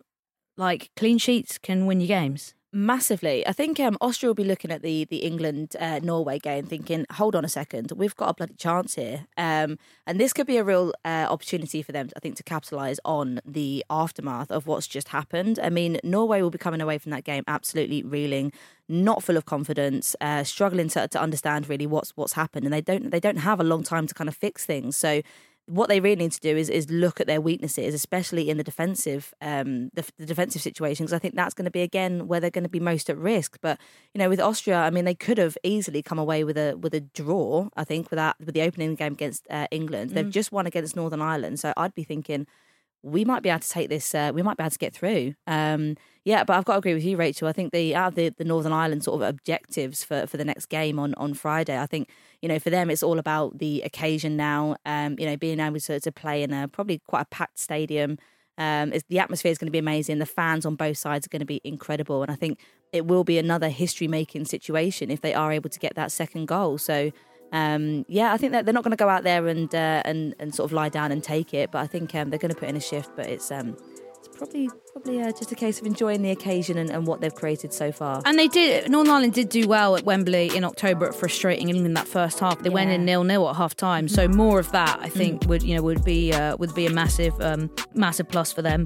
like 0.57 0.89
clean 0.97 1.17
sheets 1.17 1.57
can 1.57 1.85
win 1.85 2.01
you 2.01 2.07
games. 2.07 2.54
Massively. 2.77 3.47
I 3.47 3.53
think 3.53 3.79
um, 3.79 3.97
Austria 4.01 4.27
will 4.29 4.35
be 4.35 4.43
looking 4.43 4.69
at 4.69 4.81
the 4.81 5.05
the 5.05 5.19
England 5.19 5.77
uh, 5.79 6.01
Norway 6.03 6.39
game, 6.39 6.65
thinking, 6.65 7.05
"Hold 7.11 7.33
on 7.33 7.45
a 7.45 7.47
second, 7.47 7.93
we've 7.95 8.17
got 8.17 8.31
a 8.31 8.33
bloody 8.33 8.55
chance 8.55 8.95
here." 8.95 9.27
Um, 9.37 9.79
and 10.05 10.19
this 10.19 10.33
could 10.33 10.45
be 10.45 10.57
a 10.57 10.63
real 10.65 10.91
uh, 11.05 11.25
opportunity 11.29 11.81
for 11.81 11.93
them, 11.93 12.09
I 12.17 12.19
think, 12.19 12.35
to 12.35 12.43
capitalise 12.43 12.99
on 13.05 13.39
the 13.45 13.85
aftermath 13.89 14.51
of 14.51 14.67
what's 14.67 14.87
just 14.87 15.07
happened. 15.07 15.57
I 15.57 15.69
mean, 15.69 16.01
Norway 16.03 16.41
will 16.41 16.49
be 16.49 16.57
coming 16.57 16.81
away 16.81 16.97
from 16.97 17.11
that 17.11 17.23
game 17.23 17.45
absolutely 17.47 18.03
reeling, 18.03 18.51
not 18.89 19.23
full 19.23 19.37
of 19.37 19.45
confidence, 19.45 20.13
uh, 20.19 20.43
struggling 20.43 20.89
to, 20.89 21.07
to 21.07 21.21
understand 21.21 21.69
really 21.69 21.87
what's 21.87 22.11
what's 22.17 22.33
happened, 22.33 22.65
and 22.65 22.73
they 22.73 22.81
don't 22.81 23.09
they 23.09 23.21
don't 23.21 23.37
have 23.37 23.61
a 23.61 23.63
long 23.63 23.83
time 23.83 24.05
to 24.05 24.13
kind 24.13 24.27
of 24.27 24.35
fix 24.35 24.65
things. 24.65 24.97
So 24.97 25.21
what 25.67 25.89
they 25.89 25.99
really 25.99 26.15
need 26.15 26.31
to 26.31 26.39
do 26.39 26.55
is 26.55 26.69
is 26.69 26.89
look 26.89 27.19
at 27.19 27.27
their 27.27 27.41
weaknesses, 27.41 27.93
especially 27.93 28.49
in 28.49 28.57
the 28.57 28.63
defensive 28.63 29.33
um, 29.41 29.89
the, 29.93 30.05
the 30.17 30.25
defensive 30.25 30.61
situations. 30.61 31.11
I 31.11 31.19
think 31.19 31.35
that's 31.35 31.53
going 31.53 31.65
to 31.65 31.71
be 31.71 31.81
again 31.81 32.27
where 32.27 32.39
they're 32.39 32.51
going 32.51 32.63
to 32.63 32.69
be 32.69 32.79
most 32.79 33.09
at 33.09 33.17
risk. 33.17 33.57
But 33.61 33.79
you 34.13 34.19
know, 34.19 34.29
with 34.29 34.39
Austria, 34.39 34.77
I 34.77 34.89
mean, 34.91 35.05
they 35.05 35.15
could 35.15 35.37
have 35.37 35.57
easily 35.63 36.03
come 36.03 36.19
away 36.19 36.43
with 36.43 36.57
a 36.57 36.75
with 36.75 36.93
a 36.93 37.01
draw. 37.01 37.69
I 37.75 37.83
think 37.83 38.11
with 38.11 38.17
that 38.17 38.35
with 38.39 38.53
the 38.53 38.61
opening 38.61 38.95
game 38.95 39.13
against 39.13 39.47
uh, 39.49 39.67
England, 39.71 40.11
they've 40.11 40.29
just 40.29 40.51
won 40.51 40.67
against 40.67 40.95
Northern 40.95 41.21
Ireland. 41.21 41.59
So 41.59 41.73
I'd 41.75 41.95
be 41.95 42.03
thinking 42.03 42.45
we 43.05 43.23
might 43.23 43.43
be 43.43 43.49
able 43.49 43.59
to 43.59 43.69
take 43.69 43.89
this. 43.89 44.15
Uh, 44.15 44.31
we 44.33 44.41
might 44.41 44.57
be 44.57 44.63
able 44.63 44.71
to 44.71 44.79
get 44.79 44.93
through. 44.93 45.35
Um, 45.45 45.95
yeah, 46.23 46.43
but 46.43 46.57
I've 46.57 46.65
got 46.65 46.73
to 46.73 46.79
agree 46.79 46.95
with 46.95 47.03
you, 47.03 47.17
Rachel. 47.17 47.47
I 47.47 47.51
think 47.51 47.71
the 47.71 47.93
out 47.93 48.09
of 48.09 48.15
the, 48.15 48.29
the 48.29 48.43
Northern 48.43 48.71
Ireland 48.71 49.03
sort 49.03 49.21
of 49.21 49.29
objectives 49.29 50.03
for, 50.03 50.25
for 50.25 50.37
the 50.37 50.45
next 50.45 50.65
game 50.65 50.97
on, 50.97 51.13
on 51.13 51.35
Friday, 51.35 51.79
I 51.79 51.85
think 51.85 52.09
you 52.41 52.49
know 52.49 52.57
for 52.57 52.71
them 52.71 52.89
it's 52.89 53.03
all 53.03 53.19
about 53.19 53.59
the 53.59 53.83
occasion 53.83 54.35
now. 54.35 54.75
Um, 54.85 55.17
you 55.19 55.27
know, 55.27 55.37
being 55.37 55.59
able 55.59 55.79
to, 55.79 55.99
to 55.99 56.11
play 56.11 56.41
in 56.41 56.51
a 56.51 56.67
probably 56.67 56.99
quite 57.07 57.21
a 57.21 57.25
packed 57.25 57.59
stadium. 57.59 58.17
Um, 58.57 58.93
the 59.09 59.19
atmosphere 59.19 59.51
is 59.51 59.57
going 59.59 59.67
to 59.67 59.71
be 59.71 59.77
amazing. 59.77 60.17
The 60.17 60.25
fans 60.25 60.65
on 60.65 60.75
both 60.75 60.97
sides 60.97 61.27
are 61.27 61.29
going 61.29 61.41
to 61.41 61.45
be 61.45 61.61
incredible, 61.63 62.23
and 62.23 62.31
I 62.31 62.35
think 62.35 62.59
it 62.91 63.05
will 63.05 63.23
be 63.23 63.37
another 63.37 63.69
history 63.69 64.07
making 64.07 64.45
situation 64.45 65.11
if 65.11 65.21
they 65.21 65.33
are 65.35 65.51
able 65.51 65.69
to 65.69 65.79
get 65.79 65.93
that 65.95 66.11
second 66.11 66.47
goal. 66.47 66.79
So. 66.79 67.11
Um, 67.55 68.05
yeah, 68.09 68.33
I 68.33 68.37
think 68.37 68.51
that 68.51 68.65
they're 68.65 68.73
not 68.73 68.83
going 68.83 68.91
to 68.91 68.97
go 68.97 69.07
out 69.07 69.23
there 69.23 69.47
and 69.47 69.73
uh, 69.73 70.01
and 70.03 70.35
and 70.39 70.53
sort 70.53 70.69
of 70.69 70.73
lie 70.73 70.89
down 70.89 71.13
and 71.13 71.23
take 71.23 71.53
it, 71.53 71.71
but 71.71 71.79
I 71.79 71.87
think 71.87 72.13
um, 72.13 72.29
they're 72.29 72.37
going 72.37 72.53
to 72.53 72.59
put 72.59 72.67
in 72.67 72.75
a 72.75 72.81
shift. 72.81 73.11
But 73.15 73.27
it's 73.27 73.49
um, 73.49 73.77
it's 74.17 74.27
probably 74.37 74.69
probably 74.91 75.21
uh, 75.21 75.31
just 75.31 75.53
a 75.53 75.55
case 75.55 75.79
of 75.79 75.85
enjoying 75.87 76.21
the 76.21 76.31
occasion 76.31 76.77
and, 76.77 76.89
and 76.89 77.07
what 77.07 77.21
they've 77.21 77.33
created 77.33 77.71
so 77.71 77.93
far. 77.93 78.21
And 78.25 78.37
they 78.37 78.49
did. 78.49 78.91
Northern 78.91 79.13
Ireland 79.13 79.33
did 79.35 79.47
do 79.47 79.69
well 79.69 79.95
at 79.95 80.03
Wembley 80.03 80.53
in 80.53 80.65
October 80.65 81.07
at 81.07 81.15
frustrating 81.15 81.69
England 81.69 81.95
that 81.95 82.09
first 82.09 82.41
half. 82.41 82.61
They 82.61 82.69
went 82.69 82.91
in 82.91 83.05
nil 83.05 83.23
nil 83.23 83.47
at 83.47 83.55
half 83.55 83.73
time. 83.73 84.09
So 84.09 84.27
more 84.27 84.59
of 84.59 84.69
that, 84.73 84.99
I 85.01 85.07
think, 85.07 85.45
would 85.45 85.63
you 85.63 85.77
know 85.77 85.81
would 85.81 86.03
be 86.03 86.33
uh, 86.33 86.57
would 86.57 86.75
be 86.75 86.87
a 86.87 86.91
massive 86.91 87.39
um, 87.39 87.71
massive 87.93 88.27
plus 88.27 88.51
for 88.51 88.63
them. 88.63 88.85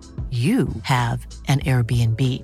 you 0.31 0.69
have 0.83 1.27
an 1.49 1.59
Airbnb. 1.59 2.41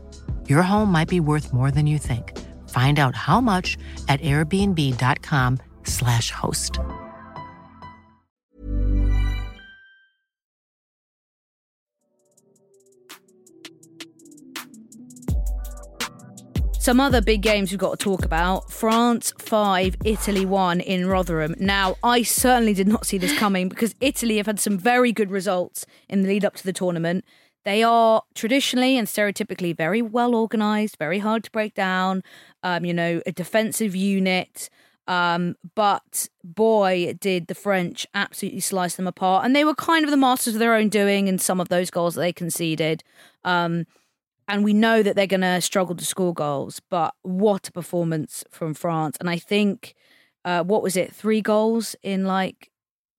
Your 0.49 0.63
home 0.63 0.91
might 0.91 1.07
be 1.07 1.21
worth 1.21 1.53
more 1.53 1.71
than 1.71 1.87
you 1.87 1.97
think. 1.97 2.37
Find 2.67 2.99
out 2.99 3.15
how 3.15 3.39
much 3.39 3.77
at 4.09 4.19
airbnb.com/slash 4.19 6.31
host. 6.31 6.79
Some 16.87 17.01
other 17.01 17.19
big 17.19 17.41
games 17.41 17.69
we've 17.69 17.77
got 17.77 17.99
to 17.99 18.03
talk 18.03 18.23
about 18.23 18.71
France 18.71 19.33
5, 19.39 19.97
Italy 20.05 20.45
1 20.45 20.79
in 20.79 21.05
Rotherham. 21.05 21.53
Now, 21.59 21.97
I 22.01 22.23
certainly 22.23 22.73
did 22.73 22.87
not 22.87 23.05
see 23.05 23.17
this 23.17 23.37
coming 23.37 23.67
because 23.67 23.93
Italy 23.99 24.37
have 24.37 24.45
had 24.45 24.57
some 24.57 24.77
very 24.77 25.11
good 25.11 25.29
results 25.29 25.85
in 26.07 26.21
the 26.21 26.29
lead 26.29 26.45
up 26.45 26.55
to 26.55 26.63
the 26.63 26.71
tournament. 26.71 27.25
They 27.67 27.83
are 27.83 28.23
traditionally 28.33 28.97
and 28.97 29.09
stereotypically 29.09 29.75
very 29.75 30.01
well 30.01 30.35
organised, 30.35 30.95
very 30.95 31.19
hard 31.19 31.43
to 31.43 31.51
break 31.51 31.73
down, 31.73 32.23
um, 32.63 32.85
you 32.85 32.93
know, 32.93 33.21
a 33.25 33.33
defensive 33.33 33.93
unit. 33.93 34.69
Um, 35.05 35.57
but 35.75 36.29
boy, 36.45 37.15
did 37.19 37.47
the 37.47 37.55
French 37.55 38.07
absolutely 38.13 38.61
slice 38.61 38.95
them 38.95 39.05
apart. 39.05 39.43
And 39.43 39.53
they 39.53 39.65
were 39.65 39.75
kind 39.75 40.05
of 40.05 40.11
the 40.11 40.15
masters 40.15 40.53
of 40.53 40.59
their 40.59 40.75
own 40.75 40.87
doing 40.87 41.27
in 41.27 41.39
some 41.39 41.59
of 41.59 41.67
those 41.67 41.91
goals 41.91 42.15
that 42.15 42.21
they 42.21 42.31
conceded. 42.31 43.03
Um, 43.43 43.85
and 44.47 44.63
we 44.63 44.71
know 44.71 45.03
that 45.03 45.17
they're 45.17 45.27
going 45.27 45.41
to 45.41 45.59
struggle 45.59 45.97
to 45.97 46.05
score 46.05 46.33
goals, 46.33 46.79
but 46.89 47.15
what 47.23 47.67
a 47.67 47.73
performance 47.73 48.45
from 48.49 48.75
France. 48.75 49.17
And 49.19 49.29
I 49.29 49.39
think, 49.39 49.93
uh, 50.45 50.63
what 50.63 50.81
was 50.81 50.95
it, 50.95 51.13
three 51.13 51.41
goals 51.41 51.97
in 52.01 52.23
like 52.23 52.71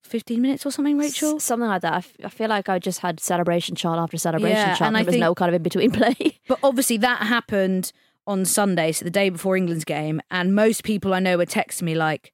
15 0.08 0.40
minutes 0.42 0.66
or 0.66 0.70
something, 0.72 0.98
Rachel? 0.98 1.36
S- 1.36 1.44
something 1.44 1.68
like 1.68 1.82
that. 1.82 1.92
I, 1.92 1.96
f- 1.98 2.12
I 2.24 2.28
feel 2.28 2.48
like 2.48 2.68
I 2.68 2.78
just 2.78 3.00
had 3.00 3.20
celebration 3.20 3.76
shot 3.76 3.98
after 3.98 4.18
celebration 4.18 4.56
Yeah, 4.56 4.74
shot. 4.74 4.86
and 4.88 4.88
And 4.88 4.96
I 4.96 5.00
there 5.02 5.06
was 5.06 5.12
think- 5.14 5.20
no 5.20 5.34
kind 5.34 5.48
of 5.50 5.54
in 5.54 5.62
between 5.62 5.90
play. 6.00 6.38
But 6.48 6.58
obviously, 6.62 6.96
that 6.98 7.22
happened 7.26 7.92
on 8.26 8.44
Sunday, 8.44 8.92
so 8.92 9.04
the 9.04 9.10
day 9.10 9.30
before 9.30 9.56
England's 9.56 9.84
game. 9.84 10.20
And 10.30 10.54
most 10.54 10.84
people 10.84 11.14
I 11.14 11.20
know 11.20 11.36
were 11.38 11.46
texting 11.46 11.82
me 11.82 11.94
like, 11.94 12.32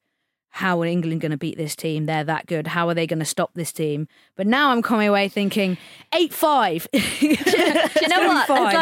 how 0.50 0.80
are 0.80 0.87
England 0.87 1.20
going 1.20 1.32
to 1.32 1.37
beat 1.37 1.56
this 1.56 1.74
team? 1.74 2.06
They're 2.06 2.22
that 2.22 2.46
good. 2.46 2.68
How 2.68 2.88
are 2.88 2.94
they 2.94 3.08
going 3.08 3.18
to 3.18 3.24
stop 3.24 3.54
this 3.54 3.72
team? 3.72 4.06
But 4.37 4.46
now 4.46 4.70
I'm 4.70 4.82
coming 4.82 5.08
away 5.08 5.28
thinking 5.28 5.76
8 6.12 6.32
5. 6.32 6.88
Do 6.92 6.98
you 7.28 8.08
know 8.08 8.26
what? 8.28 8.46
It's 8.48 8.74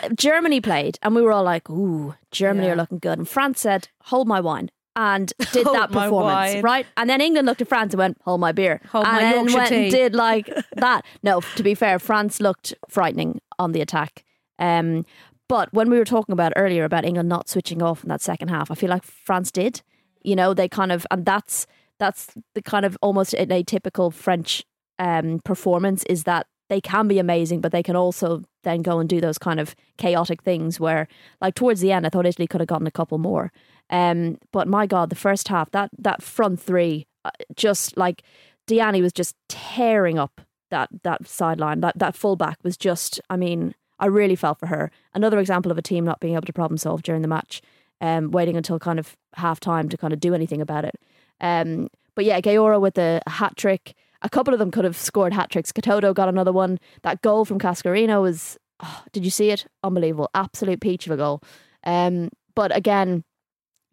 like 0.00 0.16
Germany 0.16 0.60
played, 0.62 0.98
and 1.02 1.14
we 1.14 1.20
were 1.22 1.32
all 1.32 1.42
like, 1.42 1.68
"Ooh, 1.68 2.14
Germany 2.30 2.68
Yeah. 2.68 2.72
are 2.72 2.76
looking 2.76 2.98
good." 2.98 3.18
And 3.18 3.28
France 3.28 3.60
said, 3.60 3.88
"Hold 4.04 4.26
my 4.28 4.40
wine." 4.40 4.70
And 4.96 5.32
did 5.52 5.64
Hold 5.64 5.76
that 5.76 5.90
performance, 5.90 6.62
right? 6.62 6.86
And 6.96 7.10
then 7.10 7.20
England 7.20 7.46
looked 7.46 7.60
at 7.60 7.68
France 7.68 7.94
and 7.94 7.98
went, 7.98 8.18
"Hold 8.24 8.40
my 8.40 8.52
beer," 8.52 8.80
Hold 8.90 9.06
and 9.06 9.14
my 9.16 9.20
then 9.20 9.34
Yorkshire 9.34 9.56
went 9.56 9.72
and 9.72 9.90
did 9.90 10.14
like 10.14 10.48
that. 10.76 11.04
No, 11.22 11.40
to 11.40 11.62
be 11.62 11.74
fair, 11.74 11.98
France 11.98 12.40
looked 12.40 12.74
frightening 12.88 13.40
on 13.58 13.72
the 13.72 13.80
attack. 13.80 14.24
Um, 14.58 15.04
but 15.48 15.72
when 15.72 15.90
we 15.90 15.98
were 15.98 16.04
talking 16.04 16.32
about 16.32 16.52
earlier 16.56 16.84
about 16.84 17.04
England 17.04 17.28
not 17.28 17.48
switching 17.48 17.82
off 17.82 18.02
in 18.02 18.08
that 18.08 18.22
second 18.22 18.48
half, 18.48 18.70
I 18.70 18.74
feel 18.74 18.90
like 18.90 19.02
France 19.02 19.50
did. 19.50 19.82
You 20.22 20.36
know, 20.36 20.54
they 20.54 20.68
kind 20.68 20.90
of, 20.90 21.06
and 21.10 21.26
that's 21.26 21.66
that's 21.98 22.34
the 22.54 22.62
kind 22.62 22.84
of 22.84 22.96
almost 23.02 23.34
an 23.34 23.48
atypical 23.48 24.12
French 24.12 24.64
um, 24.98 25.40
performance 25.44 26.04
is 26.04 26.24
that 26.24 26.46
they 26.70 26.80
can 26.80 27.08
be 27.08 27.18
amazing, 27.18 27.60
but 27.60 27.72
they 27.72 27.82
can 27.82 27.96
also 27.96 28.42
then 28.62 28.82
go 28.82 28.98
and 28.98 29.08
do 29.08 29.20
those 29.20 29.38
kind 29.38 29.60
of 29.60 29.76
chaotic 29.98 30.42
things 30.42 30.80
where, 30.80 31.06
like 31.40 31.54
towards 31.54 31.80
the 31.80 31.92
end, 31.92 32.06
I 32.06 32.08
thought 32.08 32.26
Italy 32.26 32.46
could 32.46 32.60
have 32.60 32.68
gotten 32.68 32.86
a 32.86 32.90
couple 32.90 33.18
more. 33.18 33.52
Um, 33.90 34.38
but 34.52 34.68
my 34.68 34.86
God, 34.86 35.10
the 35.10 35.16
first 35.16 35.48
half, 35.48 35.70
that 35.72 35.90
that 35.98 36.22
front 36.22 36.60
three, 36.60 37.06
uh, 37.24 37.30
just 37.56 37.96
like 37.96 38.22
Diani 38.66 39.02
was 39.02 39.12
just 39.12 39.36
tearing 39.48 40.18
up 40.18 40.40
that 40.70 40.88
that 41.02 41.26
sideline. 41.26 41.80
That 41.80 41.98
that 41.98 42.16
fullback 42.16 42.58
was 42.62 42.76
just, 42.76 43.20
I 43.30 43.36
mean, 43.36 43.74
I 43.98 44.06
really 44.06 44.36
felt 44.36 44.58
for 44.58 44.66
her. 44.66 44.90
Another 45.14 45.38
example 45.38 45.70
of 45.70 45.78
a 45.78 45.82
team 45.82 46.04
not 46.04 46.20
being 46.20 46.34
able 46.34 46.46
to 46.46 46.52
problem 46.52 46.78
solve 46.78 47.02
during 47.02 47.22
the 47.22 47.28
match, 47.28 47.62
um, 48.00 48.30
waiting 48.30 48.56
until 48.56 48.78
kind 48.78 48.98
of 48.98 49.16
half 49.34 49.60
time 49.60 49.88
to 49.88 49.96
kind 49.96 50.12
of 50.12 50.20
do 50.20 50.34
anything 50.34 50.60
about 50.60 50.84
it. 50.84 50.94
Um, 51.40 51.88
but 52.14 52.24
yeah, 52.24 52.40
Geyoro 52.40 52.80
with 52.80 52.98
a, 52.98 53.20
hat 53.26 53.56
trick. 53.56 53.94
A 54.22 54.30
couple 54.30 54.54
of 54.54 54.58
them 54.58 54.70
could 54.70 54.84
have 54.84 54.96
scored 54.96 55.34
hat 55.34 55.50
tricks. 55.50 55.72
Katoto 55.72 56.14
got 56.14 56.28
another 56.28 56.52
one. 56.52 56.78
That 57.02 57.20
goal 57.20 57.44
from 57.44 57.58
Cascarino 57.58 58.22
was, 58.22 58.56
oh, 58.82 59.02
did 59.12 59.24
you 59.24 59.30
see 59.30 59.50
it? 59.50 59.66
Unbelievable. 59.82 60.30
Absolute 60.34 60.80
peach 60.80 61.06
of 61.06 61.12
a 61.12 61.16
goal. 61.16 61.42
Um, 61.84 62.30
but 62.54 62.74
again, 62.74 63.24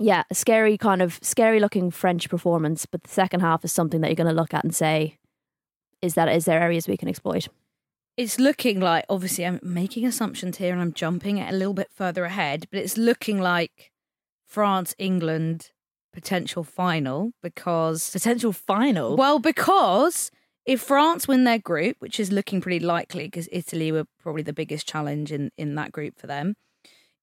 yeah, 0.02 0.24
a 0.30 0.36
scary 0.36 0.78
kind 0.78 1.02
of 1.02 1.20
scary 1.22 1.60
looking 1.60 1.92
French 1.92 2.30
performance. 2.30 2.86
But 2.86 3.04
the 3.04 3.10
second 3.10 3.42
half 3.42 3.64
is 3.64 3.72
something 3.72 4.02
that 4.02 4.08
you're 4.08 4.16
going 4.16 4.28
to 4.28 4.34
look 4.34 4.54
at 4.54 4.64
and 4.64 4.76
say, 4.76 5.18
is 6.02 6.16
that 6.16 6.30
is 6.30 6.46
there 6.46 6.62
areas 6.62 6.88
we 6.88 6.98
can 6.98 7.08
exploit? 7.08 7.48
it's 8.18 8.40
looking 8.40 8.80
like, 8.80 9.06
obviously, 9.10 9.46
I'm 9.46 9.60
making 9.64 10.06
assumptions 10.06 10.58
here 10.58 10.74
and 10.74 10.82
I'm 10.82 10.94
jumping 10.94 11.38
it 11.38 11.52
a 11.52 11.56
little 11.56 11.74
bit 11.74 11.90
further 11.92 12.26
ahead, 12.26 12.68
but 12.72 12.80
it's 12.80 12.98
looking 12.98 13.40
like 13.40 13.92
France, 14.48 14.94
England 14.98 15.72
potential 16.14 16.64
final 16.64 17.32
because 17.42 18.10
Potential 18.12 18.52
final. 18.52 19.16
Well, 19.16 19.40
because 19.40 20.30
if 20.66 20.82
France 20.82 21.28
win 21.28 21.46
their 21.46 21.58
group, 21.58 21.96
which 22.00 22.20
is 22.20 22.32
looking 22.32 22.62
pretty 22.62 22.80
likely 22.80 23.26
because 23.26 23.48
Italy 23.52 23.92
were 23.92 24.06
probably 24.22 24.44
the 24.44 24.54
biggest 24.54 24.88
challenge 24.88 25.32
in, 25.32 25.52
in 25.58 25.76
that 25.76 25.92
group 25.92 26.20
for 26.20 26.28
them, 26.28 26.56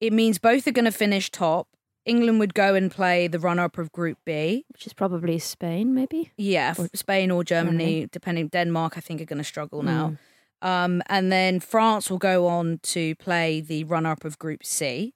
it 0.00 0.12
means 0.12 0.38
both 0.38 0.66
are 0.66 0.72
going 0.72 0.84
to 0.86 0.90
finish 0.90 1.30
top. 1.30 1.68
England 2.08 2.38
would 2.40 2.54
go 2.54 2.74
and 2.74 2.90
play 2.90 3.28
the 3.28 3.38
runner 3.38 3.64
up 3.64 3.78
of 3.78 3.92
Group 3.92 4.18
B. 4.24 4.64
Which 4.72 4.86
is 4.86 4.92
probably 4.92 5.38
Spain, 5.38 5.94
maybe. 5.94 6.32
Yeah, 6.36 6.74
Or- 6.78 6.88
Spain 6.94 7.30
or 7.30 7.44
Germany, 7.44 7.78
Germany. 7.84 8.08
depending. 8.10 8.48
Denmark, 8.48 8.94
I 8.96 9.00
think, 9.00 9.20
are 9.20 9.24
going 9.26 9.38
to 9.38 9.44
struggle 9.44 9.82
now. 9.82 10.16
Um, 10.60 11.02
and 11.08 11.30
then 11.30 11.60
France 11.60 12.10
will 12.10 12.18
go 12.18 12.46
on 12.48 12.80
to 12.82 13.14
play 13.16 13.60
the 13.60 13.84
runner 13.84 14.10
up 14.10 14.24
of 14.24 14.38
Group 14.38 14.64
C. 14.64 15.14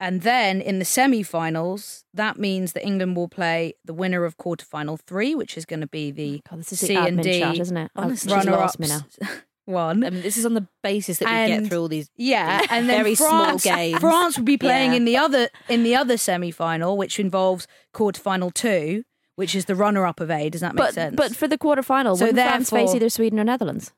And 0.00 0.22
then 0.22 0.60
in 0.60 0.78
the 0.80 0.84
semi 0.84 1.22
finals, 1.22 2.04
that 2.12 2.36
means 2.38 2.72
that 2.72 2.84
England 2.84 3.16
will 3.16 3.28
play 3.28 3.74
the 3.84 3.94
winner 3.94 4.24
of 4.24 4.36
quarterfinal 4.36 5.00
three, 5.00 5.34
which 5.34 5.56
is 5.56 5.64
going 5.64 5.80
to 5.80 5.86
be 5.86 6.10
the 6.10 6.40
God, 6.48 6.58
this 6.60 6.72
is 6.72 6.80
C 6.80 6.94
the 6.94 7.00
and 7.00 7.22
D 7.22 7.40
chat, 7.40 7.58
isn't 7.58 7.76
it? 7.76 7.90
Honestly, 7.96 8.32
runner 8.32 8.52
ups. 8.54 8.76
one. 9.66 10.04
I 10.04 10.10
mean, 10.10 10.22
this 10.22 10.36
is 10.36 10.44
on 10.46 10.54
the 10.54 10.66
basis 10.82 11.18
that 11.18 11.26
we 11.28 11.54
get 11.54 11.68
through 11.68 11.80
all 11.80 11.88
these 11.88 12.10
Yeah, 12.16 12.58
these 12.60 12.68
and 12.70 12.88
then 12.88 12.98
very 13.02 13.14
France, 13.14 13.62
small 13.62 13.76
games. 13.76 13.98
France 14.00 14.36
will 14.36 14.44
be 14.44 14.58
playing 14.58 14.90
Yeah. 14.92 14.96
in 14.98 15.04
the 15.04 15.16
other 15.16 15.48
in 15.68 15.82
the 15.84 15.94
other 15.96 16.16
semi 16.16 16.50
final, 16.50 16.96
which 16.96 17.18
involves 17.18 17.66
quarterfinal 17.94 18.52
two, 18.54 19.04
which 19.36 19.54
is 19.54 19.64
the 19.64 19.74
runner-up 19.74 20.20
of 20.20 20.30
A. 20.30 20.50
Does 20.50 20.60
that 20.60 20.74
make 20.74 20.84
But 20.84 20.94
sense? 20.94 21.16
but 21.16 21.34
for 21.36 21.48
the 21.48 21.58
quarterfinal, 21.58 22.16
So 22.18 22.26
so 22.26 22.32
France 22.34 22.70
face 22.70 22.94
either 22.94 23.08
Sweden 23.08 23.38
or 23.40 23.44
Netherlands. 23.44 23.92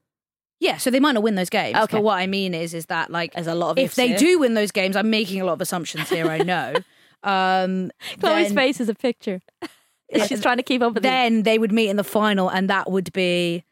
yeah, 0.60 0.76
so 0.78 0.90
they 0.90 1.00
might 1.00 1.12
not 1.12 1.22
win 1.22 1.34
those 1.34 1.50
games. 1.50 1.76
Okay. 1.76 1.96
But 1.98 2.02
what 2.02 2.14
I 2.18 2.26
mean 2.26 2.54
is, 2.54 2.72
is 2.74 2.86
that 2.86 3.10
like 3.10 3.34
There's 3.34 3.46
a 3.46 3.54
lot 3.54 3.70
of 3.72 3.78
if 3.78 3.94
they 3.94 4.08
here. 4.08 4.18
do 4.18 4.38
win 4.38 4.54
those 4.54 4.70
games, 4.72 4.96
I'm 4.96 5.10
making 5.10 5.40
a 5.40 5.44
lot 5.44 5.52
of 5.54 5.60
assumptions 5.60 6.08
here. 6.08 6.28
I 6.30 6.38
know. 6.38 6.74
Um, 7.22 7.90
Chloe's 8.20 8.48
then- 8.48 8.54
face 8.54 8.78
is 8.80 8.88
a 8.88 8.94
picture. 8.94 9.40
She's 10.28 10.40
trying 10.40 10.58
to 10.58 10.62
keep 10.62 10.80
up 10.82 10.94
with 10.94 11.02
then 11.02 11.42
they 11.42 11.58
would 11.58 11.72
meet 11.72 11.88
in 11.88 11.96
the 11.96 12.04
final, 12.04 12.48
and 12.48 12.70
that 12.70 12.88
would 12.88 13.12
be 13.12 13.64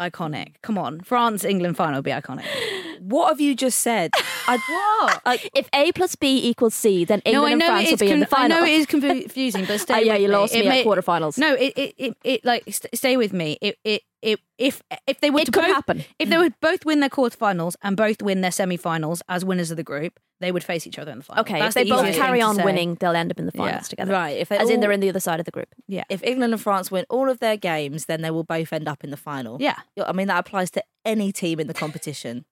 iconic. 0.00 0.54
Come 0.62 0.78
on, 0.78 1.00
France 1.00 1.44
England 1.44 1.76
final 1.76 1.98
would 1.98 2.04
be 2.04 2.10
iconic. 2.10 2.44
What 3.00 3.28
have 3.30 3.40
you 3.40 3.54
just 3.54 3.78
said? 3.78 4.10
I, 4.46 4.58
What? 5.00 5.22
like, 5.24 5.50
If 5.54 5.68
A 5.74 5.90
plus 5.92 6.14
B 6.16 6.48
equals 6.48 6.74
C, 6.74 7.04
then 7.06 7.20
England 7.24 7.58
no, 7.60 7.66
I 7.66 7.68
and 7.78 7.84
France 7.84 7.86
will 7.86 7.94
is. 7.94 8.00
be 8.00 8.10
in 8.10 8.20
the 8.20 8.26
final. 8.26 8.56
I 8.56 8.60
know 8.60 8.66
it 8.66 8.72
is 8.72 8.86
confusing, 8.94 9.64
but 9.64 9.80
stay. 9.80 9.94
Ah, 9.94 9.98
yeah, 9.98 10.12
with 10.14 10.22
you 10.22 10.28
me. 10.28 10.34
lost 10.34 10.54
It 10.54 10.66
me 10.66 10.80
at 10.80 10.86
quarterfinals. 10.86 11.38
No, 11.38 11.54
it, 11.54 11.72
it, 11.76 11.94
it, 11.96 12.16
it 12.24 12.44
like 12.44 12.64
st- 12.66 12.94
stay 12.94 13.16
with 13.16 13.32
me. 13.32 13.56
It, 13.62 13.78
it, 13.84 14.02
it, 14.22 14.40
if 14.58 14.82
if 15.06 15.20
they 15.20 15.30
were 15.30 15.40
It 15.40 15.46
to 15.46 15.52
could 15.52 15.62
both, 15.62 15.74
happen. 15.74 16.04
if 16.18 16.28
they 16.28 16.36
would 16.36 16.52
both 16.60 16.84
win 16.84 17.00
their 17.00 17.08
quarterfinals 17.08 17.74
and 17.82 17.96
both 17.96 18.20
win 18.20 18.42
their 18.42 18.50
semi-finals 18.50 19.22
as 19.30 19.46
winners 19.46 19.70
of 19.70 19.78
the 19.78 19.82
group, 19.82 20.20
they 20.40 20.52
would 20.52 20.62
face 20.62 20.86
each 20.86 20.98
other 20.98 21.10
in 21.10 21.18
the 21.18 21.24
final. 21.24 21.40
Okay, 21.40 21.58
That's 21.58 21.74
if 21.74 21.84
they 21.84 21.90
the 21.90 21.96
both 21.96 22.14
carry 22.14 22.42
on 22.42 22.62
winning, 22.62 22.96
they'll 23.00 23.16
end 23.16 23.30
up 23.30 23.38
in 23.38 23.46
the 23.46 23.52
finals 23.52 23.72
Yeah. 23.86 23.88
together. 23.88 24.12
right. 24.12 24.36
If 24.36 24.50
they 24.50 24.58
As 24.58 24.68
in 24.68 24.80
they're 24.80 24.92
in 24.92 25.00
the 25.00 25.08
other 25.08 25.20
side 25.20 25.40
of 25.40 25.46
the 25.46 25.52
group. 25.52 25.68
Yeah, 25.88 26.04
if 26.10 26.22
England 26.22 26.52
and 26.52 26.60
France 26.60 26.90
win 26.90 27.06
all 27.08 27.30
of 27.30 27.38
their 27.40 27.56
games, 27.56 28.04
then 28.04 28.20
they 28.20 28.30
will 28.30 28.44
both 28.44 28.74
end 28.74 28.88
up 28.88 29.02
in 29.02 29.10
the 29.10 29.16
final. 29.16 29.56
yeah, 29.58 29.76
I 30.04 30.12
mean, 30.12 30.26
that 30.28 30.38
applies 30.38 30.70
to 30.72 30.84
any 31.06 31.32
team 31.32 31.58
in 31.58 31.66
the 31.66 31.74
competition. 31.74 32.44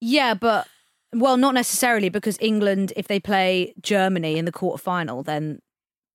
Yeah, 0.00 0.34
but 0.34 0.66
well, 1.14 1.36
not 1.36 1.54
necessarily 1.54 2.08
because 2.08 2.36
England, 2.40 2.92
if 2.96 3.08
they 3.08 3.20
play 3.20 3.74
Germany 3.80 4.38
in 4.38 4.44
the 4.44 4.52
quarterfinal, 4.52 5.24
then 5.24 5.60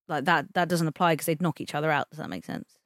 like 0.08 0.26
that 0.26 0.54
that 0.54 0.70
doesn't 0.70 0.88
apply 0.88 1.14
because 1.14 1.26
they'd 1.26 1.42
knock 1.42 1.62
each 1.62 1.76
other 1.76 1.92
out. 1.92 2.10
Does 2.10 2.20
that 2.20 2.30
make 2.30 2.46
sense? 2.46 2.78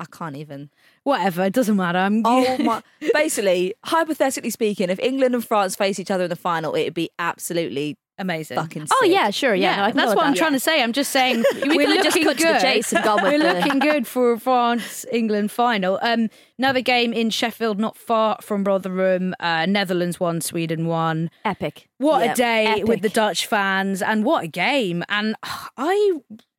I 0.00 0.06
can't 0.06 0.36
even. 0.36 0.70
Whatever, 1.04 1.44
it 1.44 1.52
doesn't 1.52 1.76
matter. 1.76 1.98
I'm 1.98 2.22
Oh 2.24 2.56
my! 2.64 2.82
Basically, 3.14 3.74
hypothetically 3.84 4.50
speaking, 4.50 4.90
if 4.90 4.98
England 4.98 5.34
and 5.34 5.44
France 5.46 5.76
face 5.76 5.98
each 6.00 6.10
other 6.10 6.24
in 6.24 6.30
the 6.30 6.36
final, 6.36 6.74
it'd 6.74 6.94
be 6.94 7.10
absolutely 7.18 7.98
amazing. 8.18 8.56
fucking. 8.56 8.86
Oh 8.90 9.04
yeah, 9.06 9.30
sure, 9.30 9.54
yeah. 9.54 9.88
no, 9.88 9.92
that's 9.92 10.14
what 10.14 10.24
I'm 10.24 10.32
that. 10.32 10.38
trying 10.38 10.52
to 10.52 10.60
say. 10.60 10.82
I'm 10.82 10.92
just 10.92 11.10
saying 11.10 11.44
We 11.62 11.76
we're 11.76 11.86
could've 11.86 12.04
just 12.04 12.16
looking 12.16 12.24
cut 12.24 12.38
to 12.38 12.46
the 12.46 12.52
good. 12.54 12.60
chase 12.60 12.92
and 12.92 13.04
gone 13.04 13.22
with 13.22 13.32
we're 13.32 13.38
the- 13.38 13.60
looking 13.60 13.78
good 13.90 14.06
for 14.06 14.32
a 14.32 14.40
France 14.40 15.04
England 15.12 15.50
final. 15.50 15.98
Um, 16.02 16.28
another 16.58 16.80
game 16.80 17.12
in 17.12 17.30
Sheffield, 17.30 17.78
not 17.78 17.96
far 17.96 18.38
from 18.42 18.64
Rotherham. 18.64 19.34
Uh, 19.38 19.66
Netherlands 19.66 20.18
won, 20.18 20.40
Sweden 20.40 20.86
won. 20.86 21.30
Epic. 21.44 21.88
What 21.98 22.24
Yeah, 22.24 22.32
a 22.32 22.36
day 22.36 22.66
epic. 22.66 22.86
with 22.86 23.02
the 23.02 23.08
Dutch 23.10 23.46
fans, 23.46 24.00
and 24.02 24.24
what 24.24 24.44
a 24.44 24.48
game! 24.48 25.04
And 25.08 25.34
I 25.76 26.12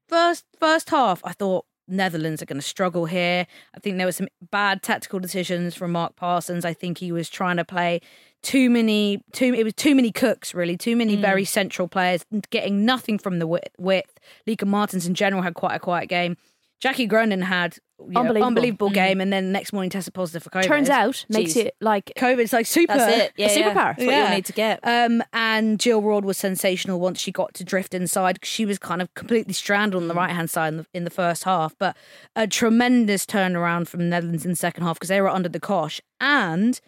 first 0.09 0.45
first 0.59 0.89
half, 0.89 1.21
I 1.23 1.33
thought 1.33 1.65
Netherlands 1.91 2.41
are 2.41 2.45
going 2.45 2.59
to 2.59 2.65
struggle 2.67 3.05
here. 3.05 3.45
I 3.75 3.79
think 3.79 3.97
there 3.97 4.07
were 4.07 4.11
some 4.11 4.27
bad 4.49 4.81
tactical 4.81 5.19
decisions 5.19 5.75
from 5.75 5.91
Mark 5.91 6.15
Parsons. 6.15 6.65
I 6.65 6.73
think 6.73 6.97
he 6.99 7.11
was 7.11 7.29
trying 7.29 7.57
to 7.57 7.65
play 7.65 8.01
too 8.41 8.71
many 8.71 9.21
too 9.33 9.53
it 9.53 9.63
was 9.63 9.73
too 9.75 9.93
many 9.93 10.11
cooks 10.11 10.55
really 10.55 10.75
too 10.75 10.95
many 10.95 11.15
Mm. 11.15 11.21
very 11.21 11.45
central 11.45 11.87
players 11.87 12.25
getting 12.49 12.83
nothing 12.85 13.19
from 13.19 13.37
the 13.37 13.45
width, 13.45 13.69
width. 13.77 14.19
Lieke 14.47 14.65
Martens 14.65 15.05
in 15.05 15.13
general 15.13 15.43
had 15.43 15.53
quite 15.53 15.75
a 15.75 15.79
quiet 15.79 16.09
game 16.09 16.37
Jackie 16.81 17.07
Groenen 17.07 17.43
had 17.43 17.77
you 17.99 18.07
know, 18.13 18.21
Unbelievable. 18.21 18.47
unbelievable 18.47 18.89
Mm. 18.89 18.93
game 18.95 19.21
and 19.21 19.31
then 19.31 19.45
the 19.45 19.51
next 19.51 19.71
morning 19.73 19.91
tested 19.91 20.15
positive 20.15 20.41
for 20.41 20.49
COVID 20.49 20.63
Turns 20.63 20.89
out 20.89 21.23
makes 21.29 21.53
Jeez. 21.53 21.65
you 21.65 21.71
like 21.81 22.11
COVID's 22.17 22.51
like 22.51 22.65
super 22.65 22.95
That's 22.97 23.15
it. 23.15 23.31
Yeah, 23.37 23.47
A 23.51 23.59
yeah. 23.59 23.69
superpower. 23.69 23.73
That's 23.75 23.97
what 23.99 24.07
Yeah. 24.07 24.23
you'll 24.27 24.35
need 24.37 24.45
to 24.45 24.53
get. 24.53 24.79
um, 24.81 25.23
and 25.33 25.79
Jill 25.79 26.01
Roord 26.01 26.25
was 26.25 26.35
sensational 26.39 26.99
once 26.99 27.19
she 27.21 27.31
got 27.31 27.53
to 27.53 27.63
drift 27.63 27.93
inside. 27.93 28.39
She 28.43 28.65
was 28.65 28.79
kind 28.79 29.03
of 29.03 29.13
completely 29.13 29.53
stranded 29.53 29.95
on 29.95 30.07
the 30.07 30.15
right 30.15 30.31
hand 30.31 30.49
side 30.49 30.69
in 30.69 30.77
the, 30.77 30.85
in 30.95 31.03
the 31.03 31.11
first 31.11 31.43
half, 31.43 31.75
but 31.77 31.95
a 32.35 32.47
tremendous 32.47 33.23
turnaround 33.27 33.87
from 33.87 33.99
the 33.99 34.07
Netherlands 34.07 34.45
in 34.45 34.49
the 34.51 34.57
second 34.57 34.83
half 34.83 34.95
because 34.95 35.09
they 35.09 35.21
were 35.21 35.29
under 35.29 35.49
the 35.49 35.59
cosh. 35.59 36.01
And 36.19 36.81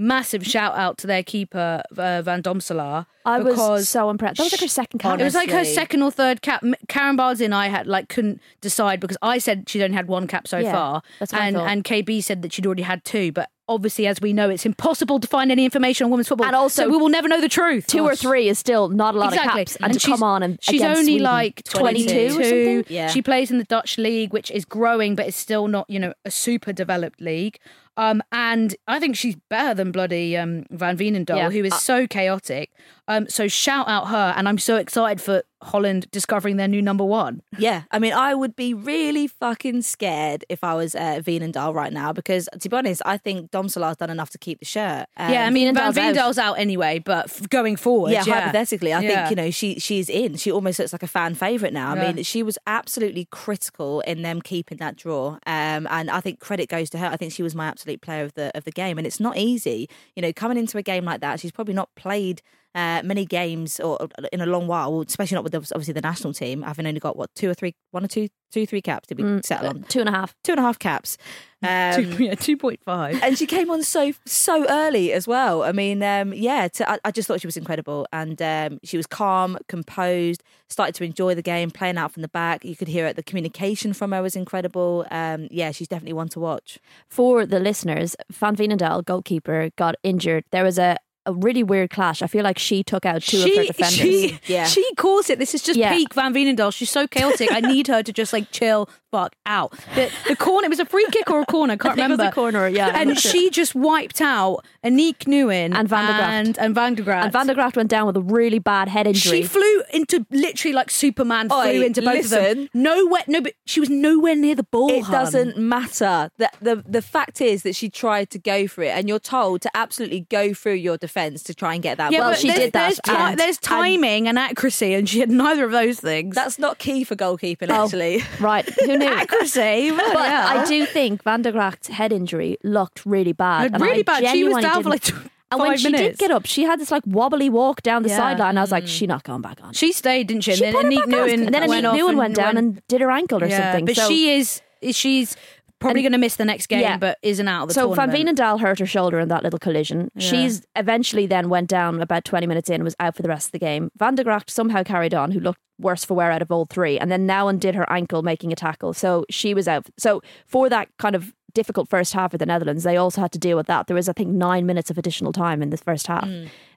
massive 0.00 0.44
shout 0.46 0.74
out 0.76 0.98
to 0.98 1.06
their 1.06 1.22
keeper 1.22 1.82
uh, 1.96 2.22
Van 2.22 2.42
Domselaar. 2.42 3.06
I 3.24 3.38
was 3.38 3.88
so 3.88 4.08
impressed. 4.08 4.38
That 4.38 4.44
was 4.44 4.52
like 4.52 4.60
her 4.62 4.68
second 4.68 4.98
cap. 4.98 5.20
it 5.20 5.24
was 5.24 5.34
like 5.34 5.50
her 5.50 5.64
second 5.64 6.02
or 6.02 6.10
third 6.10 6.40
cap. 6.42 6.64
Karen 6.88 7.16
Bardsey 7.18 7.44
and 7.44 7.54
I 7.54 7.68
had 7.68 7.86
like 7.86 8.08
couldn't 8.08 8.40
decide 8.62 8.98
because 8.98 9.18
I 9.20 9.38
said 9.38 9.68
she'd 9.68 9.82
only 9.82 9.94
had 9.96 10.08
one 10.08 10.26
cap 10.26 10.48
so 10.48 10.58
Yeah, 10.58 10.72
far, 10.72 11.02
and 11.32 11.56
and 11.56 11.84
KB 11.84 12.24
said 12.24 12.42
that 12.42 12.52
she'd 12.52 12.64
already 12.66 12.82
had 12.82 13.04
two. 13.04 13.30
But 13.30 13.50
obviously, 13.68 14.06
as 14.06 14.20
we 14.22 14.32
know, 14.32 14.48
it's 14.48 14.64
impossible 14.64 15.20
to 15.20 15.28
find 15.28 15.52
any 15.52 15.64
information 15.66 16.06
on 16.06 16.10
women's 16.10 16.28
football, 16.28 16.46
And 16.46 16.56
also, 16.56 16.84
so 16.84 16.88
we 16.88 16.96
will 16.96 17.10
never 17.10 17.28
know 17.28 17.40
the 17.40 17.48
truth. 17.48 17.86
two 17.86 18.04
or 18.04 18.16
three 18.16 18.48
is 18.48 18.58
still 18.58 18.88
not 18.88 19.14
a 19.14 19.18
lot 19.18 19.32
exactly. 19.34 19.62
of 19.62 19.68
caps, 19.68 19.76
and, 19.82 19.92
to 19.92 19.98
she's- 20.00 20.10
come 20.18 20.22
on 20.22 20.42
and 20.42 20.58
she's 20.62 20.82
only 20.82 21.04
Sweden, 21.04 21.22
like 21.22 21.62
22 21.64 22.26
or 22.26 22.30
something. 22.42 22.84
Yeah. 22.88 23.08
She 23.08 23.20
plays 23.22 23.50
in 23.50 23.58
the 23.58 23.64
Dutch 23.64 23.98
league, 23.98 24.32
which 24.32 24.50
is 24.50 24.64
growing, 24.64 25.14
but 25.14 25.26
it's 25.28 25.36
still 25.36 25.68
not 25.68 25.88
you 25.90 25.98
know 26.00 26.14
a 26.24 26.30
super 26.30 26.72
developed 26.72 27.20
league. 27.20 27.58
Um, 28.00 28.22
and 28.32 28.74
I 28.88 28.98
think 28.98 29.14
she's 29.16 29.36
better 29.50 29.74
than 29.74 29.92
bloody 29.92 30.36
um, 30.36 30.64
Van 30.70 30.96
Veenendaal, 30.96 31.36
Yeah. 31.36 31.50
who 31.50 31.64
is 31.64 31.72
Uh, 31.72 31.76
so 31.76 32.06
chaotic. 32.06 32.70
Um, 33.08 33.28
so 33.28 33.46
shout 33.46 33.88
out 33.88 34.08
her, 34.08 34.32
and 34.36 34.48
I'm 34.48 34.58
so 34.58 34.76
excited 34.76 35.20
for 35.20 35.42
Holland 35.62 36.10
discovering 36.10 36.56
their 36.56 36.68
new 36.68 36.82
number 36.82 37.04
one. 37.04 37.42
Yeah, 37.58 37.82
I 37.90 37.98
mean, 37.98 38.12
I 38.12 38.34
would 38.34 38.56
be 38.56 38.72
really 38.74 39.26
fucking 39.26 39.82
scared 39.82 40.44
if 40.48 40.64
I 40.64 40.74
was 40.74 40.94
uh, 40.94 41.20
Veenendaal 41.24 41.74
right 41.74 41.92
now 41.92 42.12
because, 42.12 42.48
to 42.60 42.68
be 42.68 42.76
honest, 42.76 43.02
I 43.04 43.16
think 43.16 43.50
Domselaar's 43.50 43.96
done 43.98 44.10
enough 44.10 44.30
to 44.30 44.38
keep 44.38 44.58
the 44.60 44.64
shirt. 44.64 45.06
Um, 45.16 45.32
yeah, 45.32 45.44
I 45.46 45.50
mean 45.50 45.74
Van 45.74 45.92
Veenendaal's 45.92 46.38
out. 46.38 46.50
Out 46.50 46.58
anyway, 46.58 46.98
but 46.98 47.26
f- 47.26 47.48
going 47.50 47.76
forward, 47.76 48.12
yeah, 48.12 48.24
yeah, 48.26 48.40
hypothetically, 48.40 48.92
I 48.92 49.00
Yeah. 49.00 49.08
think 49.26 49.30
you 49.30 49.36
know 49.44 49.50
she 49.50 49.78
she's 49.78 50.08
in. 50.08 50.36
She 50.36 50.50
almost 50.50 50.78
looks 50.78 50.92
like 50.92 51.02
a 51.02 51.06
fan 51.06 51.34
favorite 51.34 51.72
now. 51.72 51.92
I 51.92 51.96
Yeah. 51.96 52.12
mean, 52.12 52.24
she 52.24 52.42
was 52.42 52.56
absolutely 52.66 53.26
critical 53.30 54.00
in 54.02 54.22
them 54.22 54.40
keeping 54.40 54.78
that 54.78 54.96
draw, 54.96 55.32
um, 55.46 55.86
and 55.90 56.10
I 56.10 56.20
think 56.20 56.40
credit 56.40 56.68
goes 56.68 56.88
to 56.90 56.98
her. 56.98 57.06
I 57.06 57.16
think 57.16 57.32
she 57.32 57.42
was 57.42 57.54
my 57.54 57.66
absolute 57.66 58.00
player 58.00 58.24
of 58.24 58.32
the 58.34 58.50
of 58.56 58.64
the 58.64 58.72
game, 58.72 58.96
and 58.98 59.06
it's 59.06 59.20
not 59.20 59.36
easy. 59.36 59.88
You 60.16 60.22
know, 60.22 60.32
coming 60.32 60.56
into 60.56 60.78
a 60.78 60.82
game 60.82 61.04
like 61.04 61.20
that, 61.20 61.40
she's 61.40 61.52
probably 61.52 61.74
not 61.74 61.94
played. 61.96 62.40
Uh, 62.72 63.02
many 63.04 63.26
games 63.26 63.80
or 63.80 63.98
in 64.32 64.40
a 64.40 64.46
long 64.46 64.68
while, 64.68 65.00
especially 65.00 65.34
not 65.34 65.42
with 65.42 65.50
the, 65.52 65.58
obviously 65.74 65.92
the 65.92 66.00
national 66.00 66.32
team, 66.32 66.62
having 66.62 66.86
only 66.86 67.00
got 67.00 67.16
what 67.16 67.28
two 67.34 67.50
or 67.50 67.54
three, 67.54 67.74
one 67.90 68.04
or 68.04 68.06
two, 68.06 68.28
two, 68.52 68.64
three 68.64 68.80
caps. 68.80 69.08
Did 69.08 69.18
we 69.18 69.24
Mm, 69.24 69.44
settle 69.44 69.68
on 69.70 69.82
Two 69.88 69.98
and 69.98 70.08
a 70.08 70.12
half. 70.12 70.36
two 70.44 70.52
and 70.52 70.60
a 70.60 70.62
half 70.62 70.78
caps? 70.78 71.16
Um, 71.62 72.16
Two, 72.16 72.24
yeah, 72.24 72.34
two 72.36 72.56
point 72.56 72.80
five. 72.86 73.20
and 73.22 73.36
she 73.36 73.44
came 73.46 73.70
on 73.70 73.82
so 73.82 74.12
so 74.24 74.64
early 74.70 75.12
as 75.12 75.28
well. 75.28 75.62
I 75.62 75.72
mean, 75.72 76.02
um, 76.02 76.32
yeah, 76.32 76.68
to, 76.68 76.90
I, 76.90 76.98
I 77.04 77.10
just 77.10 77.28
thought 77.28 77.42
she 77.42 77.46
was 77.46 77.58
incredible, 77.58 78.06
and 78.14 78.40
um, 78.40 78.78
she 78.82 78.96
was 78.96 79.06
calm, 79.06 79.58
composed, 79.68 80.42
started 80.70 80.94
to 80.94 81.04
enjoy 81.04 81.34
the 81.34 81.42
game, 81.42 81.70
playing 81.70 81.98
out 81.98 82.12
from 82.12 82.22
the 82.22 82.28
back. 82.28 82.64
You 82.64 82.76
could 82.76 82.88
hear 82.88 83.04
it. 83.06 83.16
The 83.16 83.22
communication 83.22 83.92
from 83.92 84.12
her 84.12 84.22
was 84.22 84.36
incredible. 84.36 85.06
Um, 85.10 85.48
yeah, 85.50 85.70
she's 85.70 85.86
definitely 85.88 86.14
one 86.14 86.28
to 86.30 86.40
watch. 86.40 86.78
For 87.10 87.44
the 87.44 87.60
listeners, 87.60 88.16
Van 88.32 88.56
Veenendaal, 88.56 89.04
goalkeeper, 89.04 89.68
got 89.76 89.96
injured. 90.02 90.44
There 90.52 90.64
was 90.64 90.78
a, 90.78 90.96
a 91.30 91.34
really 91.46 91.62
weird 91.62 91.90
clash. 91.90 92.22
I 92.22 92.26
feel 92.26 92.44
like 92.44 92.58
she 92.58 92.82
took 92.82 93.04
out 93.06 93.22
two 93.22 93.38
of 93.42 93.56
her 93.56 93.64
defenders. 93.64 93.94
She, 93.94 94.38
Yeah. 94.46 94.64
she 94.66 94.84
calls 94.96 95.30
it. 95.30 95.38
This 95.38 95.54
is 95.54 95.62
just 95.62 95.78
Yeah. 95.78 95.92
peak 95.94 96.12
Van 96.14 96.32
Veenendaal. 96.34 96.72
She's 96.72 96.90
so 96.90 97.06
chaotic. 97.06 97.50
I 97.52 97.60
need 97.60 97.86
her 97.88 98.02
to 98.02 98.12
just 98.12 98.32
like 98.32 98.50
chill 98.50 98.88
fuck 99.10 99.34
out. 99.44 99.72
The, 99.96 100.08
the 100.28 100.36
corner, 100.36 100.66
it 100.66 100.68
was 100.70 100.78
a 100.78 100.84
free 100.84 101.06
kick 101.10 101.28
or 101.30 101.40
a 101.40 101.46
corner, 101.46 101.72
I 101.72 101.76
can't 101.76 101.96
think 101.96 102.04
it 102.06 102.10
was 102.10 102.18
remember. 102.18 102.30
a 102.30 102.32
corner, 102.32 102.68
yeah, 102.68 102.92
And 102.96 103.08
not 103.08 103.18
sure. 103.18 103.32
she 103.32 103.50
just 103.50 103.74
wiped 103.74 104.20
out 104.20 104.64
Aniek 104.84 105.24
Nouwen 105.26 105.74
And 105.74 105.88
Van 105.88 106.06
der 106.06 106.12
Gragt. 106.12 106.28
and, 106.28 106.58
and 106.60 106.74
Van 106.76 106.94
der 106.94 107.02
Gragt. 107.02 107.24
and 107.24 107.32
Van 107.32 107.46
der 107.48 107.54
Gragt 107.54 107.74
went 107.76 107.90
down 107.90 108.06
with 108.06 108.16
a 108.16 108.20
really 108.22 108.60
bad 108.60 108.86
head 108.86 109.08
injury. 109.08 109.42
She 109.42 109.48
flew 109.48 109.82
into 109.92 110.24
literally 110.30 110.72
like 110.72 110.92
Superman 110.92 111.48
flew 111.48 111.82
into 111.82 112.02
both 112.02 112.24
of 112.26 112.30
them. 112.30 112.68
Nowhere, 112.72 113.22
no, 113.26 113.40
but 113.40 113.54
she 113.66 113.80
was 113.80 113.90
nowhere 113.90 114.36
near 114.36 114.54
the 114.54 114.62
ball. 114.62 114.90
It 114.92 115.02
hun. 115.02 115.12
doesn't 115.12 115.58
matter. 115.58 116.30
The, 116.38 116.48
the 116.60 116.84
the 116.88 117.02
fact 117.02 117.40
is 117.40 117.62
that 117.64 117.74
she 117.74 117.88
tried 117.90 118.30
to 118.30 118.38
go 118.38 118.68
for 118.68 118.82
it, 118.84 118.90
and 118.96 119.08
you're 119.08 119.18
told 119.18 119.60
to 119.62 119.70
absolutely 119.76 120.20
go 120.30 120.54
through 120.54 120.74
your 120.74 120.96
defence 121.20 121.42
to 121.44 121.54
try 121.54 121.74
and 121.74 121.82
get 121.82 121.98
that. 121.98 122.12
Yeah. 122.12 122.20
Well, 122.20 122.30
but 122.30 122.38
she 122.38 122.50
did 122.52 122.72
that, 122.72 122.86
There's, 122.86 123.00
ti- 123.04 123.12
and- 123.12 123.38
there's 123.38 123.58
timing 123.58 124.28
and 124.28 124.38
accuracy, 124.38 124.94
and 124.94 125.08
she 125.08 125.20
had 125.20 125.30
neither 125.30 125.64
of 125.64 125.72
those 125.72 126.00
things. 126.00 126.34
That's 126.34 126.58
not 126.58 126.78
key 126.78 127.04
for 127.04 127.16
goalkeeping, 127.16 127.68
Oh, 127.70 127.84
actually. 127.84 128.22
right, 128.40 128.68
who 128.80 128.96
knew? 128.98 129.06
accuracy. 129.06 129.90
But 129.90 130.16
I 130.16 130.64
do 130.66 130.86
think 130.86 131.22
Van 131.22 131.42
der 131.42 131.52
Gragt's 131.52 131.88
head 131.88 132.12
injury 132.12 132.56
looked 132.62 133.04
really 133.06 133.32
bad. 133.32 133.72
and 133.72 133.82
really 133.82 134.02
bad. 134.02 134.26
She 134.28 134.44
was 134.44 134.62
down 134.62 134.82
for 134.82 134.90
like 134.90 135.02
didn't- 135.02 135.22
tw- 135.24 135.30
And 135.52 135.60
when 135.60 135.70
five 135.70 135.80
she 135.80 135.90
did 135.92 136.18
get 136.18 136.30
up, 136.30 136.46
she 136.46 136.62
had 136.62 136.78
this 136.80 136.90
like 136.90 137.02
wobbly 137.06 137.50
walk 137.50 137.82
down 137.82 138.02
the 138.02 138.08
Yeah. 138.08 138.16
sideline. 138.18 138.56
I 138.56 138.60
was 138.60 138.70
like, 138.72 138.84
mm. 138.84 138.88
she's 138.88 139.08
not 139.08 139.24
going 139.24 139.42
back 139.42 139.58
on. 139.62 139.72
She 139.72 139.92
stayed, 139.92 140.28
didn't 140.28 140.44
she? 140.44 140.52
And 140.52 140.58
She 140.58 140.64
then 140.64 140.72
put 140.74 140.84
her 140.84 140.90
Aniek 140.90 141.10
back 141.10 141.20
on. 141.20 141.30
And 141.30 141.54
then 141.54 141.68
went 141.68 141.84
Aniek 141.86 141.90
off 141.90 141.96
Nouwen 141.98 142.16
went 142.16 142.34
down 142.36 142.56
and 142.56 142.82
did 142.88 143.00
her 143.00 143.10
ankle 143.10 143.42
or 143.42 143.46
yeah, 143.46 143.72
something. 143.72 143.84
But 143.86 143.96
So- 143.96 144.08
she 144.08 144.30
is, 144.30 144.62
she's 144.92 145.36
probably 145.80 146.02
going 146.02 146.12
to 146.12 146.18
miss 146.18 146.36
the 146.36 146.44
next 146.44 146.66
game, 146.68 146.80
Yeah. 146.80 146.96
but 146.98 147.18
isn't 147.22 147.48
out 147.48 147.62
of 147.62 147.68
the 147.68 147.74
so 147.74 147.92
Van 147.94 148.08
tournament. 148.08 148.38
Veenendaal 148.38 148.60
hurt 148.60 148.78
her 148.78 148.86
shoulder 148.86 149.18
in 149.18 149.28
that 149.28 149.42
little 149.42 149.58
collision. 149.58 150.10
Yeah. 150.14 150.30
She's 150.30 150.62
eventually 150.76 151.26
then 151.26 151.48
went 151.48 151.68
down 151.68 152.00
about 152.00 152.24
20 152.24 152.46
minutes 152.46 152.68
in 152.68 152.76
and 152.76 152.84
was 152.84 152.94
out 153.00 153.16
for 153.16 153.22
the 153.22 153.28
rest 153.28 153.48
of 153.48 153.52
the 153.52 153.58
game. 153.58 153.90
Van 153.98 154.14
der 154.14 154.22
Gragt 154.24 154.50
somehow 154.50 154.82
carried 154.82 155.14
on, 155.14 155.30
who 155.32 155.40
looked 155.40 155.60
worse 155.80 156.04
for 156.04 156.12
wear 156.14 156.30
out 156.30 156.42
of 156.42 156.52
all 156.52 156.66
three. 156.66 156.98
And 156.98 157.10
then 157.10 157.24
now 157.26 157.48
undid 157.48 157.74
her 157.74 157.90
ankle 157.90 158.22
making 158.22 158.52
a 158.52 158.56
tackle. 158.56 158.92
So 158.92 159.24
she 159.30 159.54
was 159.54 159.66
out. 159.66 159.88
So 159.98 160.20
for 160.46 160.68
that 160.68 160.88
kind 160.98 161.16
of 161.16 161.32
difficult 161.54 161.88
first 161.88 162.12
half 162.14 162.30
for 162.32 162.38
the 162.38 162.46
Netherlands, 162.46 162.84
they 162.84 162.96
also 162.96 163.20
had 163.20 163.32
to 163.32 163.38
deal 163.38 163.56
with 163.56 163.66
that. 163.66 163.86
There 163.86 163.96
was, 163.96 164.08
I 164.08 164.12
think, 164.12 164.30
nine 164.30 164.66
minutes 164.66 164.90
of 164.90 164.98
additional 164.98 165.32
time 165.32 165.62
in 165.62 165.70
the 165.70 165.76
first 165.76 166.06
half. 166.06 166.28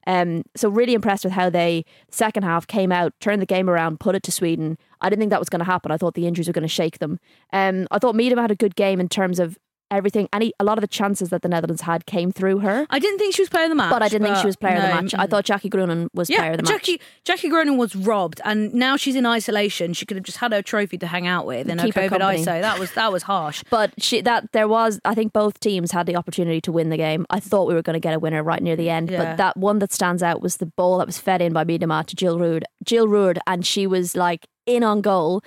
Um, 0.06 0.44
so 0.56 0.70
really 0.70 0.94
impressed 0.94 1.24
with 1.24 1.34
how 1.34 1.50
they 1.50 1.86
second 2.10 2.44
half 2.44 2.68
came 2.68 2.92
out, 2.92 3.14
turned 3.20 3.42
the 3.42 3.46
game 3.46 3.70
around, 3.70 4.00
put 4.00 4.16
it 4.16 4.24
to 4.24 4.32
Sweden. 4.32 4.78
I 5.00 5.10
didn't 5.10 5.22
think 5.22 5.30
that 5.32 5.40
was 5.40 5.50
going 5.50 5.60
to 5.60 5.66
happen. 5.66 5.92
I 5.92 5.98
thought 5.98 6.16
the 6.16 6.28
injuries 6.28 6.48
were 6.48 6.54
going 6.54 6.64
to 6.64 6.68
shake 6.68 7.00
them. 7.00 7.20
Um, 7.54 7.88
I 7.92 8.00
thought 8.00 8.16
Miedema 8.16 8.42
had 8.42 8.52
a 8.52 8.56
good 8.56 8.76
game 8.76 9.00
in 9.00 9.08
terms 9.08 9.40
of 9.40 9.58
everything. 9.96 10.28
Any 10.34 10.54
a 10.60 10.64
lot 10.64 10.78
of 10.78 10.82
the 10.82 10.88
chances 10.88 11.30
that 11.30 11.41
the 11.41 11.48
Netherlands 11.50 11.82
had 11.84 12.06
came 12.06 12.32
through 12.32 12.60
her. 12.60 12.86
I 12.89 13.00
didn't 13.00 13.20
think 13.20 13.36
she 13.36 13.41
was 13.41 13.50
player 13.50 13.66
of 13.66 13.70
the 13.70 13.76
match, 13.76 13.91
But 13.91 14.02
I 14.04 14.10
didn't 14.10 14.28
think 14.28 14.38
she 14.38 14.46
was 14.48 14.56
player 14.56 14.76
of 14.78 14.82
the 14.82 14.88
match. 14.89 15.14
I 15.18 15.28
thought 15.28 15.46
Jackie 15.46 15.70
Groenen 15.70 16.10
was 16.14 16.30
yeah, 16.30 16.39
player 16.39 16.52
of 16.52 16.58
the 16.58 16.64
match. 16.64 16.72
Jackie 16.72 17.02
Jackie 17.24 17.50
Groenen 17.50 17.78
was 17.78 17.96
robbed, 17.96 18.41
and 18.44 18.74
now 18.74 18.98
she's 18.98 19.16
in 19.16 19.26
isolation. 19.26 19.94
She 19.94 20.06
could 20.06 20.18
have 20.18 20.26
just 20.26 20.38
had 20.39 20.52
her 20.52 20.62
trophy 20.62 20.98
to 20.98 21.08
hang 21.08 21.28
out 21.28 21.46
with 21.46 21.70
in 21.70 21.78
her 21.80 21.86
Keep 21.86 21.96
her 21.96 22.02
COVID 22.02 22.10
company. 22.20 22.39
ISO. 22.44 22.62
That 22.62 22.80
was 22.80 22.91
that 22.94 23.12
was 23.12 23.24
harsh. 23.24 23.64
But 23.70 23.91
she 24.02 24.22
that 24.22 24.52
there 24.52 24.68
was 24.68 25.00
I 25.06 25.16
think 25.16 25.34
both 25.34 25.60
teams 25.60 25.91
had 25.91 26.06
the 26.06 26.16
opportunity 26.16 26.62
to 26.62 26.72
win 26.72 26.89
the 26.89 26.98
game. 26.98 27.26
I 27.30 27.39
thought 27.39 27.68
we 27.68 27.74
were 27.74 27.82
going 27.82 27.96
to 27.96 28.00
get 28.00 28.14
a 28.14 28.20
winner 28.20 28.44
right 28.44 28.62
near 28.62 28.76
the 28.76 28.89
end, 28.89 29.10
Yeah. 29.10 29.24
but 29.24 29.38
that 29.38 29.58
one 29.58 29.80
that 29.80 29.91
stands 29.91 30.22
out 30.24 30.41
was 30.41 30.58
the 30.58 30.66
ball 30.66 30.98
that 31.00 31.08
was 31.08 31.18
fed 31.18 31.41
in 31.41 31.54
by 31.54 31.64
Miedema 31.64 32.06
to 32.06 32.16
Jill 32.16 32.39
Roord. 32.39 32.66
Jill 32.84 33.08
Roord 33.08 33.39
and 33.48 33.66
she 33.66 33.88
was 33.88 34.16
like 34.16 34.48
in 34.66 34.84
on 34.84 35.02
goal. 35.02 35.41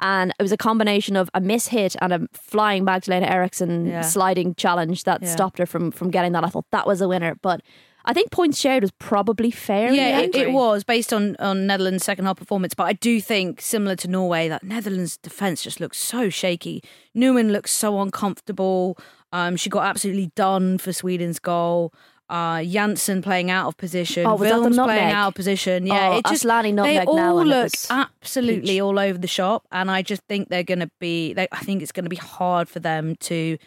And 0.00 0.32
it 0.38 0.42
was 0.42 0.52
a 0.52 0.56
combination 0.56 1.16
of 1.16 1.28
a 1.34 1.40
miss 1.40 1.68
hit 1.68 1.94
and 2.00 2.12
a 2.12 2.20
flying 2.32 2.84
Magdalena 2.84 3.26
Eriksson 3.26 3.86
Yeah. 3.86 4.00
sliding 4.02 4.54
challenge 4.54 5.04
that 5.04 5.22
Yeah. 5.22 5.28
stopped 5.28 5.58
her 5.58 5.66
from 5.66 5.90
from 5.90 6.10
getting 6.10 6.32
that. 6.32 6.44
I 6.44 6.48
thought 6.48 6.66
that 6.72 6.86
was 6.86 7.00
a 7.00 7.08
winner, 7.08 7.36
but 7.42 7.60
I 8.02 8.14
think 8.14 8.30
points 8.30 8.58
shared 8.58 8.82
was 8.82 8.92
probably 8.92 9.50
fair. 9.50 9.92
Yeah, 9.92 10.20
it, 10.20 10.34
it 10.34 10.52
was 10.52 10.84
based 10.84 11.12
on 11.12 11.36
on 11.38 11.66
Netherlands' 11.66 12.02
second 12.04 12.24
half 12.24 12.36
performance, 12.38 12.72
but 12.72 12.84
I 12.84 12.94
do 12.94 13.20
think 13.20 13.60
similar 13.60 13.94
to 13.96 14.08
Norway 14.08 14.48
that 14.48 14.62
Netherlands' 14.62 15.18
defense 15.18 15.62
just 15.62 15.80
looks 15.80 15.98
so 15.98 16.30
shaky. 16.30 16.82
Nouwen 17.14 17.50
looks 17.52 17.70
so 17.72 18.00
uncomfortable. 18.00 18.96
Um, 19.32 19.54
she 19.56 19.68
got 19.68 19.84
absolutely 19.84 20.32
done 20.34 20.78
for 20.78 20.92
Sweden's 20.94 21.38
goal. 21.38 21.92
Uh, 22.30 22.62
Janssen 22.64 23.22
playing 23.22 23.50
out 23.50 23.66
of 23.66 23.76
position. 23.76 24.24
Oh, 24.24 24.36
was 24.36 24.48
that 24.50 24.62
the 24.62 24.68
Wilms 24.70 24.84
playing 24.84 25.12
out 25.12 25.28
of 25.28 25.34
position. 25.34 25.86
Yeah, 25.86 26.10
Oh, 26.12 26.18
it 26.18 26.24
just 26.26 26.44
Aslani 26.44 26.76
they 26.82 26.98
all 27.04 27.16
now 27.16 27.34
look 27.34 27.72
absolutely 27.90 28.72
peach. 28.72 28.80
all 28.80 28.98
over 28.98 29.18
the 29.18 29.26
shop, 29.26 29.66
and 29.72 29.90
I 29.90 30.02
just 30.02 30.22
think 30.28 30.48
they're 30.48 30.62
going 30.62 30.78
to 30.80 30.90
be. 31.00 31.32
They, 31.32 31.48
I 31.50 31.60
think 31.60 31.82
it's 31.82 31.92
going 31.92 32.04
to 32.04 32.10
be 32.10 32.16
hard 32.16 32.68
for 32.68 32.78
them 32.80 33.16
to 33.20 33.58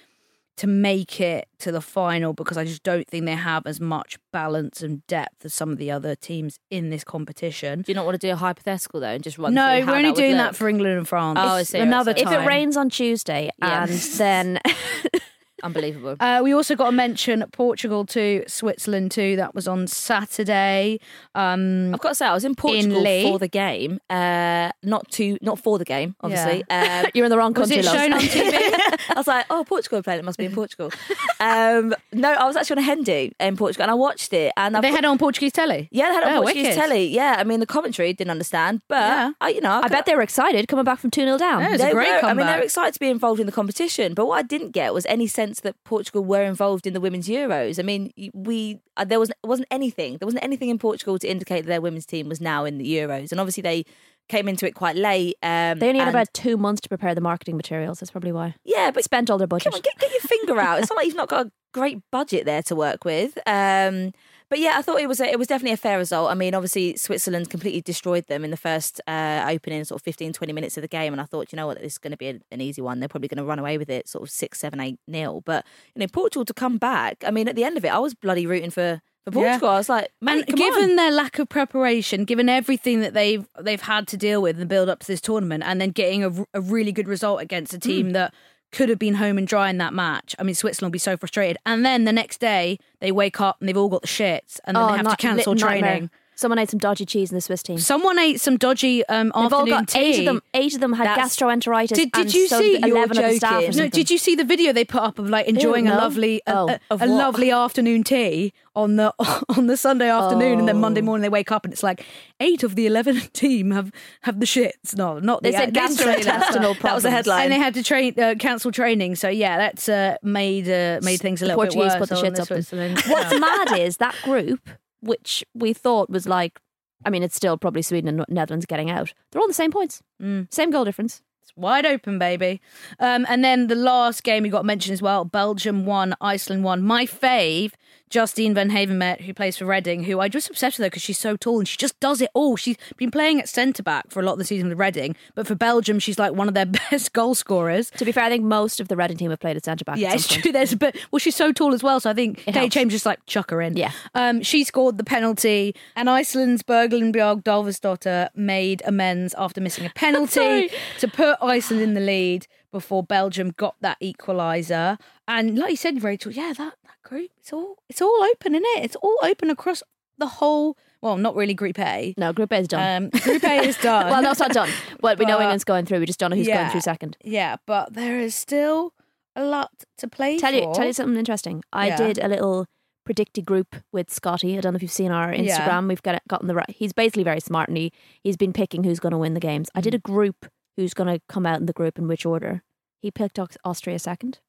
to 0.55 0.67
make 0.67 1.19
it 1.19 1.47
to 1.57 1.71
the 1.71 1.81
final 1.81 2.31
because 2.31 2.57
I 2.59 2.63
just 2.63 2.83
don't 2.83 3.07
think 3.07 3.25
they 3.25 3.33
have 3.33 3.65
as 3.65 3.79
much 3.79 4.17
balance 4.31 4.83
and 4.83 5.05
depth 5.07 5.43
as 5.43 5.51
some 5.53 5.71
of 5.71 5.79
the 5.79 5.89
other 5.89 6.13
teams 6.15 6.59
in 6.69 6.91
this 6.91 7.03
competition. 7.03 7.81
Do 7.81 7.91
you 7.91 7.95
not 7.95 8.05
want 8.05 8.21
to 8.21 8.27
do 8.27 8.31
a 8.31 8.35
hypothetical 8.35 8.99
though 8.99 9.07
and 9.07 9.23
just 9.23 9.39
run? 9.39 9.55
No, 9.55 9.83
we're 9.85 9.95
only 9.95 10.11
that 10.11 10.15
doing 10.15 10.31
look? 10.37 10.51
that 10.51 10.55
for 10.55 10.69
England 10.69 10.99
and 10.99 11.07
France. 11.07 11.39
Oh, 11.41 11.47
I 11.55 11.63
see, 11.63 11.79
another 11.79 12.11
I 12.11 12.15
see. 12.17 12.21
If 12.21 12.31
it 12.31 12.45
rains 12.45 12.77
on 12.77 12.89
Tuesday 12.91 13.49
Yeah. 13.57 13.83
and 13.83 13.91
then 14.17 14.59
Unbelievable. 15.63 16.15
Uh, 16.19 16.41
we 16.43 16.53
also 16.53 16.75
got 16.75 16.87
to 16.87 16.91
mention 16.91 17.43
Portugal 17.51 18.05
two, 18.05 18.43
Switzerland 18.47 19.11
too. 19.11 19.35
That 19.37 19.55
was 19.55 19.67
on 19.67 19.87
Saturday. 19.87 20.99
Um, 21.35 21.93
I've 21.93 21.99
got 22.01 22.09
to 22.09 22.15
say, 22.15 22.25
I 22.25 22.33
was 22.33 22.45
in 22.45 22.53
Portugal 22.55 23.01
Lee. 23.01 23.23
for 23.23 23.39
the 23.39 23.47
game, 23.47 23.99
uh, 24.09 24.71
not 24.83 25.09
to 25.11 25.37
not 25.41 25.59
for 25.59 25.77
the 25.77 25.85
game, 25.85 26.15
obviously. 26.21 26.63
Um, 26.73 27.05
you're 27.13 27.25
in 27.25 27.29
the 27.29 27.37
wrong 27.37 27.53
country. 27.53 27.77
was 27.77 27.85
it 27.87 27.89
shown 27.91 28.13
on 28.13 28.19
TV? 28.19 28.53
I 29.09 29.13
was 29.15 29.27
like, 29.27 29.45
oh, 29.49 29.63
Portugal 29.63 30.01
playing. 30.03 30.19
It 30.19 30.25
must 30.25 30.37
be 30.37 30.45
in 30.45 30.53
Portugal. 30.53 30.91
um, 31.39 31.93
no, 32.11 32.31
I 32.31 32.45
was 32.45 32.55
actually 32.55 32.83
on 32.83 32.89
a 32.89 32.95
Hendu 33.03 33.31
in 33.39 33.57
Portugal, 33.57 33.83
and 33.83 33.91
I 33.91 33.93
watched 33.93 34.33
it. 34.33 34.51
And 34.57 34.75
they 34.75 34.79
I've 34.79 34.85
had 34.95 35.03
it 35.03 35.07
on 35.07 35.17
Portuguese 35.17 35.51
telly. 35.51 35.87
yeah, 35.91 36.07
they 36.09 36.13
had 36.15 36.23
it 36.23 36.27
on 36.29 36.33
Oh, 36.33 36.41
Portuguese 36.41 36.63
wicked. 36.65 36.75
telly. 36.79 37.07
Yeah, 37.07 37.35
I 37.37 37.43
mean 37.43 37.59
the 37.59 37.65
commentary 37.65 38.11
didn't 38.13 38.31
understand, 38.31 38.81
but 38.87 38.95
Yeah. 39.01 39.31
I, 39.39 39.49
you 39.49 39.61
know, 39.61 39.71
I, 39.71 39.83
I 39.83 39.87
bet 39.87 40.05
they 40.05 40.15
were 40.15 40.21
excited 40.21 40.67
coming 40.67 40.85
back 40.85 40.99
from 40.99 41.11
2 41.11 41.21
0 41.21 41.37
down. 41.37 41.61
Yeah, 41.61 41.69
it 41.69 41.71
was 41.73 41.81
a 41.81 41.91
great 41.91 42.21
were, 42.21 42.27
I 42.29 42.33
mean, 42.33 42.47
they 42.47 42.55
were 42.57 42.63
excited 42.63 42.93
to 42.95 42.99
be 42.99 43.09
involved 43.09 43.39
in 43.39 43.45
the 43.45 43.51
competition, 43.51 44.13
but 44.13 44.25
what 44.25 44.39
I 44.39 44.41
didn't 44.43 44.71
get 44.71 44.93
was 44.93 45.05
any 45.05 45.27
sense 45.27 45.52
that 45.61 45.75
Portugal 45.83 46.23
were 46.23 46.43
involved 46.43 46.85
in 46.87 46.93
the 46.93 47.01
women's 47.01 47.27
Euros. 47.27 47.79
I 47.79 47.83
mean, 47.83 48.11
we 48.33 48.79
uh, 48.97 49.05
there 49.05 49.19
was 49.19 49.31
wasn't 49.43 49.67
anything. 49.71 50.17
There 50.17 50.25
wasn't 50.25 50.43
anything 50.43 50.69
in 50.69 50.79
Portugal 50.79 51.17
to 51.19 51.27
indicate 51.27 51.61
that 51.61 51.67
their 51.69 51.81
women's 51.81 52.05
team 52.05 52.29
was 52.29 52.39
now 52.41 52.65
in 52.65 52.77
the 52.77 52.85
Euros, 52.95 53.31
and 53.31 53.39
obviously 53.39 53.61
they 53.61 53.85
came 54.29 54.47
into 54.47 54.65
it 54.65 54.73
quite 54.73 54.95
late. 54.95 55.35
Um, 55.43 55.79
They 55.79 55.89
only 55.89 55.99
had 55.99 56.07
about 56.07 56.33
two 56.33 56.55
months 56.55 56.79
to 56.81 56.89
prepare 56.89 57.13
the 57.13 57.21
marketing 57.21 57.57
materials. 57.57 57.99
That's 57.99 58.11
probably 58.11 58.31
why. 58.31 58.55
yeah, 58.63 58.89
but 58.91 59.03
Spent 59.03 59.29
all 59.29 59.37
their 59.37 59.47
budget. 59.47 59.71
Come 59.73 59.77
on, 59.77 59.81
get, 59.81 59.97
get 59.99 60.11
your 60.11 60.21
finger 60.21 60.59
out. 60.61 60.79
It's 60.79 60.89
not 60.89 60.95
like 60.95 61.07
you've 61.07 61.15
not 61.15 61.27
got 61.29 61.47
a 61.47 61.51
great 61.73 61.99
budget 62.09 62.45
there 62.45 62.63
to 62.63 62.75
work 62.75 63.03
with. 63.03 63.37
Um, 63.45 64.13
but 64.53 64.59
yeah, 64.59 64.73
I 64.75 64.83
thought 64.83 65.01
it 65.01 65.07
was 65.07 65.19
a, 65.19 65.25
it 65.25 65.39
was 65.39 65.47
definitely 65.47 65.73
a 65.73 65.77
fair 65.77 65.97
result. 65.97 66.29
I 66.29 66.35
mean, 66.35 66.53
obviously 66.53 66.95
Switzerland 66.95 67.49
completely 67.49 67.81
destroyed 67.81 68.27
them 68.27 68.45
in 68.45 68.51
the 68.51 68.55
first 68.57 69.01
uh, 69.07 69.47
opening 69.49 69.83
sort 69.83 69.99
of 69.99 70.05
15, 70.05 70.31
20 70.31 70.53
minutes 70.53 70.77
of 70.77 70.81
the 70.83 70.87
game, 70.87 71.11
and 71.11 71.19
I 71.19 71.25
thought, 71.25 71.51
you 71.51 71.55
know 71.55 71.65
what, 71.65 71.79
this 71.81 71.93
is 71.93 71.97
going 71.97 72.11
to 72.11 72.17
be 72.17 72.27
a, 72.29 72.39
an 72.51 72.61
easy 72.61 72.79
one. 72.79 72.99
They're 72.99 73.09
probably 73.09 73.29
going 73.29 73.39
to 73.39 73.45
run 73.45 73.57
away 73.57 73.79
with 73.79 73.89
it, 73.89 74.07
sort 74.07 74.21
of 74.21 74.29
six, 74.29 74.59
seven, 74.59 74.79
eight 74.79 74.99
nil. 75.07 75.41
But 75.43 75.65
you 75.95 76.01
know, 76.01 76.07
Portugal 76.07 76.45
to 76.45 76.53
come 76.53 76.77
back. 76.77 77.23
I 77.25 77.31
mean, 77.31 77.47
at 77.47 77.55
the 77.55 77.63
end 77.63 77.77
of 77.77 77.83
it, 77.83 77.91
I 77.91 77.97
was 77.97 78.13
bloody 78.13 78.45
rooting 78.45 78.69
for 78.69 79.01
for 79.25 79.31
Portugal. 79.31 79.69
I 79.69 79.77
was 79.77 79.89
like, 79.89 80.09
man, 80.21 80.43
and 80.47 80.55
given 80.55 80.97
their 80.97 81.09
lack 81.09 81.39
of 81.39 81.49
preparation, 81.49 82.23
given 82.23 82.47
everything 82.47 82.99
that 82.99 83.15
they've 83.15 83.47
they've 83.59 83.81
had 83.81 84.07
to 84.09 84.17
deal 84.17 84.39
with 84.39 84.59
and 84.59 84.69
build 84.69 84.87
up 84.87 84.99
to 84.99 85.07
this 85.07 85.19
tournament, 85.19 85.63
and 85.65 85.81
then 85.81 85.89
getting 85.89 86.45
a 86.53 86.61
really 86.61 86.91
good 86.91 87.07
result 87.07 87.41
against 87.41 87.73
a 87.73 87.79
team 87.79 88.07
Hmm. 88.07 88.13
that 88.13 88.33
could 88.73 88.89
have 88.89 88.99
been 88.99 89.13
home 89.15 89.37
and 89.37 89.47
dry 89.47 89.69
in 89.69 89.77
that 89.77 89.93
match. 89.93 90.35
I 90.39 90.43
mean, 90.43 90.55
Switzerland 90.55 90.89
will 90.91 90.93
be 90.93 90.99
so 90.99 91.15
frustrated. 91.15 91.57
And 91.65 91.85
then 91.85 92.03
the 92.03 92.11
next 92.11 92.39
day 92.41 92.77
they 92.99 93.11
wake 93.11 93.39
up 93.39 93.57
and 93.59 93.69
they've 93.69 93.77
all 93.77 93.87
got 93.89 94.01
the 94.01 94.07
shits, 94.07 94.59
and 94.65 94.75
then 94.75 94.83
Oh, 94.83 94.87
they 94.91 94.97
have 94.97 95.05
not- 95.05 95.19
to 95.19 95.27
cancel 95.27 95.55
training. 95.55 95.81
nightmare. 95.83 96.09
Someone 96.35 96.57
ate 96.59 96.69
some 96.69 96.79
dodgy 96.79 97.05
cheese 97.05 97.31
in 97.31 97.35
the 97.35 97.41
Swiss 97.41 97.61
team. 97.63 97.77
Someone 97.77 98.17
ate 98.19 98.41
some 98.41 98.57
dodgy 98.57 99.05
um, 99.07 99.27
They've 99.27 99.33
all 99.35 99.43
afternoon 99.45 99.65
got 99.69 99.95
eight 99.95 100.13
tea. 100.15 100.19
of 100.19 100.25
them. 100.25 100.41
Eight 100.53 100.73
of 100.73 100.79
them 100.79 100.93
had 100.93 101.07
That's- 101.07 101.35
gastroenteritis. 101.37 101.89
Did, 101.89 102.11
did 102.11 102.21
and 102.25 102.33
you 102.33 102.47
so 102.47 102.59
see? 102.59 102.73
did 102.79 102.85
eleven 102.89 103.17
of 103.17 103.23
the 103.29 103.35
staff. 103.37 103.51
Or 103.51 103.55
joking. 103.61 103.67
No, 103.67 103.71
something. 103.83 103.89
did 103.91 104.09
you 104.11 104.17
see 104.17 104.35
the 104.35 104.43
video 104.43 104.73
they 104.73 104.83
put 104.85 105.01
up 105.01 105.19
of 105.19 105.29
like 105.29 105.47
enjoying 105.47 105.87
a 105.87 105.91
no. 105.91 105.97
lovely 105.97 106.41
a, 106.47 106.53
Oh. 106.55 106.69
a, 106.69 106.79
Of 106.91 107.01
a 107.01 107.07
what? 107.07 107.17
lovely 107.17 107.51
afternoon 107.51 108.03
tea 108.03 108.53
on 108.75 108.95
the 108.95 109.13
on 109.57 109.67
the 109.67 109.77
Sunday 109.77 110.09
afternoon, 110.09 110.59
and 110.59 110.67
then 110.67 110.79
Monday 110.79 111.01
Oh. 111.01 111.05
morning 111.05 111.21
they 111.21 111.29
wake 111.29 111.51
up 111.51 111.65
and 111.65 111.73
it's 111.73 111.83
like 111.83 112.05
eight 112.39 112.63
of 112.63 112.75
the 112.75 112.85
eleven 112.87 113.19
team 113.33 113.71
have 113.71 113.91
have 114.21 114.39
the 114.39 114.45
shits. 114.45 114.95
No, 114.97 115.19
not 115.19 115.43
They 115.43 115.51
the 115.51 115.57
said 115.57 115.73
this 115.73 115.97
trailer. 115.97 116.19
gastrointestinal 116.19 116.23
That 116.23 116.63
was 116.63 116.73
the 116.73 116.75
problems. 116.79 117.03
headline. 117.05 117.43
and 117.43 117.51
they 117.53 117.59
had 117.59 117.73
to 117.75 117.83
train 117.83 118.19
uh, 118.19 118.35
cancel 118.39 118.71
training. 118.71 119.15
So 119.17 119.29
yeah, 119.29 119.57
that's 119.57 119.87
uh, 119.87 120.15
made 120.23 120.67
uh, 120.67 120.99
made 121.03 121.17
things 121.21 121.41
a 121.41 121.45
little 121.45 121.57
Portuguese 121.61 121.93
bit 121.93 121.99
worse. 122.01 122.09
put 122.09 122.09
the 122.09 122.15
on 122.17 122.23
shits 122.33 122.39
up. 122.39 122.47
Switzerland. 122.47 123.01
What's 123.07 123.39
mad 123.39 123.77
is 123.79 123.97
that 123.97 124.15
group, 124.23 124.59
which 125.03 125.43
we 125.53 125.73
thought 125.73 126.09
was 126.09 126.27
like, 126.27 126.59
I 127.05 127.09
mean, 127.09 127.23
it's 127.23 127.35
still 127.35 127.57
probably 127.57 127.81
Sweden 127.81 128.07
and 128.19 128.25
Netherlands 128.29 128.65
getting 128.65 128.89
out. 128.89 129.13
They're 129.31 129.41
all 129.41 129.47
the 129.47 129.53
same 129.53 129.71
points, 129.71 130.01
Mm. 130.21 130.51
same 130.53 130.71
goal 130.71 130.85
difference. 130.85 131.21
It's 131.41 131.51
wide 131.57 131.85
open, 131.85 132.17
baby. 132.17 132.61
Um, 132.99 133.25
and 133.27 133.43
then 133.43 133.67
the 133.67 133.75
last 133.75 134.23
game 134.23 134.43
we 134.43 134.49
got 134.49 134.63
mentioned 134.65 134.93
as 134.93 135.01
well 135.01 135.25
Belgium 135.25 135.85
won, 135.85 136.15
Iceland 136.21 136.63
won. 136.63 136.81
My 136.81 137.05
fave, 137.05 137.73
Justine 138.13 138.53
Vanhaevermaet, 138.53 139.21
who 139.21 139.33
plays 139.33 139.57
for 139.57 139.65
Reading, 139.65 140.03
who 140.03 140.19
I 140.19 140.27
just 140.27 140.47
obsessed 140.47 140.77
with 140.77 140.85
her 140.85 140.89
because 140.91 141.01
she's 141.01 141.17
so 141.17 141.35
tall 141.35 141.57
and 141.57 141.67
she 141.67 141.77
just 141.77 141.99
does 141.99 142.21
it 142.21 142.29
all. 142.35 142.55
She's 142.55 142.77
been 142.95 143.09
playing 143.09 143.39
at 143.39 143.49
centre 143.49 143.81
back 143.81 144.11
for 144.11 144.19
a 144.19 144.23
lot 144.23 144.33
of 144.33 144.37
the 144.37 144.45
season 144.45 144.69
with 144.69 144.77
Reading, 144.77 145.15
but 145.33 145.47
for 145.47 145.55
Belgium, 145.55 145.97
she's 145.97 146.19
like 146.19 146.31
one 146.31 146.47
of 146.47 146.53
their 146.53 146.65
best 146.91 147.13
goal 147.13 147.33
scorers. 147.33 147.89
To 147.97 148.05
be 148.05 148.11
fair, 148.11 148.25
I 148.25 148.29
think 148.29 148.43
most 148.43 148.79
of 148.79 148.87
the 148.87 148.95
Reading 148.95 149.17
team 149.17 149.31
have 149.31 149.39
played 149.39 149.57
at 149.57 149.65
centre 149.65 149.83
back. 149.83 149.97
Yeah, 149.97 150.09
at 150.09 150.17
it's 150.17 150.27
point. 150.27 150.43
true. 150.43 150.51
There's 150.51 150.75
but 150.75 150.95
well, 151.09 151.17
she's 151.17 151.35
so 151.35 151.51
tall 151.51 151.73
as 151.73 151.81
well. 151.81 151.99
So 151.99 152.11
I 152.11 152.13
think 152.13 152.37
Kate. 152.37 152.71
James 152.71 152.93
just 152.93 153.07
like 153.07 153.25
chuck 153.25 153.49
her 153.49 153.59
in. 153.63 153.75
Yeah. 153.75 153.91
Um, 154.13 154.43
she 154.43 154.63
scored 154.63 154.99
the 154.99 155.03
penalty, 155.03 155.73
and 155.95 156.07
Iceland's 156.07 156.61
Berglind 156.61 157.15
Björg 157.15 157.41
Thorvaldsdottir 157.41 158.29
made 158.35 158.83
amends 158.85 159.33
after 159.39 159.59
missing 159.59 159.87
a 159.87 159.89
penalty 159.95 160.69
to 160.99 161.07
put 161.07 161.39
Iceland 161.41 161.81
in 161.81 161.95
the 161.95 161.99
lead 161.99 162.45
before 162.71 163.01
Belgium 163.01 163.51
got 163.57 163.75
that 163.81 163.99
equaliser. 164.01 164.99
And 165.27 165.57
like 165.57 165.71
you 165.71 165.77
said, 165.77 166.03
Rachel, 166.03 166.31
yeah, 166.31 166.53
that 166.57 166.73
group, 167.03 167.31
it's 167.37 167.53
all 167.53 167.77
it's 167.89 168.01
all 168.01 168.23
open, 168.31 168.55
isn't 168.55 168.65
it? 168.77 168.85
It's 168.85 168.95
all 168.97 169.17
open 169.21 169.49
across 169.49 169.83
the 170.17 170.27
whole. 170.27 170.77
Well, 171.01 171.17
not 171.17 171.35
really 171.35 171.53
Group 171.53 171.77
A. 171.79 172.13
No, 172.17 172.31
Group 172.31 172.51
A 172.53 172.57
is 172.59 172.67
done. 172.69 173.03
Um, 173.03 173.09
Group 173.21 173.43
A 173.43 173.67
is 173.67 173.77
done. 173.81 174.09
well, 174.09 174.25
it's 174.31 174.39
not 174.39 174.51
done. 174.51 174.69
Well, 175.01 175.15
we 175.17 175.25
know 175.25 175.39
England's 175.39 175.65
going 175.65 175.85
through. 175.85 175.99
We 175.99 176.05
just 176.05 176.19
don't 176.19 176.29
know 176.31 176.37
who's 176.37 176.47
going 176.47 176.69
through 176.69 176.81
second. 176.81 177.17
Yeah, 177.23 177.57
but 177.65 177.93
there 177.93 178.19
is 178.19 178.33
still 178.33 178.93
a 179.35 179.43
lot 179.43 179.71
to 179.97 180.07
play 180.07 180.37
Tell 180.39 180.51
for. 180.51 180.55
you, 180.57 180.71
tell 180.73 180.85
you 180.85 180.93
something 180.93 181.17
interesting. 181.17 181.63
I 181.73 181.87
Yeah. 181.87 181.97
did 181.97 182.19
a 182.19 182.27
little 182.29 182.67
predicted 183.05 183.45
group 183.45 183.75
with 183.91 184.09
Scotty. 184.09 184.57
I 184.57 184.61
don't 184.61 184.71
know 184.73 184.77
if 184.77 184.81
you've 184.81 184.91
seen 184.91 185.11
our 185.11 185.29
Instagram. 185.33 185.45
Yeah. 185.83 185.87
We've 185.87 186.03
got 186.03 186.21
gotten 186.29 186.47
the 186.47 186.55
right. 186.55 186.69
He's 186.69 186.93
basically 186.93 187.23
very 187.23 187.41
smart, 187.41 187.67
and 187.67 187.77
he 187.77 187.91
he's 188.23 188.37
been 188.37 188.53
picking 188.53 188.83
who's 188.85 188.99
going 189.01 189.11
to 189.11 189.17
win 189.17 189.33
the 189.33 189.39
games. 189.41 189.69
I 189.75 189.79
Mm. 189.81 189.83
did 189.83 189.93
a 189.95 189.99
group 189.99 190.45
who's 190.77 190.93
going 190.93 191.13
to 191.13 191.21
come 191.27 191.45
out 191.45 191.59
in 191.59 191.65
the 191.65 191.73
group 191.73 191.97
in 191.99 192.07
which 192.07 192.25
order. 192.25 192.63
He 193.01 193.11
picked 193.11 193.37
Austria 193.65 193.99
second. 193.99 194.39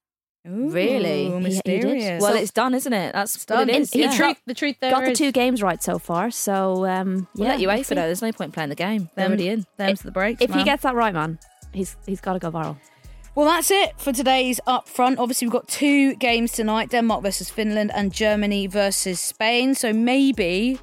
Ooh, 0.46 0.68
Really? 0.70 1.24
He- 1.24 1.60
he 1.64 2.18
well, 2.20 2.32
So- 2.32 2.34
it's 2.34 2.50
done, 2.52 2.74
isn't 2.74 2.92
it? 2.92 3.12
That's 3.14 3.34
It's 3.34 3.46
what 3.48 3.56
done. 3.60 3.70
it 3.70 3.76
is. 3.80 3.90
The 3.90 3.98
yeah. 4.00 4.14
truth, 4.16 4.36
the 4.46 4.54
truth 4.54 4.76
there 4.80 4.90
got 4.90 5.04
the 5.04 5.14
two 5.14 5.32
games 5.32 5.62
right 5.62 5.82
so 5.82 5.98
far. 5.98 6.30
So 6.30 6.84
um, 6.86 7.26
We'll 7.34 7.46
yeah, 7.46 7.52
let 7.52 7.60
you 7.60 7.68
wait 7.68 7.86
for 7.86 7.94
that. 7.94 8.06
There's 8.06 8.20
no 8.22 8.30
point 8.32 8.52
playing 8.52 8.68
the 8.68 8.74
game. 8.74 9.08
They're 9.14 9.24
Them- 9.24 9.32
already 9.32 9.48
in. 9.48 9.66
Them's 9.78 10.00
the 10.02 10.10
breaks. 10.10 10.42
If 10.42 10.52
he 10.52 10.62
gets 10.64 10.82
that 10.82 10.94
right, 10.94 11.14
man, 11.14 11.38
he's 11.72 11.96
he's 12.06 12.20
got 12.20 12.34
to 12.34 12.38
go 12.38 12.50
viral. 12.50 12.76
Well, 13.34 13.46
that's 13.46 13.70
it 13.70 13.94
for 13.98 14.12
today's 14.12 14.60
up 14.66 14.88
front. 14.88 15.18
Obviously, 15.18 15.48
we've 15.48 15.52
got 15.52 15.66
two 15.66 16.14
games 16.16 16.52
tonight 16.52 16.90
Denmark 16.90 17.22
versus 17.22 17.50
Finland 17.50 17.90
and 17.92 18.12
Germany 18.12 18.66
versus 18.68 19.18
Spain. 19.20 19.74
So 19.74 19.92
maybe 19.92 20.78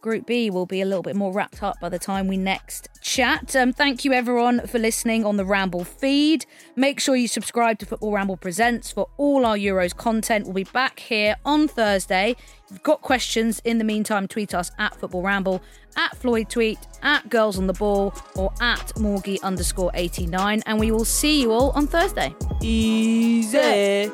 Group 0.00 0.26
B 0.26 0.50
will 0.50 0.66
be 0.66 0.80
a 0.80 0.84
little 0.84 1.02
bit 1.02 1.16
more 1.16 1.32
wrapped 1.32 1.62
up 1.62 1.78
by 1.80 1.88
the 1.88 1.98
time 1.98 2.26
we 2.26 2.36
next 2.36 2.88
chat. 3.02 3.54
Um, 3.54 3.72
thank 3.72 4.04
you, 4.04 4.12
everyone, 4.12 4.66
for 4.66 4.78
listening 4.78 5.24
on 5.24 5.36
the 5.36 5.44
Ramble 5.44 5.84
feed. 5.84 6.46
Make 6.76 7.00
sure 7.00 7.16
you 7.16 7.28
subscribe 7.28 7.78
to 7.80 7.86
Football 7.86 8.12
Ramble 8.12 8.36
Presents 8.36 8.90
for 8.90 9.08
all 9.16 9.44
our 9.44 9.56
Euros 9.56 9.94
content. 9.94 10.46
We'll 10.46 10.54
be 10.54 10.64
back 10.64 11.00
here 11.00 11.36
on 11.44 11.68
Thursday. 11.68 12.30
If 12.64 12.70
you've 12.70 12.82
got 12.82 13.02
questions, 13.02 13.60
in 13.64 13.78
the 13.78 13.84
meantime, 13.84 14.26
tweet 14.28 14.54
us 14.54 14.70
at 14.78 14.94
Football 14.96 15.22
Ramble, 15.22 15.62
at 15.96 16.16
Floyd 16.16 16.48
Tweet, 16.48 16.78
at 17.02 17.28
Girls 17.28 17.58
on 17.58 17.66
the 17.66 17.72
Ball, 17.74 18.14
or 18.36 18.52
at 18.60 18.94
Morgie 18.96 19.42
underscore 19.42 19.90
89. 19.94 20.62
And 20.66 20.80
we 20.80 20.90
will 20.90 21.04
see 21.04 21.42
you 21.42 21.52
all 21.52 21.70
on 21.70 21.86
Thursday. 21.86 22.34
Easy. 22.62 24.10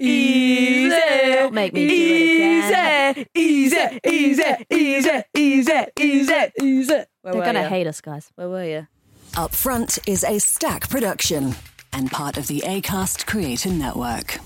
Easy. 0.00 0.88
Don't 1.34 1.54
make 1.54 1.72
me 1.72 1.86
do 1.88 1.94
it 1.94 2.66
again. 2.68 3.26
Easy, 3.34 4.00
easy, 4.06 4.42
easy, 4.70 5.22
easy, 5.34 5.84
easy, 5.98 6.34
easy. 6.60 6.92
Where 6.92 7.06
They're 7.24 7.34
were 7.34 7.44
gonna 7.44 7.62
ya? 7.62 7.68
hate 7.68 7.86
us, 7.86 8.00
guys. 8.00 8.30
Where 8.36 8.48
were 8.48 8.64
you? 8.64 8.86
Up 9.36 9.54
Front 9.54 9.98
is 10.06 10.24
a 10.24 10.38
Stak 10.38 10.88
production 10.88 11.54
and 11.92 12.10
part 12.10 12.36
of 12.36 12.46
the 12.46 12.60
ACAST 12.66 13.26
Creator 13.26 13.70
Network. 13.70 14.38